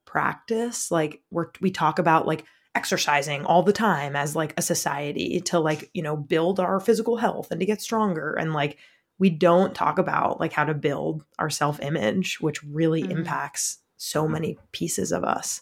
practice. 0.06 0.90
Like 0.90 1.20
we're 1.30 1.48
we 1.60 1.70
talk 1.70 1.98
about 1.98 2.26
like 2.26 2.44
exercising 2.74 3.44
all 3.44 3.62
the 3.62 3.72
time 3.72 4.16
as 4.16 4.34
like 4.34 4.54
a 4.56 4.62
society 4.62 5.40
to 5.40 5.58
like 5.58 5.90
you 5.92 6.02
know 6.02 6.16
build 6.16 6.58
our 6.58 6.80
physical 6.80 7.16
health 7.16 7.50
and 7.50 7.60
to 7.60 7.66
get 7.66 7.82
stronger. 7.82 8.34
And 8.34 8.52
like 8.52 8.78
we 9.18 9.30
don't 9.30 9.74
talk 9.74 9.98
about 9.98 10.40
like 10.40 10.52
how 10.52 10.64
to 10.64 10.74
build 10.74 11.24
our 11.38 11.50
self-image 11.50 12.40
which 12.40 12.62
really 12.64 13.02
mm-hmm. 13.02 13.18
impacts 13.18 13.78
so 13.96 14.26
many 14.26 14.58
pieces 14.72 15.12
of 15.12 15.22
us. 15.22 15.60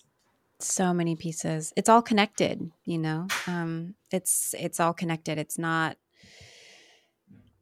So 0.60 0.92
many 0.94 1.16
pieces. 1.16 1.72
It's 1.76 1.88
all 1.88 2.02
connected 2.02 2.70
you 2.84 2.98
know? 2.98 3.26
Um 3.46 3.94
it's 4.10 4.54
it's 4.58 4.80
all 4.80 4.94
connected. 4.94 5.38
It's 5.38 5.58
not 5.58 5.96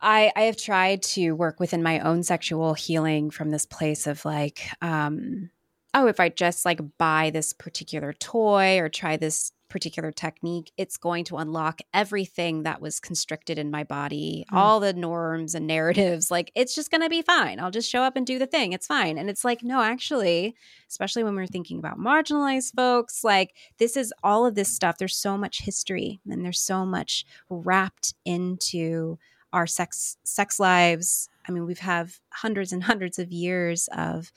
I, 0.00 0.30
I 0.36 0.42
have 0.42 0.56
tried 0.56 1.02
to 1.02 1.32
work 1.32 1.58
within 1.58 1.82
my 1.82 2.00
own 2.00 2.22
sexual 2.22 2.74
healing 2.74 3.30
from 3.30 3.50
this 3.50 3.66
place 3.66 4.06
of 4.06 4.24
like, 4.24 4.68
um, 4.80 5.50
oh, 5.94 6.06
if 6.06 6.20
I 6.20 6.28
just 6.28 6.64
like 6.64 6.80
buy 6.98 7.30
this 7.30 7.52
particular 7.52 8.12
toy 8.12 8.78
or 8.78 8.88
try 8.88 9.16
this 9.16 9.52
particular 9.68 10.10
technique, 10.10 10.72
it's 10.76 10.96
going 10.96 11.24
to 11.24 11.36
unlock 11.36 11.80
everything 11.92 12.62
that 12.62 12.80
was 12.80 13.00
constricted 13.00 13.58
in 13.58 13.70
my 13.70 13.84
body, 13.84 14.46
mm. 14.50 14.56
all 14.56 14.80
the 14.80 14.92
norms 14.92 15.54
and 15.54 15.66
narratives. 15.66 16.30
Like, 16.30 16.50
it's 16.54 16.74
just 16.74 16.90
going 16.90 17.02
to 17.02 17.10
be 17.10 17.22
fine. 17.22 17.60
I'll 17.60 17.70
just 17.70 17.90
show 17.90 18.02
up 18.02 18.16
and 18.16 18.26
do 18.26 18.38
the 18.38 18.46
thing. 18.46 18.72
It's 18.72 18.86
fine. 18.86 19.18
And 19.18 19.28
it's 19.28 19.44
like, 19.44 19.62
no, 19.62 19.82
actually, 19.82 20.54
especially 20.88 21.22
when 21.22 21.36
we're 21.36 21.46
thinking 21.46 21.78
about 21.78 21.98
marginalized 21.98 22.74
folks, 22.74 23.22
like, 23.22 23.54
this 23.78 23.96
is 23.96 24.12
all 24.22 24.46
of 24.46 24.54
this 24.54 24.74
stuff. 24.74 24.98
There's 24.98 25.16
so 25.16 25.36
much 25.36 25.62
history 25.62 26.20
and 26.28 26.44
there's 26.44 26.60
so 26.60 26.86
much 26.86 27.26
wrapped 27.50 28.14
into 28.24 29.18
our 29.52 29.66
sex 29.66 30.16
sex 30.24 30.60
lives. 30.60 31.28
I 31.48 31.52
mean, 31.52 31.64
we've 31.64 31.78
have 31.78 32.20
hundreds 32.30 32.72
and 32.72 32.82
hundreds 32.84 33.18
of 33.18 33.32
years 33.32 33.88
of 33.96 34.30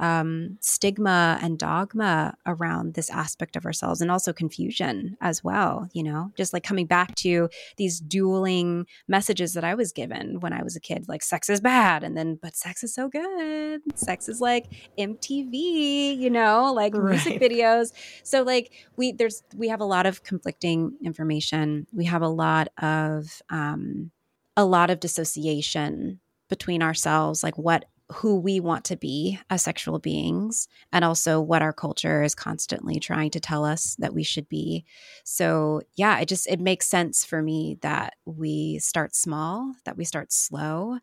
um, 0.00 0.56
stigma 0.60 1.38
and 1.42 1.58
dogma 1.58 2.34
around 2.46 2.94
this 2.94 3.10
aspect 3.10 3.54
of 3.54 3.66
ourselves, 3.66 4.00
and 4.00 4.10
also 4.10 4.32
confusion 4.32 5.16
as 5.20 5.44
well. 5.44 5.88
You 5.92 6.02
know, 6.02 6.32
just 6.36 6.52
like 6.52 6.64
coming 6.64 6.86
back 6.86 7.14
to 7.16 7.48
these 7.76 8.00
dueling 8.00 8.86
messages 9.06 9.52
that 9.54 9.62
I 9.62 9.74
was 9.74 9.92
given 9.92 10.40
when 10.40 10.52
I 10.52 10.62
was 10.62 10.74
a 10.74 10.80
kid, 10.80 11.06
like 11.06 11.22
sex 11.22 11.48
is 11.48 11.60
bad, 11.60 12.02
and 12.02 12.16
then 12.16 12.38
but 12.40 12.56
sex 12.56 12.82
is 12.82 12.94
so 12.94 13.08
good. 13.08 13.82
Sex 13.94 14.28
is 14.28 14.40
like 14.40 14.66
MTV, 14.98 16.16
you 16.18 16.30
know, 16.30 16.72
like 16.72 16.94
right. 16.94 17.10
music 17.10 17.40
videos. 17.40 17.92
So 18.24 18.42
like 18.42 18.72
we 18.96 19.12
there's 19.12 19.42
we 19.54 19.68
have 19.68 19.80
a 19.80 19.84
lot 19.84 20.06
of 20.06 20.22
conflicting 20.22 20.96
information. 21.04 21.86
We 21.92 22.06
have 22.06 22.22
a 22.22 22.28
lot 22.28 22.68
of 22.82 23.42
um, 23.50 24.10
a 24.56 24.64
lot 24.64 24.90
of 24.90 25.00
dissociation 25.00 26.20
between 26.48 26.82
ourselves, 26.82 27.42
like 27.42 27.56
what 27.56 27.84
who 28.12 28.38
we 28.38 28.60
want 28.60 28.84
to 28.86 28.96
be 28.96 29.38
as 29.50 29.62
sexual 29.62 29.98
beings 29.98 30.68
and 30.92 31.04
also 31.04 31.40
what 31.40 31.62
our 31.62 31.72
culture 31.72 32.22
is 32.22 32.34
constantly 32.34 32.98
trying 32.98 33.30
to 33.30 33.40
tell 33.40 33.64
us 33.64 33.96
that 33.98 34.14
we 34.14 34.22
should 34.22 34.48
be. 34.48 34.84
So, 35.24 35.82
yeah, 35.94 36.18
it 36.18 36.28
just 36.28 36.48
it 36.48 36.60
makes 36.60 36.86
sense 36.86 37.24
for 37.24 37.42
me 37.42 37.78
that 37.82 38.14
we 38.24 38.78
start 38.78 39.14
small, 39.14 39.74
that 39.84 39.96
we 39.96 40.04
start 40.04 40.32
slow, 40.32 40.98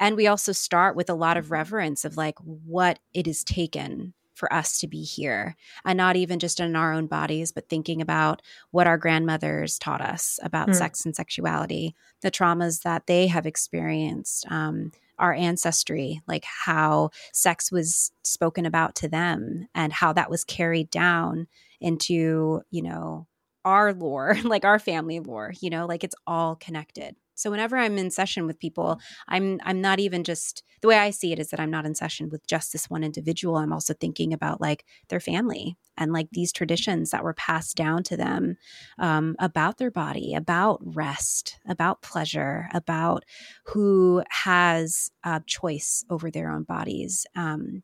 and 0.00 0.16
we 0.16 0.26
also 0.26 0.52
start 0.52 0.96
with 0.96 1.10
a 1.10 1.14
lot 1.14 1.36
of 1.36 1.50
reverence 1.50 2.04
of 2.04 2.16
like 2.16 2.38
what 2.38 2.98
it 3.12 3.26
is 3.26 3.44
taken 3.44 4.14
for 4.34 4.52
us 4.52 4.78
to 4.78 4.88
be 4.88 5.02
here 5.02 5.56
and 5.84 5.96
not 5.96 6.16
even 6.16 6.40
just 6.40 6.58
in 6.58 6.74
our 6.74 6.92
own 6.92 7.06
bodies 7.06 7.52
but 7.52 7.68
thinking 7.68 8.02
about 8.02 8.42
what 8.72 8.86
our 8.86 8.98
grandmothers 8.98 9.78
taught 9.78 10.00
us 10.00 10.40
about 10.42 10.68
mm. 10.68 10.74
sex 10.74 11.04
and 11.04 11.14
sexuality 11.14 11.94
the 12.20 12.32
traumas 12.32 12.82
that 12.82 13.06
they 13.06 13.28
have 13.28 13.46
experienced 13.46 14.44
um, 14.50 14.90
our 15.18 15.32
ancestry 15.32 16.20
like 16.26 16.44
how 16.44 17.10
sex 17.32 17.70
was 17.70 18.12
spoken 18.22 18.66
about 18.66 18.94
to 18.94 19.08
them 19.08 19.68
and 19.74 19.92
how 19.92 20.12
that 20.12 20.30
was 20.30 20.44
carried 20.44 20.90
down 20.90 21.46
into 21.80 22.62
you 22.70 22.82
know 22.82 23.26
our 23.64 23.92
lore 23.92 24.36
like 24.44 24.64
our 24.64 24.78
family 24.78 25.20
lore 25.20 25.52
you 25.60 25.70
know 25.70 25.86
like 25.86 26.04
it's 26.04 26.16
all 26.26 26.56
connected 26.56 27.16
so 27.34 27.50
whenever 27.50 27.76
I'm 27.76 27.98
in 27.98 28.10
session 28.10 28.46
with 28.46 28.58
people, 28.58 29.00
I'm 29.28 29.60
I'm 29.64 29.80
not 29.80 30.00
even 30.00 30.24
just 30.24 30.62
the 30.80 30.88
way 30.88 30.98
I 30.98 31.10
see 31.10 31.32
it 31.32 31.38
is 31.38 31.50
that 31.50 31.60
I'm 31.60 31.70
not 31.70 31.86
in 31.86 31.94
session 31.94 32.28
with 32.28 32.46
just 32.46 32.72
this 32.72 32.88
one 32.90 33.02
individual. 33.02 33.56
I'm 33.56 33.72
also 33.72 33.94
thinking 33.94 34.32
about 34.32 34.60
like 34.60 34.84
their 35.08 35.20
family 35.20 35.76
and 35.96 36.12
like 36.12 36.28
these 36.32 36.52
traditions 36.52 37.10
that 37.10 37.24
were 37.24 37.34
passed 37.34 37.76
down 37.76 38.02
to 38.04 38.16
them 38.16 38.56
um, 38.98 39.36
about 39.38 39.78
their 39.78 39.90
body, 39.90 40.34
about 40.34 40.80
rest, 40.82 41.58
about 41.66 42.02
pleasure, 42.02 42.68
about 42.72 43.24
who 43.64 44.22
has 44.30 45.10
a 45.24 45.40
choice 45.46 46.04
over 46.10 46.30
their 46.30 46.50
own 46.50 46.64
bodies. 46.64 47.26
Um, 47.36 47.82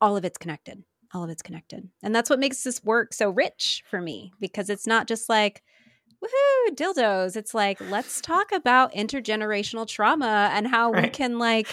all 0.00 0.16
of 0.16 0.24
it's 0.24 0.38
connected. 0.38 0.84
All 1.12 1.22
of 1.22 1.30
it's 1.30 1.42
connected, 1.42 1.88
and 2.02 2.12
that's 2.12 2.28
what 2.28 2.40
makes 2.40 2.64
this 2.64 2.82
work 2.82 3.14
so 3.14 3.30
rich 3.30 3.84
for 3.88 4.00
me 4.00 4.32
because 4.40 4.68
it's 4.68 4.84
not 4.84 5.06
just 5.06 5.28
like 5.28 5.62
woohoo, 6.24 6.74
dildos. 6.74 7.36
It's 7.36 7.54
like, 7.54 7.80
let's 7.90 8.20
talk 8.20 8.52
about 8.52 8.92
intergenerational 8.94 9.86
trauma 9.86 10.50
and 10.52 10.66
how 10.66 10.90
right. 10.90 11.04
we 11.04 11.08
can 11.10 11.38
like 11.38 11.68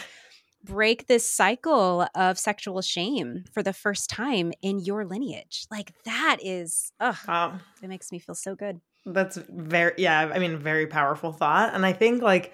break 0.63 1.07
this 1.07 1.27
cycle 1.27 2.07
of 2.15 2.37
sexual 2.37 2.81
shame 2.81 3.45
for 3.51 3.63
the 3.63 3.73
first 3.73 4.09
time 4.09 4.53
in 4.61 4.79
your 4.79 5.05
lineage. 5.05 5.65
Like 5.71 5.93
that 6.05 6.37
is, 6.41 6.91
ugh, 6.99 7.17
wow. 7.27 7.59
it 7.81 7.87
makes 7.87 8.11
me 8.11 8.19
feel 8.19 8.35
so 8.35 8.55
good. 8.55 8.79
That's 9.05 9.37
very, 9.37 9.93
yeah, 9.97 10.31
I 10.33 10.39
mean, 10.39 10.59
very 10.59 10.87
powerful 10.87 11.31
thought. 11.31 11.73
And 11.73 11.85
I 11.85 11.93
think 11.93 12.21
like 12.21 12.53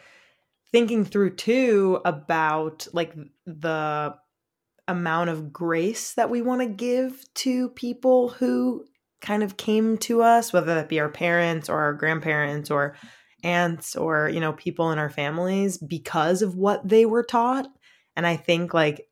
thinking 0.72 1.04
through 1.04 1.36
too 1.36 2.00
about 2.06 2.88
like 2.94 3.14
the 3.46 4.16
amount 4.88 5.30
of 5.30 5.52
grace 5.52 6.14
that 6.14 6.30
we 6.30 6.42
want 6.42 6.62
to 6.62 6.68
give 6.68 7.26
to 7.34 7.70
people 7.70 8.30
who 8.30 8.86
kind 9.22 9.44
of 9.44 9.58
came 9.58 9.98
to 9.98 10.22
us, 10.22 10.54
whether 10.54 10.76
that 10.76 10.90
be 10.90 11.00
our 11.00 11.10
parents 11.10 11.70
or 11.70 11.80
our 11.80 11.94
grandparents 11.94 12.70
or 12.70 12.96
aunts 13.44 13.96
or, 13.96 14.30
you 14.30 14.40
know, 14.40 14.54
people 14.54 14.92
in 14.92 15.00
our 15.00 15.10
families 15.10 15.78
because 15.78 16.42
of 16.42 16.56
what 16.56 16.88
they 16.88 17.06
were 17.06 17.24
taught 17.24 17.68
And 18.16 18.26
I 18.26 18.36
think 18.36 18.74
like 18.74 19.08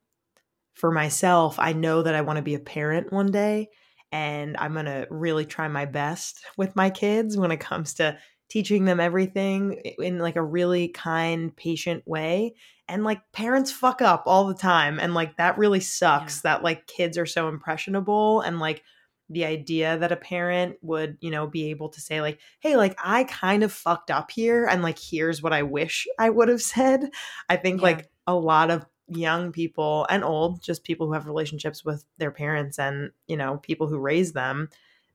for 0.74 0.90
myself, 0.90 1.58
I 1.58 1.72
know 1.72 2.02
that 2.02 2.14
I 2.14 2.20
want 2.22 2.36
to 2.36 2.42
be 2.42 2.54
a 2.54 2.60
parent 2.60 3.12
one 3.12 3.30
day 3.30 3.68
and 4.12 4.56
I'm 4.56 4.72
going 4.72 4.86
to 4.86 5.06
really 5.10 5.46
try 5.46 5.68
my 5.68 5.84
best 5.84 6.44
with 6.56 6.76
my 6.76 6.90
kids 6.90 7.36
when 7.36 7.50
it 7.50 7.60
comes 7.60 7.94
to 7.94 8.18
teaching 8.48 8.84
them 8.84 9.00
everything 9.00 9.72
in 9.98 10.18
like 10.18 10.36
a 10.36 10.44
really 10.44 10.88
kind, 10.88 11.54
patient 11.56 12.02
way. 12.06 12.54
And 12.88 13.02
like 13.02 13.20
parents 13.32 13.72
fuck 13.72 14.00
up 14.00 14.24
all 14.26 14.46
the 14.46 14.54
time. 14.54 15.00
And 15.00 15.14
like 15.14 15.36
that 15.36 15.58
really 15.58 15.80
sucks 15.80 16.36
yeah. 16.36 16.52
that 16.52 16.62
like 16.62 16.86
kids 16.86 17.18
are 17.18 17.26
so 17.26 17.48
impressionable 17.48 18.42
and 18.42 18.60
like 18.60 18.84
the 19.28 19.44
idea 19.44 19.98
that 19.98 20.12
a 20.12 20.16
parent 20.16 20.76
would, 20.82 21.18
you 21.20 21.30
know, 21.30 21.46
be 21.46 21.70
able 21.70 21.88
to 21.90 22.00
say, 22.00 22.20
like, 22.20 22.38
hey, 22.60 22.76
like, 22.76 22.96
I 23.02 23.24
kind 23.24 23.62
of 23.62 23.72
fucked 23.72 24.10
up 24.10 24.30
here 24.30 24.66
and 24.66 24.82
like, 24.82 24.98
here's 24.98 25.42
what 25.42 25.52
I 25.52 25.62
wish 25.62 26.06
I 26.18 26.30
would 26.30 26.48
have 26.48 26.62
said. 26.74 27.10
I 27.48 27.56
think 27.56 27.80
yeah. 27.80 27.84
like 27.84 28.10
a 28.26 28.34
lot 28.34 28.70
of 28.70 28.86
young 29.08 29.52
people 29.52 30.06
and 30.10 30.24
old, 30.24 30.62
just 30.62 30.84
people 30.84 31.06
who 31.06 31.12
have 31.12 31.26
relationships 31.26 31.84
with 31.84 32.04
their 32.18 32.30
parents 32.30 32.78
and, 32.78 33.10
you 33.26 33.36
know, 33.36 33.58
people 33.58 33.88
who 33.88 33.98
raise 33.98 34.32
them, 34.32 34.68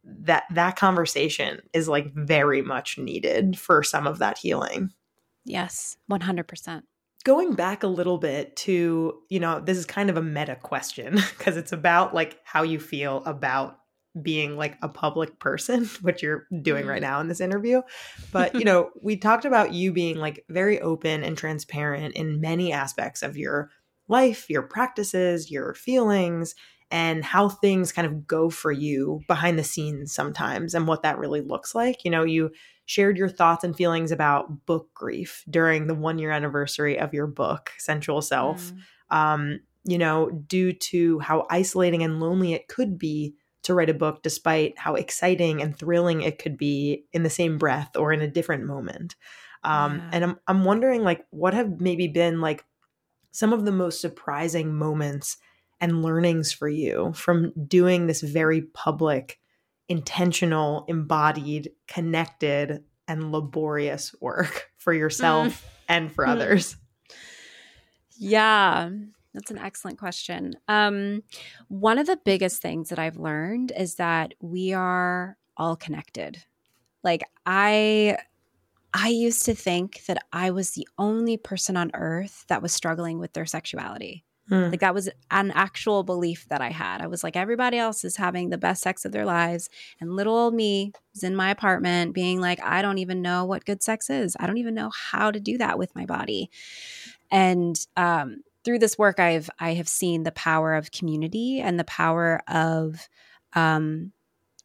that 0.04 0.44
that 0.52 0.76
conversation 0.76 1.62
is 1.74 1.88
like 1.88 2.14
very 2.14 2.62
much 2.62 2.98
needed 2.98 3.58
for 3.58 3.84
some 3.84 4.08
of 4.08 4.20
that 4.20 4.38
healing. 4.38 4.92
Yes, 5.46 5.98
100% 6.10 6.84
going 7.24 7.54
back 7.54 7.84
a 7.84 7.88
little 7.88 8.18
bit 8.18 8.56
to 8.56 9.14
you 9.30 9.40
know 9.40 9.60
this 9.60 9.78
is 9.78 9.86
kind 9.86 10.10
of 10.10 10.18
a 10.18 10.22
meta 10.22 10.56
question 10.56 11.16
because 11.38 11.58
it's 11.58 11.72
about 11.72 12.14
like 12.14 12.40
how 12.44 12.64
you 12.64 12.80
feel 12.80 13.24
about 13.26 13.81
being 14.22 14.58
like 14.58 14.78
a 14.82 14.90
public 14.90 15.40
person, 15.40 15.86
which 16.02 16.24
you're 16.24 16.48
doing 16.62 16.86
right 16.86 17.02
mm-hmm. 17.02 17.12
now 17.12 17.20
in 17.20 17.28
this 17.28 17.42
interview. 17.42 17.82
But, 18.32 18.56
you 18.56 18.64
know, 18.66 18.92
we 19.02 19.18
talked 19.18 19.46
about 19.46 19.74
you 19.74 19.92
being 19.92 20.18
like 20.18 20.44
very 20.50 20.80
open 20.82 21.24
and 21.24 21.38
transparent 21.38 22.16
in 22.16 22.42
many 22.42 22.74
aspects 22.74 23.22
of 23.22 23.38
your 23.38 23.70
life, 24.08 24.50
your 24.50 24.64
practices, 24.64 25.50
your 25.50 25.74
feelings, 25.74 26.56
and 26.92 27.24
how 27.24 27.48
things 27.48 27.94
kind 27.94 28.06
of 28.06 28.28
go 28.28 28.50
for 28.50 28.72
you 28.72 29.22
behind 29.28 29.58
the 29.58 29.64
scenes 29.64 30.14
sometimes 30.14 30.74
and 30.74 30.88
what 30.88 31.04
that 31.04 31.18
really 31.18 31.40
looks 31.40 31.74
like. 31.74 32.04
You 32.04 32.12
know, 32.12 32.26
you 32.26 32.52
shared 32.86 33.18
your 33.18 33.30
thoughts 33.30 33.64
and 33.64 33.76
feelings 33.76 34.12
about 34.12 34.66
book 34.66 34.90
grief 34.94 35.46
during 35.50 35.88
the 35.88 35.96
one 35.96 36.20
year 36.20 36.32
anniversary 36.32 37.00
of 37.00 37.14
your 37.14 37.28
book, 37.28 37.72
Sensual 37.78 38.22
Self. 38.22 38.74
Mm. 39.10 39.16
Um, 39.16 39.60
you 39.86 39.98
know, 39.98 40.30
due 40.30 40.74
to 40.74 41.20
how 41.20 41.48
isolating 41.50 42.04
and 42.04 42.20
lonely 42.20 42.54
it 42.54 42.68
could 42.68 43.00
be 43.00 43.36
to 43.64 43.74
write 43.74 43.90
a 43.90 43.94
book 43.94 44.24
despite 44.24 44.78
how 44.78 44.96
exciting 44.96 45.62
and 45.62 45.78
thrilling 45.78 46.22
it 46.22 46.40
could 46.40 46.58
be 46.58 47.06
in 47.14 47.24
the 47.24 47.30
same 47.30 47.58
breath 47.58 47.96
or 47.96 48.12
in 48.12 48.22
a 48.22 48.28
different 48.28 48.66
moment 48.66 49.16
um, 49.64 49.98
yeah. 49.98 50.10
and 50.14 50.24
I'm, 50.24 50.40
I'm 50.48 50.64
wondering 50.66 51.04
like 51.04 51.26
what 51.30 51.54
have 51.54 51.80
maybe 51.80 52.08
been 52.08 52.42
like 52.42 52.66
some 53.32 53.54
of 53.54 53.66
the 53.66 53.72
most 53.72 54.02
surprising 54.02 54.74
moments 54.76 55.38
and 55.80 56.04
learnings 56.04 56.52
for 56.52 56.68
you 56.70 57.12
from 57.16 57.54
doing 57.68 58.08
this 58.08 58.22
very 58.22 58.62
public 58.62 59.40
intentional 59.90 60.86
embodied 60.88 61.72
connected 61.88 62.84
and 63.08 63.32
laborious 63.32 64.16
work 64.22 64.72
for 64.78 64.94
yourself 64.94 65.48
mm. 65.48 65.84
and 65.90 66.12
for 66.12 66.26
mm. 66.26 66.30
others 66.30 66.78
yeah 68.18 68.90
that's 69.34 69.52
an 69.52 69.58
excellent 69.58 69.98
question. 69.98 70.56
Um, 70.68 71.24
one 71.68 71.98
of 71.98 72.08
the 72.08 72.20
biggest 72.24 72.62
things 72.62 72.90
that 72.90 73.00
I've 73.00 73.18
learned 73.18 73.72
is 73.78 73.96
that 73.96 74.34
we 74.40 74.74
are 74.74 75.38
all 75.58 75.76
connected. 75.76 76.44
Like 77.04 77.24
I 77.46 78.18
I 78.94 79.08
used 79.08 79.46
to 79.46 79.56
think 79.56 80.04
that 80.08 80.26
I 80.34 80.52
was 80.52 80.72
the 80.72 80.88
only 80.98 81.38
person 81.38 81.78
on 81.78 81.92
earth 81.94 82.46
that 82.50 82.62
was 82.62 82.74
struggling 82.74 83.20
with 83.20 83.34
their 83.34 83.46
sexuality. 83.46 84.26
Hmm. 84.50 84.70
Like 84.70 84.82
that 84.82 84.94
was 84.94 85.08
an 85.30 85.52
actual 85.52 86.04
belief 86.04 86.46
that 86.50 86.60
I 86.62 86.70
had. 86.70 87.00
I 87.00 87.08
was 87.08 87.24
like, 87.24 87.38
everybody 87.38 87.78
else 87.78 88.04
is 88.04 88.18
having 88.18 88.50
the 88.50 88.58
best 88.58 88.82
sex 88.82 89.06
of 89.06 89.14
their 89.14 89.26
lives. 89.26 89.70
And 90.02 90.14
little 90.16 90.36
old 90.36 90.54
me 90.54 90.92
was 91.14 91.24
in 91.24 91.38
my 91.38 91.52
apartment 91.52 92.14
being 92.14 92.42
like, 92.42 92.62
I 92.62 92.82
don't 92.82 92.98
even 92.98 93.22
know 93.22 93.46
what 93.46 93.64
good 93.64 93.82
sex 93.82 94.10
is. 94.10 94.36
I 94.40 94.48
don't 94.48 94.58
even 94.58 94.74
know 94.74 94.90
how 94.90 95.32
to 95.32 95.40
do 95.40 95.58
that 95.60 95.80
with 95.80 95.96
my 95.96 96.06
body. 96.06 96.50
And 97.32 97.80
um, 97.96 98.44
through 98.64 98.80
this 98.80 98.98
work 98.98 99.20
i've 99.20 99.50
i 99.60 99.74
have 99.74 99.88
seen 99.88 100.24
the 100.24 100.32
power 100.32 100.76
of 100.76 100.92
community 100.92 101.60
and 101.60 101.80
the 101.80 101.84
power 101.84 102.42
of 102.48 103.08
um, 103.54 104.12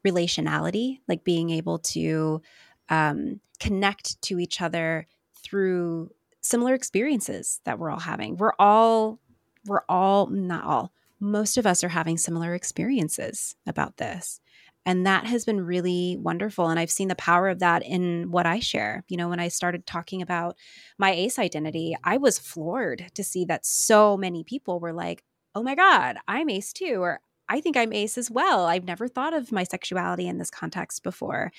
relationality 0.06 1.00
like 1.08 1.24
being 1.24 1.50
able 1.50 1.78
to 1.78 2.40
um, 2.88 3.40
connect 3.58 4.20
to 4.22 4.38
each 4.38 4.60
other 4.60 5.06
through 5.42 6.10
similar 6.42 6.74
experiences 6.74 7.60
that 7.64 7.78
we're 7.78 7.90
all 7.90 8.00
having. 8.00 8.36
We're 8.36 8.52
all 8.58 9.18
we're 9.66 9.84
all 9.88 10.28
not 10.28 10.64
all 10.64 10.92
most 11.18 11.56
of 11.56 11.66
us 11.66 11.82
are 11.82 11.88
having 11.88 12.18
similar 12.18 12.54
experiences 12.54 13.56
about 13.66 13.96
this 13.96 14.40
and 14.86 15.04
that 15.04 15.26
has 15.26 15.44
been 15.44 15.60
really 15.60 16.16
wonderful. 16.16 16.68
And 16.68 16.78
I've 16.78 16.92
seen 16.92 17.08
the 17.08 17.16
power 17.16 17.48
of 17.48 17.58
that 17.58 17.82
in 17.84 18.30
what 18.30 18.46
I 18.46 18.60
share. 18.60 19.04
You 19.08 19.16
know, 19.16 19.28
when 19.28 19.40
I 19.40 19.48
started 19.48 19.84
talking 19.84 20.22
about 20.22 20.56
my 20.96 21.10
ACE 21.10 21.40
identity, 21.40 21.96
I 22.04 22.18
was 22.18 22.38
floored 22.38 23.10
to 23.16 23.24
see 23.24 23.44
that 23.46 23.66
so 23.66 24.16
many 24.16 24.44
people 24.44 24.78
were 24.78 24.92
like, 24.92 25.24
oh 25.56 25.62
my 25.64 25.74
God, 25.74 26.18
I'm 26.28 26.48
ACE 26.48 26.72
too. 26.72 26.98
Or 27.00 27.20
I 27.48 27.60
think 27.60 27.76
I'm 27.76 27.92
ACE 27.92 28.16
as 28.16 28.30
well. 28.30 28.66
I've 28.66 28.84
never 28.84 29.08
thought 29.08 29.34
of 29.34 29.50
my 29.50 29.64
sexuality 29.64 30.28
in 30.28 30.38
this 30.38 30.50
context 30.50 31.02
before. 31.02 31.50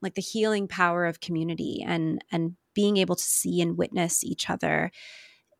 Like 0.00 0.14
the 0.14 0.22
healing 0.22 0.66
power 0.66 1.04
of 1.04 1.20
community 1.20 1.84
and 1.86 2.24
and 2.32 2.56
being 2.74 2.96
able 2.96 3.16
to 3.16 3.22
see 3.22 3.60
and 3.60 3.76
witness 3.76 4.24
each 4.24 4.48
other. 4.48 4.90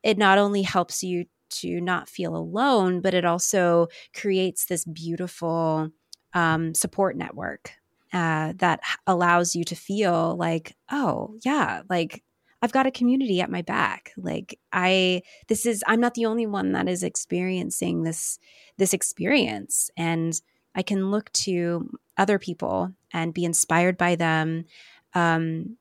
It 0.02 0.16
not 0.16 0.38
only 0.38 0.62
helps 0.62 1.02
you 1.02 1.26
to 1.50 1.78
not 1.82 2.08
feel 2.08 2.34
alone, 2.34 3.02
but 3.02 3.12
it 3.12 3.26
also 3.26 3.88
creates 4.14 4.64
this 4.64 4.86
beautiful 4.86 5.90
um, 6.34 6.74
support 6.74 7.16
network 7.16 7.72
uh, 8.12 8.52
that 8.56 8.80
allows 9.06 9.56
you 9.56 9.64
to 9.64 9.74
feel 9.74 10.36
like, 10.36 10.76
oh, 10.90 11.34
yeah, 11.44 11.82
like 11.88 12.22
I've 12.60 12.72
got 12.72 12.86
a 12.86 12.92
community 12.92 13.40
at 13.40 13.50
my 13.50 13.62
back. 13.62 14.12
Like 14.16 14.58
I, 14.72 15.22
this 15.48 15.66
is, 15.66 15.82
I'm 15.86 16.00
not 16.00 16.14
the 16.14 16.26
only 16.26 16.46
one 16.46 16.72
that 16.72 16.88
is 16.88 17.02
experiencing 17.02 18.02
this, 18.02 18.38
this 18.76 18.94
experience. 18.94 19.90
And 19.96 20.40
I 20.74 20.82
can 20.82 21.10
look 21.10 21.32
to 21.32 21.90
other 22.16 22.38
people 22.38 22.92
and 23.12 23.34
be 23.34 23.44
inspired 23.44 23.98
by 23.98 24.14
them. 24.14 24.66
Um, 25.14 25.76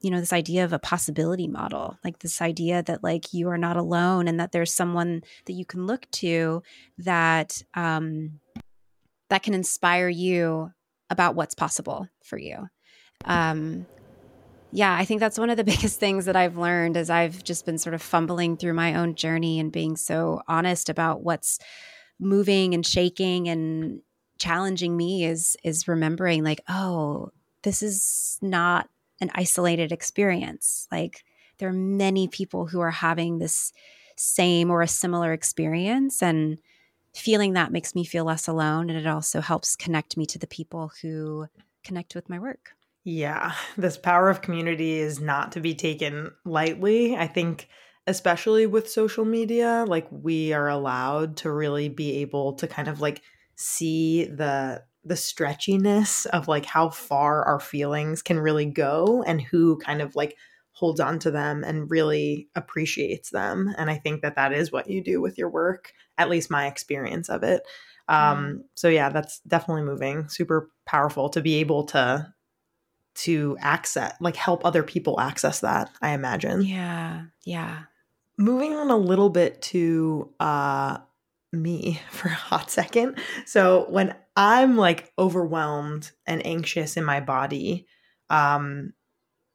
you 0.00 0.10
know, 0.10 0.20
this 0.20 0.32
idea 0.32 0.64
of 0.64 0.72
a 0.72 0.78
possibility 0.78 1.48
model, 1.48 1.98
like 2.04 2.20
this 2.20 2.40
idea 2.40 2.82
that 2.84 3.02
like 3.02 3.32
you 3.32 3.48
are 3.48 3.58
not 3.58 3.76
alone 3.76 4.28
and 4.28 4.38
that 4.38 4.52
there's 4.52 4.72
someone 4.72 5.22
that 5.46 5.54
you 5.54 5.64
can 5.64 5.86
look 5.86 6.08
to 6.12 6.62
that, 6.98 7.62
um, 7.74 8.38
that 9.28 9.42
can 9.42 9.54
inspire 9.54 10.08
you 10.08 10.70
about 11.10 11.34
what's 11.34 11.54
possible 11.54 12.08
for 12.22 12.38
you. 12.38 12.68
Um, 13.24 13.86
yeah, 14.70 14.94
I 14.94 15.04
think 15.04 15.20
that's 15.20 15.38
one 15.38 15.50
of 15.50 15.56
the 15.56 15.64
biggest 15.72 15.98
things 15.98 16.26
that 16.26 16.36
I've 16.36 16.56
learned 16.56 16.96
as 16.96 17.10
I've 17.10 17.42
just 17.42 17.64
been 17.66 17.78
sort 17.78 17.94
of 17.94 18.02
fumbling 18.02 18.56
through 18.56 18.74
my 18.74 18.94
own 18.94 19.14
journey 19.14 19.58
and 19.58 19.72
being 19.72 19.96
so 19.96 20.42
honest 20.48 20.88
about 20.88 21.22
what's 21.22 21.58
moving 22.20 22.74
and 22.74 22.84
shaking 22.84 23.48
and 23.48 24.00
challenging 24.38 24.96
me 24.96 25.24
is 25.24 25.56
is 25.64 25.88
remembering 25.88 26.44
like, 26.44 26.60
oh, 26.68 27.30
this 27.62 27.82
is 27.82 28.38
not 28.40 28.88
an 29.20 29.30
isolated 29.34 29.92
experience. 29.92 30.86
Like 30.92 31.24
there 31.58 31.68
are 31.68 31.72
many 31.72 32.28
people 32.28 32.66
who 32.66 32.80
are 32.80 32.90
having 32.90 33.38
this 33.38 33.72
same 34.16 34.70
or 34.70 34.82
a 34.82 34.88
similar 34.88 35.32
experience 35.32 36.22
and 36.22 36.60
feeling 37.18 37.54
that 37.54 37.72
makes 37.72 37.94
me 37.94 38.04
feel 38.04 38.24
less 38.24 38.48
alone 38.48 38.90
and 38.90 38.98
it 38.98 39.06
also 39.06 39.40
helps 39.40 39.76
connect 39.76 40.16
me 40.16 40.26
to 40.26 40.38
the 40.38 40.46
people 40.46 40.92
who 41.02 41.46
connect 41.84 42.14
with 42.14 42.28
my 42.28 42.38
work. 42.38 42.72
Yeah, 43.04 43.54
this 43.76 43.96
power 43.96 44.28
of 44.28 44.42
community 44.42 44.98
is 44.98 45.20
not 45.20 45.52
to 45.52 45.60
be 45.60 45.74
taken 45.74 46.32
lightly. 46.44 47.16
I 47.16 47.26
think 47.26 47.68
especially 48.06 48.66
with 48.66 48.90
social 48.90 49.24
media, 49.24 49.84
like 49.86 50.06
we 50.10 50.52
are 50.52 50.68
allowed 50.68 51.36
to 51.38 51.50
really 51.50 51.88
be 51.88 52.16
able 52.18 52.54
to 52.54 52.66
kind 52.66 52.88
of 52.88 53.00
like 53.00 53.22
see 53.56 54.24
the 54.24 54.82
the 55.04 55.14
stretchiness 55.14 56.26
of 56.26 56.48
like 56.48 56.66
how 56.66 56.90
far 56.90 57.44
our 57.44 57.60
feelings 57.60 58.20
can 58.20 58.38
really 58.38 58.66
go 58.66 59.22
and 59.22 59.40
who 59.40 59.78
kind 59.78 60.02
of 60.02 60.14
like 60.14 60.36
holds 60.78 61.00
on 61.00 61.18
to 61.18 61.30
them 61.30 61.64
and 61.64 61.90
really 61.90 62.48
appreciates 62.54 63.30
them. 63.30 63.74
And 63.76 63.90
I 63.90 63.96
think 63.96 64.22
that 64.22 64.36
that 64.36 64.52
is 64.52 64.70
what 64.70 64.88
you 64.88 65.02
do 65.02 65.20
with 65.20 65.36
your 65.36 65.50
work, 65.50 65.92
at 66.16 66.30
least 66.30 66.52
my 66.52 66.68
experience 66.68 67.28
of 67.28 67.42
it. 67.42 67.62
Um, 68.06 68.38
mm. 68.38 68.60
So 68.76 68.88
yeah, 68.88 69.08
that's 69.08 69.40
definitely 69.40 69.82
moving. 69.82 70.28
Super 70.28 70.70
powerful 70.86 71.30
to 71.30 71.40
be 71.40 71.56
able 71.56 71.84
to 71.86 72.32
to 73.16 73.56
access, 73.60 74.14
like 74.20 74.36
help 74.36 74.64
other 74.64 74.84
people 74.84 75.18
access 75.18 75.60
that. 75.60 75.90
I 76.00 76.10
imagine. 76.10 76.62
Yeah, 76.62 77.24
yeah. 77.44 77.80
Moving 78.36 78.74
on 78.74 78.90
a 78.90 78.96
little 78.96 79.30
bit 79.30 79.60
to 79.62 80.32
uh, 80.38 80.98
me 81.52 82.00
for 82.10 82.28
a 82.28 82.34
hot 82.34 82.70
second. 82.70 83.18
So 83.46 83.86
when 83.90 84.14
I'm 84.36 84.76
like 84.76 85.12
overwhelmed 85.18 86.12
and 86.24 86.46
anxious 86.46 86.96
in 86.96 87.04
my 87.04 87.18
body, 87.18 87.88
um, 88.30 88.92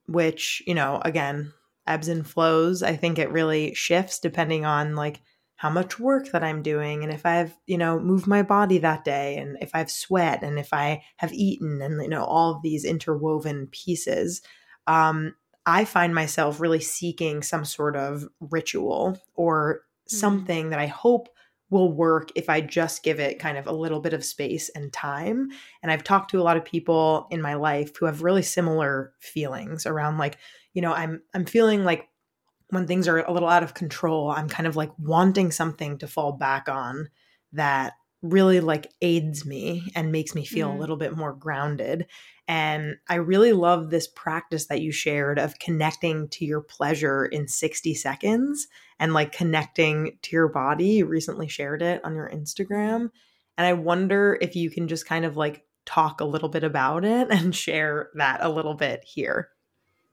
which, 0.08 0.62
you 0.68 0.74
know, 0.74 1.02
again, 1.04 1.54
ebbs 1.88 2.08
and 2.08 2.26
flows. 2.26 2.84
I 2.84 2.96
think 2.96 3.20
it 3.20 3.32
really 3.32 3.74
shifts 3.74 4.20
depending 4.20 4.66
on 4.66 4.96
like 4.96 5.22
how 5.56 5.70
much 5.70 6.00
work 6.00 6.32
that 6.32 6.44
I'm 6.44 6.62
doing 6.62 7.04
and 7.04 7.14
if 7.14 7.26
I've, 7.26 7.56
you 7.68 7.78
know, 7.78 8.00
moved 8.00 8.28
my 8.28 8.44
body 8.44 8.80
that 8.80 9.06
day 9.06 9.38
and 9.38 9.58
if 9.62 9.72
I've 9.74 9.92
sweat 9.92 10.44
and 10.44 10.60
if 10.60 10.74
I 10.74 11.04
have 11.18 11.34
eaten 11.34 11.82
and, 11.82 12.02
you 12.02 12.10
know, 12.10 12.24
all 12.24 12.56
of 12.56 12.62
these 12.62 12.84
interwoven 12.84 13.68
pieces. 13.68 14.42
Um, 14.88 15.36
I 15.66 15.86
find 15.86 16.14
myself 16.14 16.60
really 16.60 16.82
seeking 16.82 17.42
some 17.42 17.64
sort 17.64 17.96
of 17.96 18.28
ritual 18.42 19.18
or 19.36 19.76
mm-hmm. 19.76 20.18
something 20.18 20.70
that 20.72 20.80
I 20.80 20.88
hope 20.88 21.30
will 21.74 21.92
work 21.92 22.32
if 22.36 22.50
I 22.50 22.62
just 22.62 23.04
give 23.04 23.20
it 23.20 23.40
kind 23.40 23.58
of 23.58 23.68
a 23.68 23.74
little 23.74 24.00
bit 24.00 24.14
of 24.14 24.24
space 24.24 24.70
and 24.70 24.94
time. 24.94 25.50
And 25.82 25.92
I've 25.92 26.04
talked 26.04 26.32
to 26.32 26.40
a 26.40 26.44
lot 26.44 26.56
of 26.56 26.64
people 26.64 27.28
in 27.32 27.42
my 27.42 27.56
life 27.56 27.98
who 27.98 28.06
have 28.06 28.24
really 28.24 28.44
similar 28.44 29.14
feelings 29.20 29.86
around 29.86 30.18
like, 30.18 30.38
you 30.74 30.82
know, 30.82 30.94
I'm 30.94 31.22
I'm 31.34 31.46
feeling 31.46 31.84
like 31.84 32.08
when 32.70 32.88
things 32.88 33.08
are 33.08 33.20
a 33.20 33.32
little 33.32 33.50
out 33.50 33.64
of 33.64 33.74
control, 33.74 34.32
I'm 34.32 34.50
kind 34.50 34.68
of 34.68 34.76
like 34.76 34.92
wanting 34.98 35.52
something 35.52 35.98
to 36.00 36.08
fall 36.08 36.32
back 36.32 36.70
on 36.70 37.10
that 37.52 37.94
really 38.24 38.62
like 38.62 38.90
aids 39.02 39.46
me 39.46 39.92
and 39.96 40.12
makes 40.12 40.34
me 40.34 40.46
feel 40.46 40.70
mm. 40.70 40.76
a 40.76 40.80
little 40.80 40.96
bit 40.96 41.16
more 41.16 41.34
grounded. 41.34 42.08
And 42.48 42.96
I 43.08 43.16
really 43.16 43.52
love 43.54 43.90
this 43.90 44.08
practice 44.08 44.68
that 44.68 44.82
you 44.82 44.92
shared 44.92 45.38
of 45.38 45.60
connecting 45.60 46.30
to 46.30 46.46
your 46.46 46.62
pleasure 46.62 47.26
in 47.26 47.48
60 47.48 47.94
seconds 47.94 48.68
and 48.98 49.14
like 49.14 49.34
connecting 49.34 50.18
to 50.24 50.36
your 50.36 50.48
body. 50.48 50.88
You 50.88 51.06
recently 51.06 51.50
shared 51.50 51.82
it 51.82 52.04
on 52.04 52.16
your 52.16 52.30
Instagram. 52.30 53.10
And 53.58 53.68
I 53.68 53.74
wonder 53.74 54.38
if 54.42 54.56
you 54.56 54.72
can 54.72 54.88
just 54.88 55.06
kind 55.06 55.26
of 55.26 55.36
like 55.36 55.66
talk 55.86 56.22
a 56.22 56.26
little 56.26 56.50
bit 56.50 56.64
about 56.64 57.04
it 57.04 57.28
and 57.30 57.54
share 57.54 58.10
that 58.16 58.40
a 58.42 58.50
little 58.50 58.74
bit 58.74 59.04
here. 59.04 59.50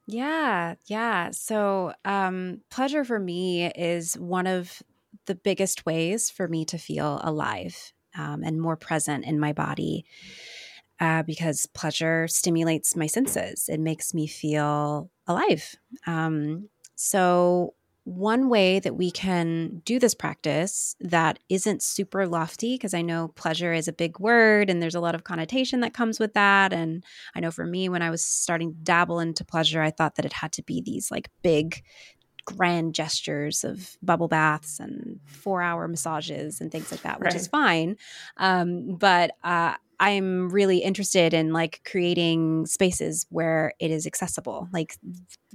Yeah, 0.09 0.75
yeah. 0.87 1.31
So, 1.31 1.93
um, 2.05 2.63
pleasure 2.71 3.05
for 3.05 3.21
me 3.21 3.67
is 3.67 4.15
one 4.19 4.49
of 4.49 4.83
the 5.27 5.37
biggest 5.37 5.87
ways 5.87 6.31
for 6.31 6.49
me 6.49 6.65
to 6.65 6.79
feel 6.79 7.21
alive 7.23 7.93
um, 8.17 8.43
and 8.43 8.61
more 8.61 8.77
present 8.77 9.25
in 9.25 9.39
my 9.39 9.53
body 9.53 10.05
uh, 11.01 11.23
because 11.23 11.67
pleasure 11.67 12.29
stimulates 12.29 12.95
my 12.95 13.07
senses. 13.07 13.69
It 13.69 13.81
makes 13.81 14.13
me 14.13 14.27
feel 14.27 15.11
alive. 15.27 15.77
Um, 16.07 16.69
so, 16.95 17.75
one 18.05 18.49
way 18.49 18.81
that 18.81 18.97
we 18.97 19.11
can 19.11 19.83
do 19.85 19.99
this 19.99 20.15
practice 20.15 20.97
that 21.01 21.39
isn't 21.49 21.83
super 21.83 22.27
lofty, 22.27 22.75
because 22.75 22.95
I 22.95 23.03
know 23.03 23.29
pleasure 23.29 23.73
is 23.73 23.89
a 23.89 23.93
big 23.93 24.19
word 24.19 24.69
and 24.69 24.83
there's 24.83 24.95
a 24.95 25.01
lot 25.01 25.15
of 25.15 25.23
connotation 25.23 25.81
that 25.81 25.95
comes 25.95 26.19
with 26.19 26.35
that. 26.35 26.73
And 26.73 27.05
I 27.35 27.41
know 27.41 27.51
for 27.51 27.67
me, 27.67 27.89
when 27.89 28.03
I 28.03 28.11
was 28.11 28.25
starting 28.25 28.73
to 28.73 28.79
dabble 28.79 29.21
into 29.21 29.45
pleasure, 29.45 29.83
I 29.83 29.91
thought 29.91 30.17
that 30.17 30.25
it 30.25 30.33
had 30.33 30.51
to 30.53 30.63
be 30.63 30.81
these 30.81 31.11
like 31.11 31.29
big, 31.43 31.83
grand 32.45 32.95
gestures 32.95 33.65
of 33.65 33.97
bubble 34.03 34.29
baths 34.29 34.81
and 34.81 35.21
four 35.27 35.63
hour 35.63 35.87
massages 35.89 36.61
and 36.61 36.71
things 36.71 36.91
like 36.91 37.03
that, 37.03 37.21
which 37.21 37.27
right. 37.27 37.35
is 37.35 37.49
fine. 37.49 37.97
Um, 38.37 38.97
but 38.97 39.33
uh, 39.43 39.75
I'm 40.03 40.49
really 40.49 40.79
interested 40.79 41.35
in 41.35 41.53
like 41.53 41.83
creating 41.85 42.65
spaces 42.65 43.27
where 43.29 43.75
it 43.79 43.91
is 43.91 44.07
accessible, 44.07 44.67
like 44.73 44.97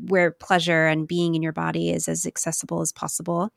where 0.08 0.30
pleasure 0.30 0.86
and 0.86 1.08
being 1.08 1.34
in 1.34 1.42
your 1.42 1.52
body 1.52 1.90
is 1.90 2.08
as 2.08 2.28
accessible 2.28 2.82
as 2.82 2.92
possible. 2.92 3.50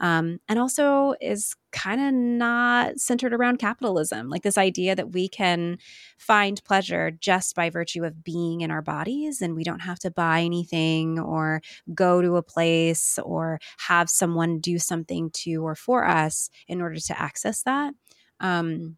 Um, 0.00 0.40
and 0.48 0.58
also 0.58 1.14
is 1.20 1.54
kind 1.70 2.00
of 2.00 2.12
not 2.12 2.98
centered 2.98 3.32
around 3.32 3.58
capitalism, 3.58 4.28
like 4.28 4.42
this 4.42 4.58
idea 4.58 4.96
that 4.96 5.12
we 5.12 5.28
can 5.28 5.78
find 6.18 6.64
pleasure 6.64 7.12
just 7.12 7.54
by 7.54 7.70
virtue 7.70 8.04
of 8.04 8.24
being 8.24 8.62
in 8.62 8.72
our 8.72 8.82
bodies 8.82 9.40
and 9.40 9.54
we 9.54 9.62
don't 9.62 9.80
have 9.80 10.00
to 10.00 10.10
buy 10.10 10.40
anything 10.40 11.20
or 11.20 11.62
go 11.94 12.20
to 12.20 12.36
a 12.36 12.42
place 12.42 13.20
or 13.22 13.60
have 13.78 14.10
someone 14.10 14.58
do 14.58 14.80
something 14.80 15.30
to 15.30 15.64
or 15.64 15.76
for 15.76 16.04
us 16.04 16.50
in 16.66 16.82
order 16.82 16.98
to 16.98 17.20
access 17.22 17.62
that. 17.62 17.94
Um, 18.40 18.96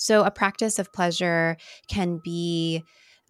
so, 0.00 0.22
a 0.22 0.30
practice 0.30 0.78
of 0.78 0.92
pleasure 0.92 1.56
can 1.88 2.20
be 2.22 2.84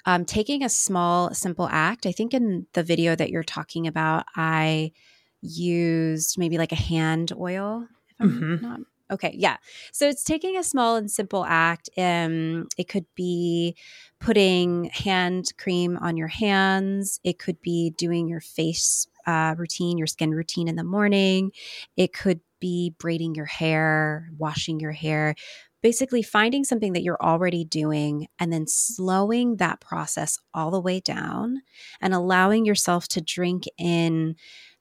um, 0.05 0.27
taking 0.27 0.63
a 0.63 0.69
small, 0.69 1.33
simple 1.33 1.67
act. 1.71 2.05
I 2.05 2.13
think 2.13 2.35
in 2.35 2.67
the 2.75 2.83
video 2.83 3.17
that 3.17 3.31
you're 3.31 3.43
talking 3.43 3.87
about, 3.87 4.27
I 4.37 4.93
used 5.41 6.39
maybe 6.39 6.59
like 6.59 6.73
a 6.73 6.77
hand 6.77 7.33
oil. 7.33 7.87
If 8.11 8.17
I'm 8.21 8.31
mm-hmm. 8.31 8.63
not 8.63 8.81
Okay, 9.11 9.35
yeah. 9.35 9.57
So 9.93 10.07
it's 10.07 10.23
taking 10.23 10.59
a 10.59 10.63
small 10.63 10.97
and 10.97 11.11
simple 11.11 11.43
act. 11.49 11.89
Um, 11.97 12.69
it 12.77 12.89
could 12.89 13.07
be 13.15 13.75
putting 14.21 14.91
hand 14.93 15.47
cream 15.57 15.97
on 15.97 16.19
your 16.19 16.29
hands. 16.29 17.19
It 17.25 17.39
could 17.39 17.63
be 17.63 17.95
doing 17.97 18.29
your 18.29 18.43
face 18.43 19.07
uh, 19.27 19.55
routine, 19.57 19.97
your 19.97 20.07
skin 20.07 20.33
routine 20.33 20.69
in 20.69 20.77
the 20.77 20.85
morning. 20.85 21.53
It 21.97 22.13
could 22.13 22.41
be 22.61 22.95
braiding 22.99 23.35
your 23.35 23.47
hair, 23.47 24.29
washing 24.37 24.81
your 24.81 24.93
hair 24.93 25.35
basically 25.83 26.23
finding 26.23 26.65
something 26.65 26.93
that 26.93 27.03
you're 27.03 27.23
already 27.23 27.65
doing 27.65 28.27
and 28.39 28.53
then 28.53 28.67
slowing 28.67 29.57
that 29.57 29.81
process 29.81 30.39
all 30.53 30.71
the 30.71 30.81
way 30.81 31.01
down 31.01 31.63
and 32.01 32.15
allowing 32.15 32.65
yourself 32.65 33.07
to 33.09 33.21
drink 33.21 33.65
in 33.79 34.35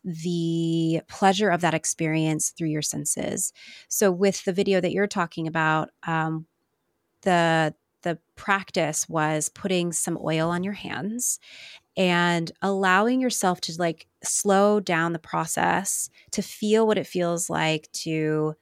the 0.04 1.02
pleasure 1.08 1.50
of 1.50 1.62
that 1.62 1.74
experience 1.74 2.50
through 2.52 2.70
your 2.70 2.82
senses. 2.82 3.52
So, 3.90 4.12
with 4.12 4.44
the 4.46 4.54
video 4.54 4.80
that 4.80 4.94
you're 4.94 5.08
talking 5.08 5.48
about, 5.48 5.90
um, 6.06 6.46
the 7.24 7.76
the 8.04 8.20
practice 8.36 9.10
was 9.10 9.50
putting 9.50 9.92
some 9.92 10.18
oil 10.24 10.50
on 10.50 10.64
your 10.64 10.74
hands 10.74 11.40
and 11.98 12.52
allowing 12.62 13.20
yourself 13.20 13.60
to 13.60 13.74
like 13.80 14.08
slow 14.24 14.80
down 14.80 15.14
the 15.14 15.20
process 15.20 16.10
to 16.32 16.42
feel 16.42 16.86
what 16.88 16.98
it 16.98 17.08
feels 17.08 17.50
like 17.50 17.90
to 17.92 18.56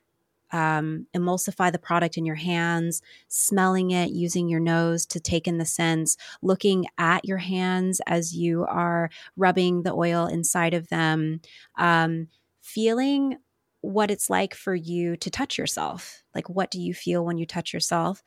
um, 0.55 1.05
emulsify 1.13 1.69
the 1.69 1.77
product 1.77 2.15
in 2.17 2.25
your 2.25 2.35
hands, 2.35 3.01
smelling 3.27 3.91
it, 3.91 4.11
using 4.11 4.47
your 4.47 4.61
nose 4.61 5.05
to 5.07 5.19
take 5.19 5.49
in 5.49 5.57
the 5.57 5.65
scents, 5.65 6.15
looking 6.41 6.85
at 6.97 7.25
your 7.25 7.39
hands 7.39 7.99
as 8.07 8.33
you 8.33 8.65
are 8.65 9.09
rubbing 9.35 9.83
the 9.83 9.91
oil 9.91 10.27
inside 10.27 10.73
of 10.73 10.87
them, 10.87 11.41
um, 11.77 12.29
feeling 12.61 13.35
what 13.81 14.09
it's 14.09 14.29
like 14.29 14.55
for 14.55 14.73
you 14.73 15.17
to 15.17 15.29
touch 15.29 15.57
yourself. 15.57 16.23
Like, 16.33 16.49
what 16.49 16.71
do 16.71 16.79
you 16.79 16.93
feel 16.93 17.25
when 17.25 17.37
you 17.37 17.45
touch 17.45 17.73
yourself? 17.73 18.23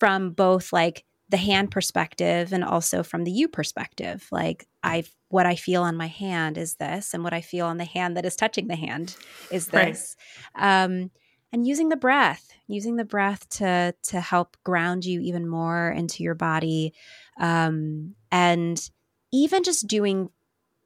From 0.00 0.32
both 0.32 0.72
like 0.72 1.04
the 1.28 1.36
hand 1.36 1.70
perspective 1.70 2.52
and 2.52 2.64
also 2.64 3.04
from 3.04 3.22
the 3.22 3.30
you 3.30 3.46
perspective. 3.46 4.26
Like, 4.32 4.66
I 4.82 5.04
what 5.28 5.46
I 5.46 5.54
feel 5.54 5.84
on 5.84 5.96
my 5.96 6.08
hand 6.08 6.58
is 6.58 6.74
this, 6.74 7.14
and 7.14 7.22
what 7.22 7.32
I 7.32 7.40
feel 7.40 7.66
on 7.66 7.76
the 7.76 7.84
hand 7.84 8.16
that 8.16 8.24
is 8.24 8.34
touching 8.34 8.66
the 8.66 8.74
hand 8.74 9.14
is 9.52 9.68
this. 9.68 10.16
Right. 10.56 10.82
Um, 10.84 11.10
and 11.52 11.66
using 11.66 11.88
the 11.88 11.96
breath 11.96 12.52
using 12.68 12.96
the 12.96 13.04
breath 13.04 13.48
to 13.48 13.94
to 14.02 14.20
help 14.20 14.56
ground 14.62 15.04
you 15.04 15.20
even 15.20 15.48
more 15.48 15.90
into 15.90 16.22
your 16.22 16.34
body 16.34 16.92
um, 17.40 18.14
and 18.30 18.90
even 19.32 19.62
just 19.62 19.86
doing 19.86 20.30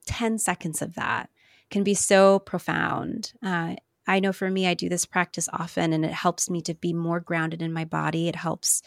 10 0.06 0.38
seconds 0.38 0.82
of 0.82 0.94
that 0.94 1.28
can 1.70 1.84
be 1.84 1.94
so 1.94 2.38
profound. 2.40 3.32
Uh, 3.42 3.74
i 4.06 4.18
know 4.18 4.32
for 4.32 4.50
me 4.50 4.66
i 4.66 4.74
do 4.74 4.88
this 4.88 5.06
practice 5.06 5.48
often 5.52 5.92
and 5.92 6.04
it 6.04 6.12
helps 6.12 6.50
me 6.50 6.60
to 6.60 6.74
be 6.74 6.92
more 6.92 7.20
grounded 7.20 7.60
in 7.60 7.72
my 7.72 7.84
body. 7.84 8.28
It 8.28 8.36
helps 8.36 8.82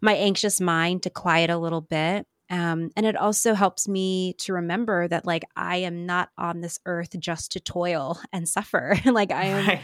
my 0.00 0.14
anxious 0.14 0.60
mind 0.60 1.02
to 1.04 1.10
quiet 1.10 1.50
a 1.50 1.58
little 1.58 1.80
bit 1.80 2.26
um, 2.50 2.90
and 2.96 3.06
it 3.06 3.16
also 3.16 3.54
helps 3.54 3.88
me 3.88 4.34
to 4.34 4.52
remember 4.54 5.08
that 5.08 5.26
like 5.26 5.44
i 5.56 5.76
am 5.76 6.06
not 6.06 6.30
on 6.36 6.60
this 6.60 6.78
earth 6.86 7.18
just 7.18 7.52
to 7.52 7.60
toil 7.60 8.18
and 8.32 8.48
suffer. 8.48 8.96
Like 9.04 9.32
i 9.32 9.44
am 9.44 9.66
right. 9.66 9.80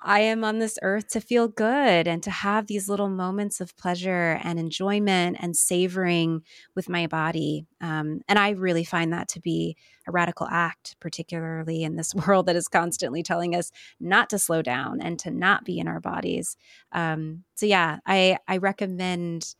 I 0.00 0.20
am 0.20 0.44
on 0.44 0.58
this 0.58 0.78
earth 0.82 1.08
to 1.08 1.20
feel 1.20 1.48
good 1.48 2.06
and 2.06 2.22
to 2.22 2.30
have 2.30 2.66
these 2.66 2.88
little 2.88 3.08
moments 3.08 3.60
of 3.60 3.76
pleasure 3.76 4.38
and 4.44 4.58
enjoyment 4.58 5.38
and 5.40 5.56
savoring 5.56 6.42
with 6.76 6.88
my 6.88 7.06
body. 7.08 7.66
Um, 7.80 8.20
and 8.28 8.38
I 8.38 8.50
really 8.50 8.84
find 8.84 9.12
that 9.12 9.28
to 9.30 9.40
be 9.40 9.76
a 10.06 10.12
radical 10.12 10.46
act, 10.50 10.96
particularly 11.00 11.82
in 11.82 11.96
this 11.96 12.14
world 12.26 12.46
that 12.46 12.56
is 12.56 12.68
constantly 12.68 13.22
telling 13.22 13.56
us 13.56 13.72
not 13.98 14.30
to 14.30 14.38
slow 14.38 14.62
down 14.62 15.00
and 15.00 15.18
to 15.20 15.30
not 15.30 15.64
be 15.64 15.78
in 15.78 15.88
our 15.88 16.00
bodies. 16.00 16.56
Um, 16.92 17.42
so, 17.56 17.66
yeah, 17.66 17.98
I, 18.06 18.38
I 18.46 18.58
recommend 18.58 19.54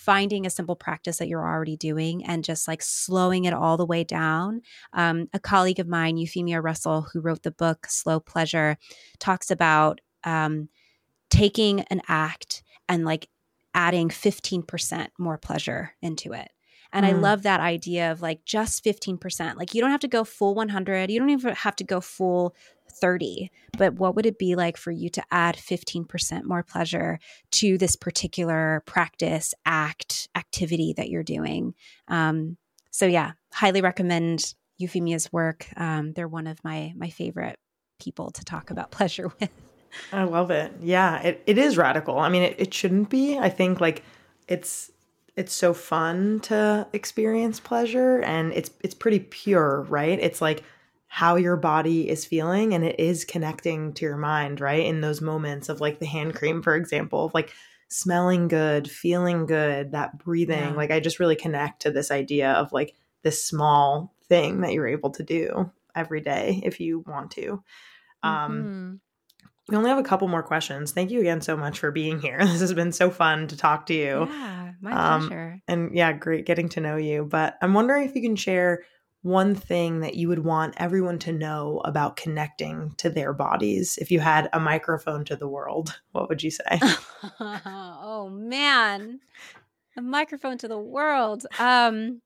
finding 0.00 0.46
a 0.46 0.50
simple 0.50 0.76
practice 0.76 1.18
that 1.18 1.28
you're 1.28 1.46
already 1.46 1.76
doing 1.76 2.24
and 2.24 2.42
just 2.42 2.66
like 2.66 2.80
slowing 2.80 3.44
it 3.44 3.52
all 3.52 3.76
the 3.76 3.84
way 3.84 4.02
down. 4.02 4.62
Um, 4.94 5.28
a 5.34 5.38
colleague 5.38 5.78
of 5.78 5.86
mine, 5.86 6.16
Euphemia 6.16 6.62
Russell, 6.62 7.02
who 7.12 7.20
wrote 7.20 7.42
the 7.42 7.50
book 7.50 7.86
Slow 7.86 8.18
Pleasure, 8.18 8.78
talks 9.18 9.50
about 9.50 10.00
um, 10.24 10.70
taking 11.28 11.80
an 11.82 12.00
act 12.08 12.62
and 12.88 13.04
like 13.04 13.28
adding 13.74 14.08
15% 14.08 15.08
more 15.18 15.36
pleasure 15.36 15.92
into 16.00 16.32
it. 16.32 16.48
And 16.92 17.06
mm. 17.06 17.10
I 17.10 17.12
love 17.12 17.42
that 17.42 17.60
idea 17.60 18.10
of 18.12 18.20
like 18.20 18.44
just 18.44 18.84
15%. 18.84 19.56
Like 19.56 19.74
you 19.74 19.80
don't 19.80 19.90
have 19.90 20.00
to 20.00 20.08
go 20.08 20.24
full 20.24 20.54
100. 20.54 21.10
You 21.10 21.18
don't 21.18 21.30
even 21.30 21.54
have 21.54 21.76
to 21.76 21.84
go 21.84 22.00
full 22.00 22.54
30 22.92 23.52
but 23.78 23.94
what 23.94 24.16
would 24.16 24.26
it 24.26 24.36
be 24.36 24.56
like 24.56 24.76
for 24.76 24.90
you 24.90 25.08
to 25.08 25.22
add 25.30 25.54
15% 25.54 26.42
more 26.42 26.64
pleasure 26.64 27.20
to 27.52 27.78
this 27.78 27.94
particular 27.94 28.82
practice 28.84 29.54
act 29.64 30.28
activity 30.34 30.92
that 30.96 31.08
you're 31.08 31.22
doing 31.22 31.72
um, 32.08 32.56
so 32.90 33.06
yeah 33.06 33.32
highly 33.52 33.80
recommend 33.80 34.54
euphemia's 34.76 35.32
work 35.32 35.68
um, 35.76 36.12
they're 36.14 36.26
one 36.26 36.48
of 36.48 36.62
my 36.64 36.92
my 36.96 37.10
favorite 37.10 37.60
people 38.00 38.30
to 38.32 38.44
talk 38.44 38.70
about 38.70 38.90
pleasure 39.00 39.30
with. 39.38 39.50
I 40.12 40.24
love 40.24 40.50
it. 40.50 40.72
Yeah, 40.80 41.20
it, 41.20 41.42
it 41.46 41.58
is 41.58 41.76
radical. 41.76 42.18
I 42.18 42.28
mean, 42.28 42.42
it, 42.42 42.56
it 42.58 42.74
shouldn't 42.74 43.10
be. 43.10 43.38
I 43.38 43.48
think 43.48 43.80
like 43.80 44.02
it's 44.48 44.90
it's 45.36 45.52
so 45.52 45.72
fun 45.72 46.40
to 46.40 46.86
experience 46.92 47.60
pleasure 47.60 48.20
and 48.20 48.52
it's 48.52 48.70
it's 48.82 48.94
pretty 48.94 49.20
pure, 49.20 49.82
right? 49.82 50.18
It's 50.20 50.40
like 50.40 50.62
how 51.06 51.36
your 51.36 51.56
body 51.56 52.08
is 52.08 52.24
feeling 52.24 52.72
and 52.72 52.84
it 52.84 53.00
is 53.00 53.24
connecting 53.24 53.92
to 53.94 54.04
your 54.04 54.16
mind, 54.16 54.60
right? 54.60 54.86
In 54.86 55.00
those 55.00 55.20
moments 55.20 55.68
of 55.68 55.80
like 55.80 55.98
the 55.98 56.06
hand 56.06 56.34
cream, 56.34 56.62
for 56.62 56.76
example, 56.76 57.24
of 57.24 57.34
like 57.34 57.52
smelling 57.88 58.46
good, 58.46 58.88
feeling 58.88 59.46
good, 59.46 59.92
that 59.92 60.18
breathing. 60.18 60.70
Yeah. 60.70 60.74
Like 60.74 60.90
I 60.92 61.00
just 61.00 61.18
really 61.18 61.36
connect 61.36 61.82
to 61.82 61.90
this 61.90 62.10
idea 62.10 62.52
of 62.52 62.72
like 62.72 62.94
this 63.22 63.44
small 63.44 64.14
thing 64.28 64.60
that 64.60 64.72
you're 64.72 64.86
able 64.86 65.10
to 65.10 65.22
do 65.22 65.70
every 65.94 66.20
day 66.20 66.60
if 66.64 66.80
you 66.80 67.00
want 67.06 67.32
to. 67.32 67.62
Um, 68.22 68.52
mm-hmm. 68.52 68.94
We 69.70 69.76
only 69.76 69.90
have 69.90 69.98
a 69.98 70.02
couple 70.02 70.26
more 70.26 70.42
questions. 70.42 70.90
Thank 70.90 71.10
you 71.10 71.20
again 71.20 71.40
so 71.40 71.56
much 71.56 71.78
for 71.78 71.90
being 71.90 72.20
here. 72.20 72.38
This 72.50 72.60
has 72.60 72.74
been 72.74 72.92
so 72.92 73.10
fun 73.10 73.46
to 73.48 73.56
talk 73.56 73.86
to 73.86 73.94
you. 73.94 74.28
Yeah, 74.28 74.72
my 74.80 74.92
um, 74.92 75.20
pleasure. 75.28 75.62
And 75.68 75.94
yeah, 75.96 76.12
great 76.12 76.44
getting 76.44 76.68
to 76.70 76.80
know 76.80 76.96
you. 76.96 77.24
But 77.24 77.56
I'm 77.62 77.72
wondering 77.72 78.08
if 78.08 78.14
you 78.16 78.22
can 78.22 78.36
share 78.36 78.82
one 79.22 79.54
thing 79.54 80.00
that 80.00 80.14
you 80.14 80.28
would 80.28 80.38
want 80.40 80.74
everyone 80.78 81.18
to 81.18 81.32
know 81.32 81.80
about 81.84 82.16
connecting 82.16 82.94
to 82.96 83.10
their 83.10 83.32
bodies 83.32 83.98
if 83.98 84.10
you 84.10 84.18
had 84.18 84.48
a 84.52 84.60
microphone 84.60 85.24
to 85.26 85.36
the 85.36 85.48
world 85.48 86.00
what 86.12 86.28
would 86.28 86.42
you 86.42 86.50
say 86.50 86.80
oh 87.40 88.30
man 88.32 89.20
a 89.96 90.00
microphone 90.00 90.56
to 90.56 90.68
the 90.68 90.78
world 90.78 91.44
um 91.58 92.22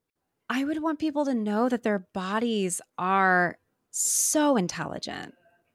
i 0.49 0.62
would 0.62 0.80
want 0.80 1.01
people 1.01 1.24
to 1.24 1.34
know 1.34 1.68
that 1.68 1.82
their 1.82 2.07
bodies 2.14 2.80
are 2.97 3.59
so 3.90 4.57
intelligent 4.57 5.34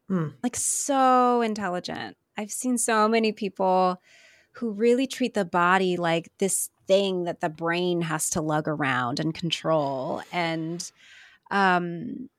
mm. 0.10 0.34
like 0.44 0.56
so 0.56 1.42
intelligent. 1.42 2.18
I've 2.38 2.52
seen 2.52 2.78
so 2.78 3.08
many 3.08 3.32
people 3.32 4.02
who 4.54 4.72
really 4.72 5.08
treat 5.08 5.34
the 5.34 5.46
body 5.46 5.98
like 5.98 6.30
this 6.40 6.70
thing 6.88 7.26
that 7.26 7.42
the 7.42 7.50
brain 7.50 8.02
has 8.02 8.30
to 8.32 8.42
lug 8.42 8.68
around 8.68 9.20
and 9.20 9.34
control. 9.34 10.22
And 10.32 10.90
um 11.52 12.30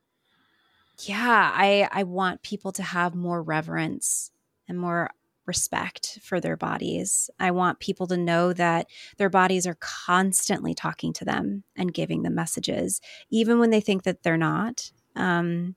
yeah 1.06 1.50
i 1.54 1.88
i 1.90 2.02
want 2.04 2.42
people 2.42 2.70
to 2.70 2.82
have 2.82 3.14
more 3.14 3.42
reverence 3.42 4.30
and 4.68 4.78
more 4.78 5.10
respect 5.46 6.20
for 6.22 6.38
their 6.38 6.56
bodies. 6.56 7.28
I 7.40 7.50
want 7.50 7.80
people 7.80 8.06
to 8.06 8.16
know 8.16 8.52
that 8.52 8.86
their 9.16 9.30
bodies 9.30 9.66
are 9.66 9.76
constantly 9.80 10.74
talking 10.74 11.12
to 11.14 11.24
them 11.24 11.64
and 11.74 11.92
giving 11.92 12.22
them 12.22 12.36
messages 12.36 13.00
even 13.30 13.58
when 13.58 13.70
they 13.70 13.80
think 13.80 14.04
that 14.04 14.22
they're 14.22 14.36
not. 14.36 14.92
Um 15.16 15.74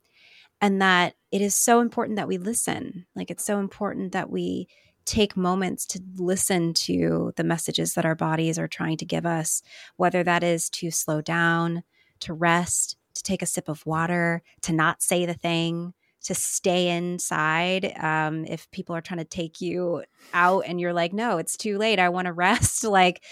and 0.62 0.80
that 0.82 1.16
it 1.34 1.42
is 1.42 1.56
so 1.56 1.82
important 1.82 2.16
that 2.16 2.28
we 2.28 2.38
listen 2.38 3.06
like 3.16 3.30
it's 3.30 3.44
so 3.44 3.60
important 3.60 4.14
that 4.14 4.30
we 4.30 4.68
take 5.06 5.36
moments 5.36 5.86
to 5.86 6.02
listen 6.16 6.74
to 6.74 7.34
the 7.36 7.44
messages 7.44 7.94
that 7.94 8.06
our 8.06 8.16
bodies 8.16 8.58
are 8.58 8.68
trying 8.68 8.98
to 8.98 9.06
give 9.06 9.26
us, 9.26 9.62
whether 9.98 10.24
that 10.24 10.44
is 10.44 10.70
to 10.70 10.92
slow 10.92 11.22
down, 11.22 11.84
to 12.22 12.34
rest, 12.34 12.98
to 13.16 13.24
take 13.24 13.42
a 13.42 13.48
sip 13.48 13.68
of 13.70 13.86
water, 13.86 14.42
to 14.62 14.74
not 14.74 15.02
say 15.02 15.26
the 15.26 15.34
thing, 15.34 15.94
to 16.24 16.34
stay 16.34 16.90
inside. 16.90 17.94
Um, 18.00 18.46
if 18.46 18.72
people 18.72 18.96
are 18.96 19.02
trying 19.02 19.20
to 19.20 19.26
take 19.26 19.60
you 19.60 20.04
out 20.34 20.64
and 20.68 20.80
you're 20.80 20.94
like, 20.94 21.14
no, 21.14 21.38
it's 21.38 21.58
too 21.58 21.78
late. 21.78 22.00
I 22.00 22.10
want 22.10 22.28
to 22.28 22.34
rest. 22.34 22.84
like, 22.84 23.24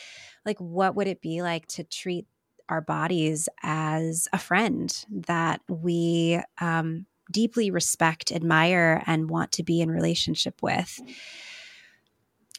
like 0.45 0.59
what 0.59 0.95
would 0.95 1.07
it 1.07 1.21
be 1.21 1.41
like 1.41 1.67
to 1.67 1.83
treat 1.83 2.27
our 2.67 2.81
bodies 2.81 3.47
as 3.63 4.27
a 4.33 4.37
friend 4.37 5.05
that 5.09 5.61
we 5.67 6.41
um, 6.59 7.05
deeply 7.31 7.71
respect, 7.71 8.31
admire, 8.31 9.03
and 9.05 9.29
want 9.29 9.51
to 9.53 9.63
be 9.63 9.81
in 9.81 9.89
relationship 9.89 10.61
with? 10.61 10.99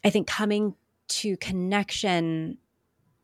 I 0.05 0.11
think 0.11 0.27
coming 0.27 0.75
to 1.09 1.37
connection 1.37 2.59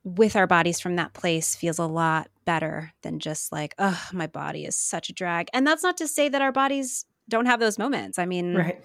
with 0.04 0.36
our 0.36 0.46
bodies 0.46 0.80
from 0.80 0.96
that 0.96 1.12
place 1.12 1.56
feels 1.56 1.78
a 1.78 1.86
lot 1.86 2.28
better 2.44 2.92
than 3.02 3.18
just 3.18 3.52
like, 3.52 3.74
oh, 3.78 4.08
my 4.12 4.26
body 4.26 4.64
is 4.64 4.76
such 4.76 5.10
a 5.10 5.12
drag. 5.12 5.48
And 5.52 5.66
that's 5.66 5.82
not 5.82 5.96
to 5.98 6.08
say 6.08 6.28
that 6.28 6.42
our 6.42 6.52
bodies 6.52 7.04
don't 7.28 7.46
have 7.46 7.60
those 7.60 7.78
moments. 7.78 8.18
I 8.18 8.24
mean, 8.24 8.54
right. 8.54 8.82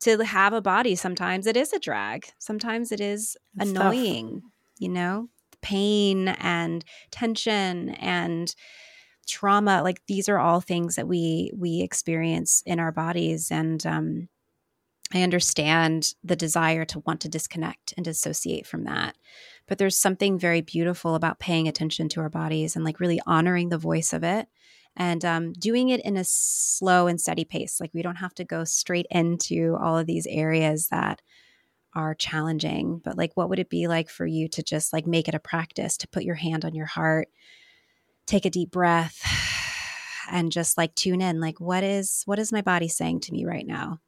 to 0.00 0.18
have 0.24 0.52
a 0.52 0.60
body, 0.60 0.94
sometimes 0.94 1.46
it 1.46 1.56
is 1.56 1.72
a 1.72 1.78
drag. 1.78 2.26
Sometimes 2.38 2.92
it 2.92 3.00
is 3.00 3.36
it's 3.58 3.70
annoying, 3.70 4.40
tough. 4.40 4.50
you 4.78 4.88
know, 4.88 5.28
pain 5.62 6.28
and 6.28 6.84
tension 7.10 7.90
and 7.90 8.54
trauma. 9.26 9.82
Like 9.82 10.00
these 10.06 10.28
are 10.28 10.38
all 10.38 10.60
things 10.60 10.96
that 10.96 11.08
we 11.08 11.52
we 11.56 11.80
experience 11.82 12.62
in 12.66 12.80
our 12.80 12.92
bodies. 12.92 13.50
And 13.50 13.84
um 13.86 14.28
I 15.14 15.22
understand 15.22 16.14
the 16.24 16.34
desire 16.36 16.84
to 16.86 16.98
want 17.00 17.20
to 17.20 17.28
disconnect 17.28 17.94
and 17.96 18.04
dissociate 18.04 18.66
from 18.66 18.84
that. 18.84 19.16
But 19.68 19.78
there's 19.78 19.96
something 19.96 20.38
very 20.38 20.60
beautiful 20.60 21.14
about 21.14 21.38
paying 21.38 21.68
attention 21.68 22.08
to 22.10 22.20
our 22.20 22.28
bodies 22.28 22.74
and 22.74 22.84
like 22.84 22.98
really 23.00 23.20
honoring 23.26 23.68
the 23.68 23.78
voice 23.78 24.12
of 24.12 24.24
it 24.24 24.48
and 24.96 25.24
um, 25.24 25.52
doing 25.52 25.90
it 25.90 26.00
in 26.04 26.16
a 26.16 26.24
slow 26.24 27.06
and 27.06 27.20
steady 27.20 27.44
pace. 27.44 27.80
Like 27.80 27.90
we 27.94 28.02
don't 28.02 28.16
have 28.16 28.34
to 28.34 28.44
go 28.44 28.64
straight 28.64 29.06
into 29.10 29.76
all 29.80 29.96
of 29.96 30.06
these 30.06 30.26
areas 30.26 30.88
that 30.88 31.22
are 31.94 32.14
challenging. 32.14 33.00
But 33.04 33.16
like, 33.16 33.32
what 33.36 33.48
would 33.48 33.58
it 33.58 33.70
be 33.70 33.88
like 33.88 34.10
for 34.10 34.26
you 34.26 34.48
to 34.48 34.62
just 34.62 34.92
like 34.92 35.06
make 35.06 35.28
it 35.28 35.34
a 35.34 35.40
practice 35.40 35.96
to 35.98 36.08
put 36.08 36.24
your 36.24 36.34
hand 36.34 36.64
on 36.64 36.74
your 36.74 36.86
heart, 36.86 37.28
take 38.26 38.44
a 38.44 38.50
deep 38.50 38.70
breath, 38.70 39.22
and 40.30 40.52
just 40.52 40.76
like 40.76 40.94
tune 40.94 41.20
in? 41.20 41.40
Like, 41.40 41.60
what 41.60 41.84
is 41.84 42.22
what 42.26 42.38
is 42.38 42.52
my 42.52 42.62
body 42.62 42.88
saying 42.88 43.20
to 43.20 43.32
me 43.32 43.44
right 43.44 43.66
now? 43.66 44.00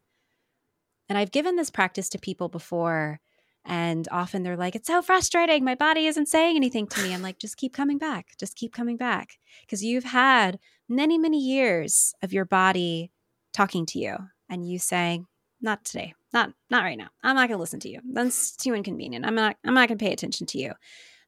And 1.09 1.17
I've 1.17 1.33
given 1.33 1.57
this 1.57 1.71
practice 1.71 2.09
to 2.11 2.19
people 2.19 2.49
before. 2.49 3.21
And 3.65 4.09
often 4.11 4.43
they're 4.43 4.57
like, 4.57 4.75
it's 4.75 4.87
so 4.87 5.03
frustrating. 5.03 5.63
My 5.65 5.75
body 5.75 6.07
isn't 6.07 6.29
saying 6.29 6.57
anything 6.57 6.87
to 6.87 7.03
me. 7.03 7.13
I'm 7.13 7.23
like, 7.23 7.39
just 7.39 7.57
keep 7.57 7.75
coming 7.75 7.99
back. 7.99 8.29
Just 8.39 8.57
keep 8.57 8.73
coming 8.73 8.97
back. 8.97 9.39
Because 9.63 9.85
you've 9.85 10.05
had 10.05 10.59
many, 10.89 11.19
many 11.19 11.39
years 11.39 12.15
of 12.23 12.33
your 12.33 12.47
body 12.47 13.11
talking 13.53 13.85
to 13.87 13.99
you 13.99 14.17
and 14.49 14.67
you 14.67 14.79
saying, 14.79 15.27
not 15.61 15.85
today, 15.85 16.15
not 16.33 16.53
not 16.71 16.85
right 16.85 16.97
now. 16.97 17.09
I'm 17.23 17.35
not 17.35 17.49
gonna 17.49 17.61
listen 17.61 17.81
to 17.81 17.89
you. 17.89 18.01
That's 18.13 18.53
too 18.57 18.75
inconvenient. 18.75 19.27
I'm 19.27 19.35
not 19.35 19.57
I'm 19.65 19.75
not 19.75 19.89
gonna 19.89 19.99
pay 19.99 20.13
attention 20.13 20.47
to 20.47 20.59
you. 20.59 20.73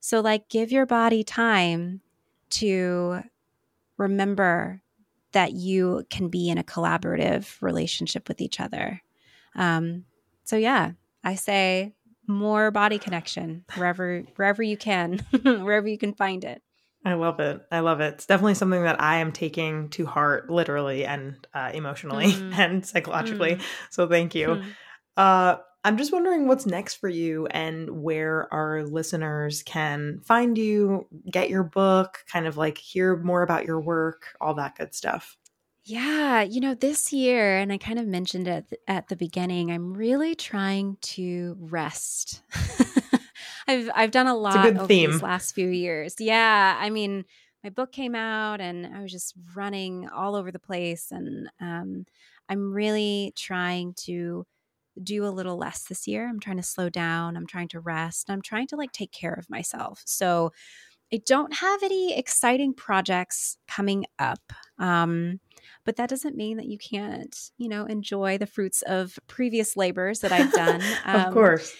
So 0.00 0.20
like 0.20 0.48
give 0.48 0.72
your 0.72 0.86
body 0.86 1.24
time 1.24 2.00
to 2.50 3.22
remember 3.96 4.82
that 5.32 5.52
you 5.52 6.04
can 6.10 6.28
be 6.28 6.48
in 6.48 6.58
a 6.58 6.64
collaborative 6.64 7.60
relationship 7.62 8.28
with 8.28 8.40
each 8.40 8.60
other 8.60 9.02
um, 9.54 10.04
so 10.44 10.56
yeah, 10.56 10.92
I 11.24 11.34
say 11.34 11.94
more 12.26 12.70
body 12.70 12.98
connection 12.98 13.64
wherever 13.74 14.20
wherever 14.36 14.62
you 14.62 14.76
can, 14.76 15.18
wherever 15.42 15.88
you 15.88 15.98
can 15.98 16.14
find 16.14 16.44
it. 16.44 16.62
I 17.04 17.14
love 17.14 17.40
it. 17.40 17.62
I 17.72 17.80
love 17.80 18.00
it. 18.00 18.14
It's 18.14 18.26
definitely 18.26 18.54
something 18.54 18.82
that 18.82 19.00
I 19.00 19.18
am 19.18 19.32
taking 19.32 19.88
to 19.90 20.04
heart, 20.04 20.50
literally 20.50 21.06
and 21.06 21.34
uh, 21.54 21.70
emotionally 21.72 22.32
mm. 22.32 22.52
and 22.58 22.84
psychologically. 22.84 23.56
Mm. 23.56 23.62
So 23.90 24.06
thank 24.06 24.34
you. 24.34 24.48
Mm. 24.48 24.64
Uh, 25.16 25.56
I'm 25.82 25.96
just 25.96 26.12
wondering 26.12 26.46
what's 26.46 26.66
next 26.66 26.96
for 26.96 27.08
you 27.08 27.46
and 27.46 28.02
where 28.02 28.52
our 28.52 28.84
listeners 28.84 29.62
can 29.62 30.20
find 30.20 30.58
you, 30.58 31.06
get 31.30 31.48
your 31.48 31.62
book, 31.62 32.22
kind 32.30 32.46
of 32.46 32.58
like 32.58 32.76
hear 32.76 33.16
more 33.16 33.42
about 33.42 33.64
your 33.64 33.80
work, 33.80 34.24
all 34.40 34.54
that 34.54 34.76
good 34.76 34.94
stuff. 34.94 35.38
Yeah, 35.84 36.42
you 36.42 36.60
know, 36.60 36.74
this 36.74 37.12
year, 37.12 37.56
and 37.56 37.72
I 37.72 37.78
kind 37.78 37.98
of 37.98 38.06
mentioned 38.06 38.46
it 38.46 38.80
at 38.86 39.08
the, 39.08 39.16
beginning, 39.16 39.72
I'm 39.72 39.94
really 39.94 40.34
trying 40.34 40.98
to 41.00 41.56
rest. 41.58 42.42
I've 43.66 43.90
I've 43.94 44.10
done 44.10 44.26
a 44.26 44.36
lot 44.36 44.66
a 44.66 44.70
over 44.70 44.86
theme. 44.86 45.12
these 45.12 45.22
last 45.22 45.52
few 45.52 45.68
years. 45.68 46.16
Yeah, 46.18 46.76
I 46.78 46.90
mean, 46.90 47.24
my 47.64 47.70
book 47.70 47.92
came 47.92 48.14
out, 48.14 48.60
and 48.60 48.86
I 48.86 49.00
was 49.00 49.10
just 49.10 49.34
running 49.54 50.08
all 50.08 50.36
over 50.36 50.52
the 50.52 50.58
place, 50.58 51.10
and 51.10 51.48
um, 51.60 52.04
I'm 52.48 52.72
really 52.72 53.32
trying 53.34 53.94
to 54.04 54.46
do 55.02 55.24
a 55.24 55.28
little 55.28 55.56
less 55.56 55.84
this 55.84 56.06
year. 56.06 56.28
I'm 56.28 56.40
trying 56.40 56.56
to 56.56 56.62
slow 56.62 56.88
down. 56.88 57.36
I'm 57.36 57.46
trying 57.46 57.68
to 57.68 57.80
rest. 57.80 58.30
I'm 58.30 58.42
trying 58.42 58.66
to 58.68 58.76
like 58.76 58.92
take 58.92 59.12
care 59.12 59.34
of 59.34 59.48
myself. 59.48 60.02
So 60.04 60.52
I 61.12 61.20
don't 61.26 61.54
have 61.54 61.82
any 61.82 62.16
exciting 62.16 62.72
projects 62.72 63.56
coming 63.66 64.06
up. 64.18 64.52
Um, 64.78 65.40
but 65.84 65.96
that 65.96 66.08
doesn't 66.08 66.36
mean 66.36 66.56
that 66.58 66.66
you 66.66 66.78
can't, 66.78 67.36
you 67.58 67.68
know, 67.68 67.84
enjoy 67.86 68.38
the 68.38 68.46
fruits 68.46 68.82
of 68.82 69.18
previous 69.26 69.76
labors 69.76 70.20
that 70.20 70.32
I've 70.32 70.52
done. 70.52 70.80
Um, 71.04 71.20
of 71.20 71.32
course. 71.32 71.74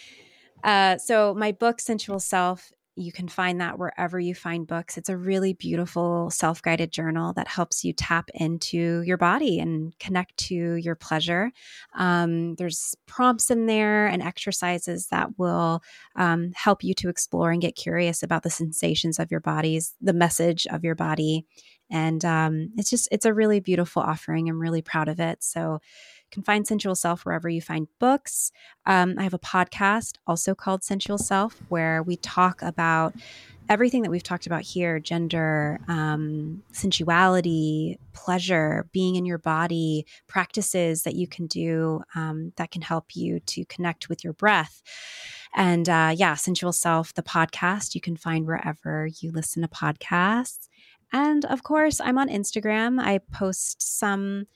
Uh, 0.64 0.98
so 0.98 1.34
my 1.34 1.52
book, 1.52 1.80
Sensual 1.80 2.20
Self, 2.20 2.72
You 2.96 3.12
can 3.12 3.28
find 3.28 3.60
that 3.60 3.78
wherever 3.78 4.18
you 4.18 4.34
find 4.34 4.66
books. 4.66 4.98
It's 4.98 5.08
a 5.08 5.16
really 5.16 5.52
beautiful 5.52 6.30
self 6.30 6.60
guided 6.60 6.90
journal 6.90 7.32
that 7.34 7.48
helps 7.48 7.84
you 7.84 7.92
tap 7.92 8.30
into 8.34 9.02
your 9.02 9.16
body 9.16 9.60
and 9.60 9.96
connect 9.98 10.36
to 10.48 10.74
your 10.74 10.96
pleasure. 10.96 11.52
Um, 11.94 12.56
there's 12.56 12.94
prompts 13.06 13.50
in 13.50 13.66
there 13.66 14.06
and 14.06 14.22
exercises 14.22 15.06
that 15.08 15.38
will 15.38 15.82
um, 16.16 16.52
help 16.54 16.82
you 16.82 16.94
to 16.94 17.08
explore 17.08 17.50
and 17.50 17.62
get 17.62 17.76
curious 17.76 18.22
about 18.22 18.42
the 18.42 18.50
sensations 18.50 19.18
of 19.18 19.30
your 19.30 19.40
bodies, 19.40 19.94
the 20.00 20.12
message 20.12 20.66
of 20.66 20.84
your 20.84 20.94
body. 20.94 21.46
And 21.90 22.24
um, 22.24 22.70
it's 22.76 22.90
just, 22.90 23.08
it's 23.10 23.24
a 23.24 23.34
really 23.34 23.60
beautiful 23.60 24.02
offering. 24.02 24.48
I'm 24.48 24.60
really 24.60 24.82
proud 24.82 25.08
of 25.08 25.18
it. 25.20 25.42
So, 25.42 25.80
can 26.30 26.42
find 26.42 26.66
Sensual 26.66 26.94
Self 26.94 27.24
wherever 27.24 27.48
you 27.48 27.60
find 27.60 27.88
books. 27.98 28.52
Um, 28.86 29.14
I 29.18 29.24
have 29.24 29.34
a 29.34 29.38
podcast 29.38 30.16
also 30.26 30.54
called 30.54 30.82
Sensual 30.82 31.18
Self 31.18 31.60
where 31.68 32.02
we 32.02 32.16
talk 32.16 32.62
about 32.62 33.14
everything 33.68 34.02
that 34.02 34.10
we've 34.10 34.22
talked 34.22 34.46
about 34.46 34.62
here 34.62 34.98
gender, 34.98 35.78
um, 35.86 36.62
sensuality, 36.72 37.98
pleasure, 38.12 38.88
being 38.92 39.14
in 39.14 39.24
your 39.24 39.38
body, 39.38 40.04
practices 40.26 41.04
that 41.04 41.14
you 41.14 41.28
can 41.28 41.46
do 41.46 42.02
um, 42.16 42.52
that 42.56 42.72
can 42.72 42.82
help 42.82 43.14
you 43.14 43.38
to 43.40 43.64
connect 43.66 44.08
with 44.08 44.24
your 44.24 44.32
breath. 44.32 44.82
And 45.54 45.88
uh, 45.88 46.12
yeah, 46.16 46.34
Sensual 46.34 46.72
Self, 46.72 47.14
the 47.14 47.22
podcast, 47.22 47.94
you 47.94 48.00
can 48.00 48.16
find 48.16 48.46
wherever 48.46 49.08
you 49.20 49.30
listen 49.30 49.62
to 49.62 49.68
podcasts. 49.68 50.68
And 51.12 51.44
of 51.44 51.62
course, 51.62 52.00
I'm 52.00 52.18
on 52.18 52.28
Instagram. 52.28 53.00
I 53.00 53.18
post 53.18 53.82
some 53.82 54.46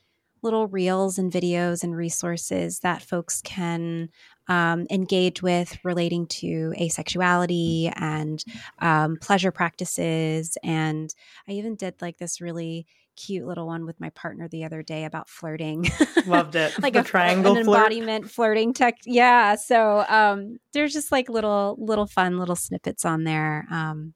little 0.44 0.68
reels 0.68 1.18
and 1.18 1.32
videos 1.32 1.82
and 1.82 1.96
resources 1.96 2.80
that 2.80 3.02
folks 3.02 3.40
can 3.42 4.10
um, 4.46 4.86
engage 4.90 5.42
with 5.42 5.76
relating 5.84 6.26
to 6.26 6.72
asexuality 6.78 7.92
and 7.96 8.44
um, 8.80 9.16
pleasure 9.20 9.50
practices. 9.50 10.56
And 10.62 11.12
I 11.48 11.52
even 11.52 11.74
did 11.74 12.00
like 12.00 12.18
this 12.18 12.40
really 12.40 12.86
cute 13.16 13.46
little 13.46 13.66
one 13.66 13.86
with 13.86 13.98
my 14.00 14.10
partner 14.10 14.48
the 14.48 14.64
other 14.64 14.82
day 14.82 15.04
about 15.04 15.28
flirting. 15.28 15.86
Loved 16.26 16.56
it. 16.56 16.80
like 16.82 16.92
the 16.92 17.00
a 17.00 17.04
triangle 17.04 17.56
an 17.56 17.64
flirt. 17.64 17.76
embodiment 17.76 18.30
flirting 18.30 18.74
tech. 18.74 18.98
Yeah. 19.04 19.54
So 19.54 20.04
um, 20.08 20.58
there's 20.72 20.92
just 20.92 21.10
like 21.10 21.28
little 21.28 21.76
little 21.78 22.06
fun 22.06 22.38
little 22.38 22.56
snippets 22.56 23.04
on 23.04 23.24
there. 23.24 23.66
Um, 23.70 24.14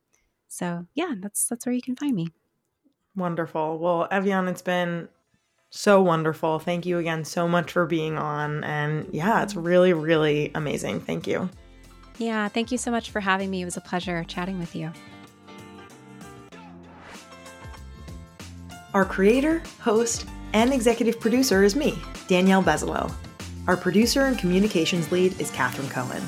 so 0.49 0.87
yeah, 0.95 1.15
that's 1.21 1.47
that's 1.47 1.65
where 1.65 1.75
you 1.75 1.83
can 1.83 1.97
find 1.97 2.15
me. 2.15 2.29
Wonderful. 3.17 3.79
Well, 3.79 4.09
Ev'Yan, 4.13 4.49
it's 4.49 4.63
been 4.63 5.09
so 5.71 6.03
wonderful. 6.03 6.59
Thank 6.59 6.87
you 6.87 6.99
again 6.99 7.25
so 7.25 7.47
much 7.47 7.73
for 7.73 7.87
being 7.87 8.19
on. 8.19 8.65
And 8.65 9.07
yeah, 9.13 9.43
it's 9.43 9.55
really, 9.55 9.93
really 9.93 10.51
amazing. 10.55 11.01
Thank 11.01 11.27
you. 11.27 11.51
Yeah, 12.19 12.49
thank 12.49 12.73
you 12.73 12.79
so 12.79 12.91
much 12.91 13.11
for 13.11 13.21
having 13.21 13.51
me. 13.51 13.63
It 13.63 13.65
was 13.65 13.77
a 13.77 13.81
pleasure 13.81 14.25
chatting 14.25 14.59
with 14.59 14.75
you. 14.75 14.93
Our 18.95 19.05
creator, 19.05 19.63
host, 19.81 20.27
and 20.55 20.73
executive 20.73 21.21
producer 21.21 21.63
is 21.63 21.77
me, 21.77 21.99
Danielle 22.27 22.63
Bezalel. 22.63 23.13
Our 23.67 23.77
producer 23.77 24.25
and 24.25 24.39
communications 24.39 25.13
lead 25.13 25.39
is 25.39 25.51
Katherine 25.51 25.91
Cohen. 25.91 26.23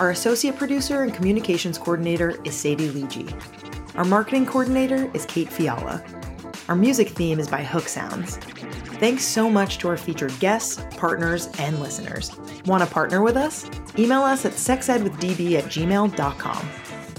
Our 0.00 0.10
associate 0.10 0.56
producer 0.56 1.02
and 1.04 1.14
communications 1.14 1.78
coordinator 1.78 2.42
is 2.44 2.56
Sadie 2.56 2.88
Leege. 2.88 3.32
Our 3.94 4.04
marketing 4.04 4.46
coordinator 4.46 5.08
is 5.14 5.24
Kate 5.26 5.48
Fiala. 5.48 6.04
Our 6.68 6.74
music 6.74 7.10
theme 7.10 7.38
is 7.38 7.46
by 7.46 7.62
Hook 7.62 7.86
Sounds. 7.86 8.38
Thanks 9.02 9.24
so 9.24 9.50
much 9.50 9.78
to 9.78 9.88
our 9.88 9.96
featured 9.96 10.38
guests, 10.38 10.80
partners, 10.96 11.48
and 11.58 11.80
listeners. 11.80 12.30
Want 12.66 12.84
to 12.84 12.88
partner 12.88 13.20
with 13.20 13.36
us? 13.36 13.68
Email 13.98 14.22
us 14.22 14.44
at 14.44 14.52
sexedwithdb 14.52 15.58
at 15.58 15.64
gmail.com. 15.64 16.68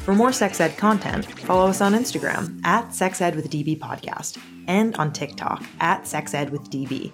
For 0.06 0.16
more 0.16 0.32
sex 0.32 0.62
ed 0.62 0.78
content, 0.78 1.26
follow 1.42 1.68
us 1.68 1.82
on 1.82 1.92
Instagram 1.92 2.66
at 2.66 2.88
sexedwithdb 2.92 3.80
podcast 3.80 4.42
and 4.70 4.96
on 4.96 5.12
TikTok 5.12 5.62
at 5.82 6.04
sexedwithdb. 6.04 7.12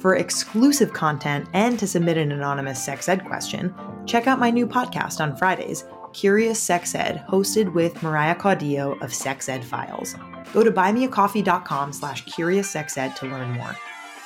For 0.00 0.16
exclusive 0.16 0.92
content 0.92 1.48
and 1.52 1.78
to 1.78 1.86
submit 1.86 2.16
an 2.16 2.32
anonymous 2.32 2.84
sex 2.84 3.08
ed 3.08 3.24
question, 3.24 3.72
check 4.04 4.26
out 4.26 4.40
my 4.40 4.50
new 4.50 4.66
podcast 4.66 5.20
on 5.20 5.36
Fridays, 5.36 5.84
Curious 6.12 6.58
Sex 6.58 6.96
Ed, 6.96 7.24
hosted 7.28 7.72
with 7.72 8.02
Mariah 8.02 8.34
Caudillo 8.34 9.00
of 9.00 9.14
Sex 9.14 9.48
Ed 9.48 9.64
Files. 9.64 10.16
Go 10.52 10.64
to 10.64 10.72
buymeacoffee.com 10.72 11.92
slash 11.92 12.24
curioussexed 12.24 13.14
to 13.14 13.26
learn 13.26 13.52
more. 13.52 13.76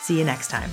See 0.03 0.19
you 0.19 0.25
next 0.25 0.49
time. 0.49 0.69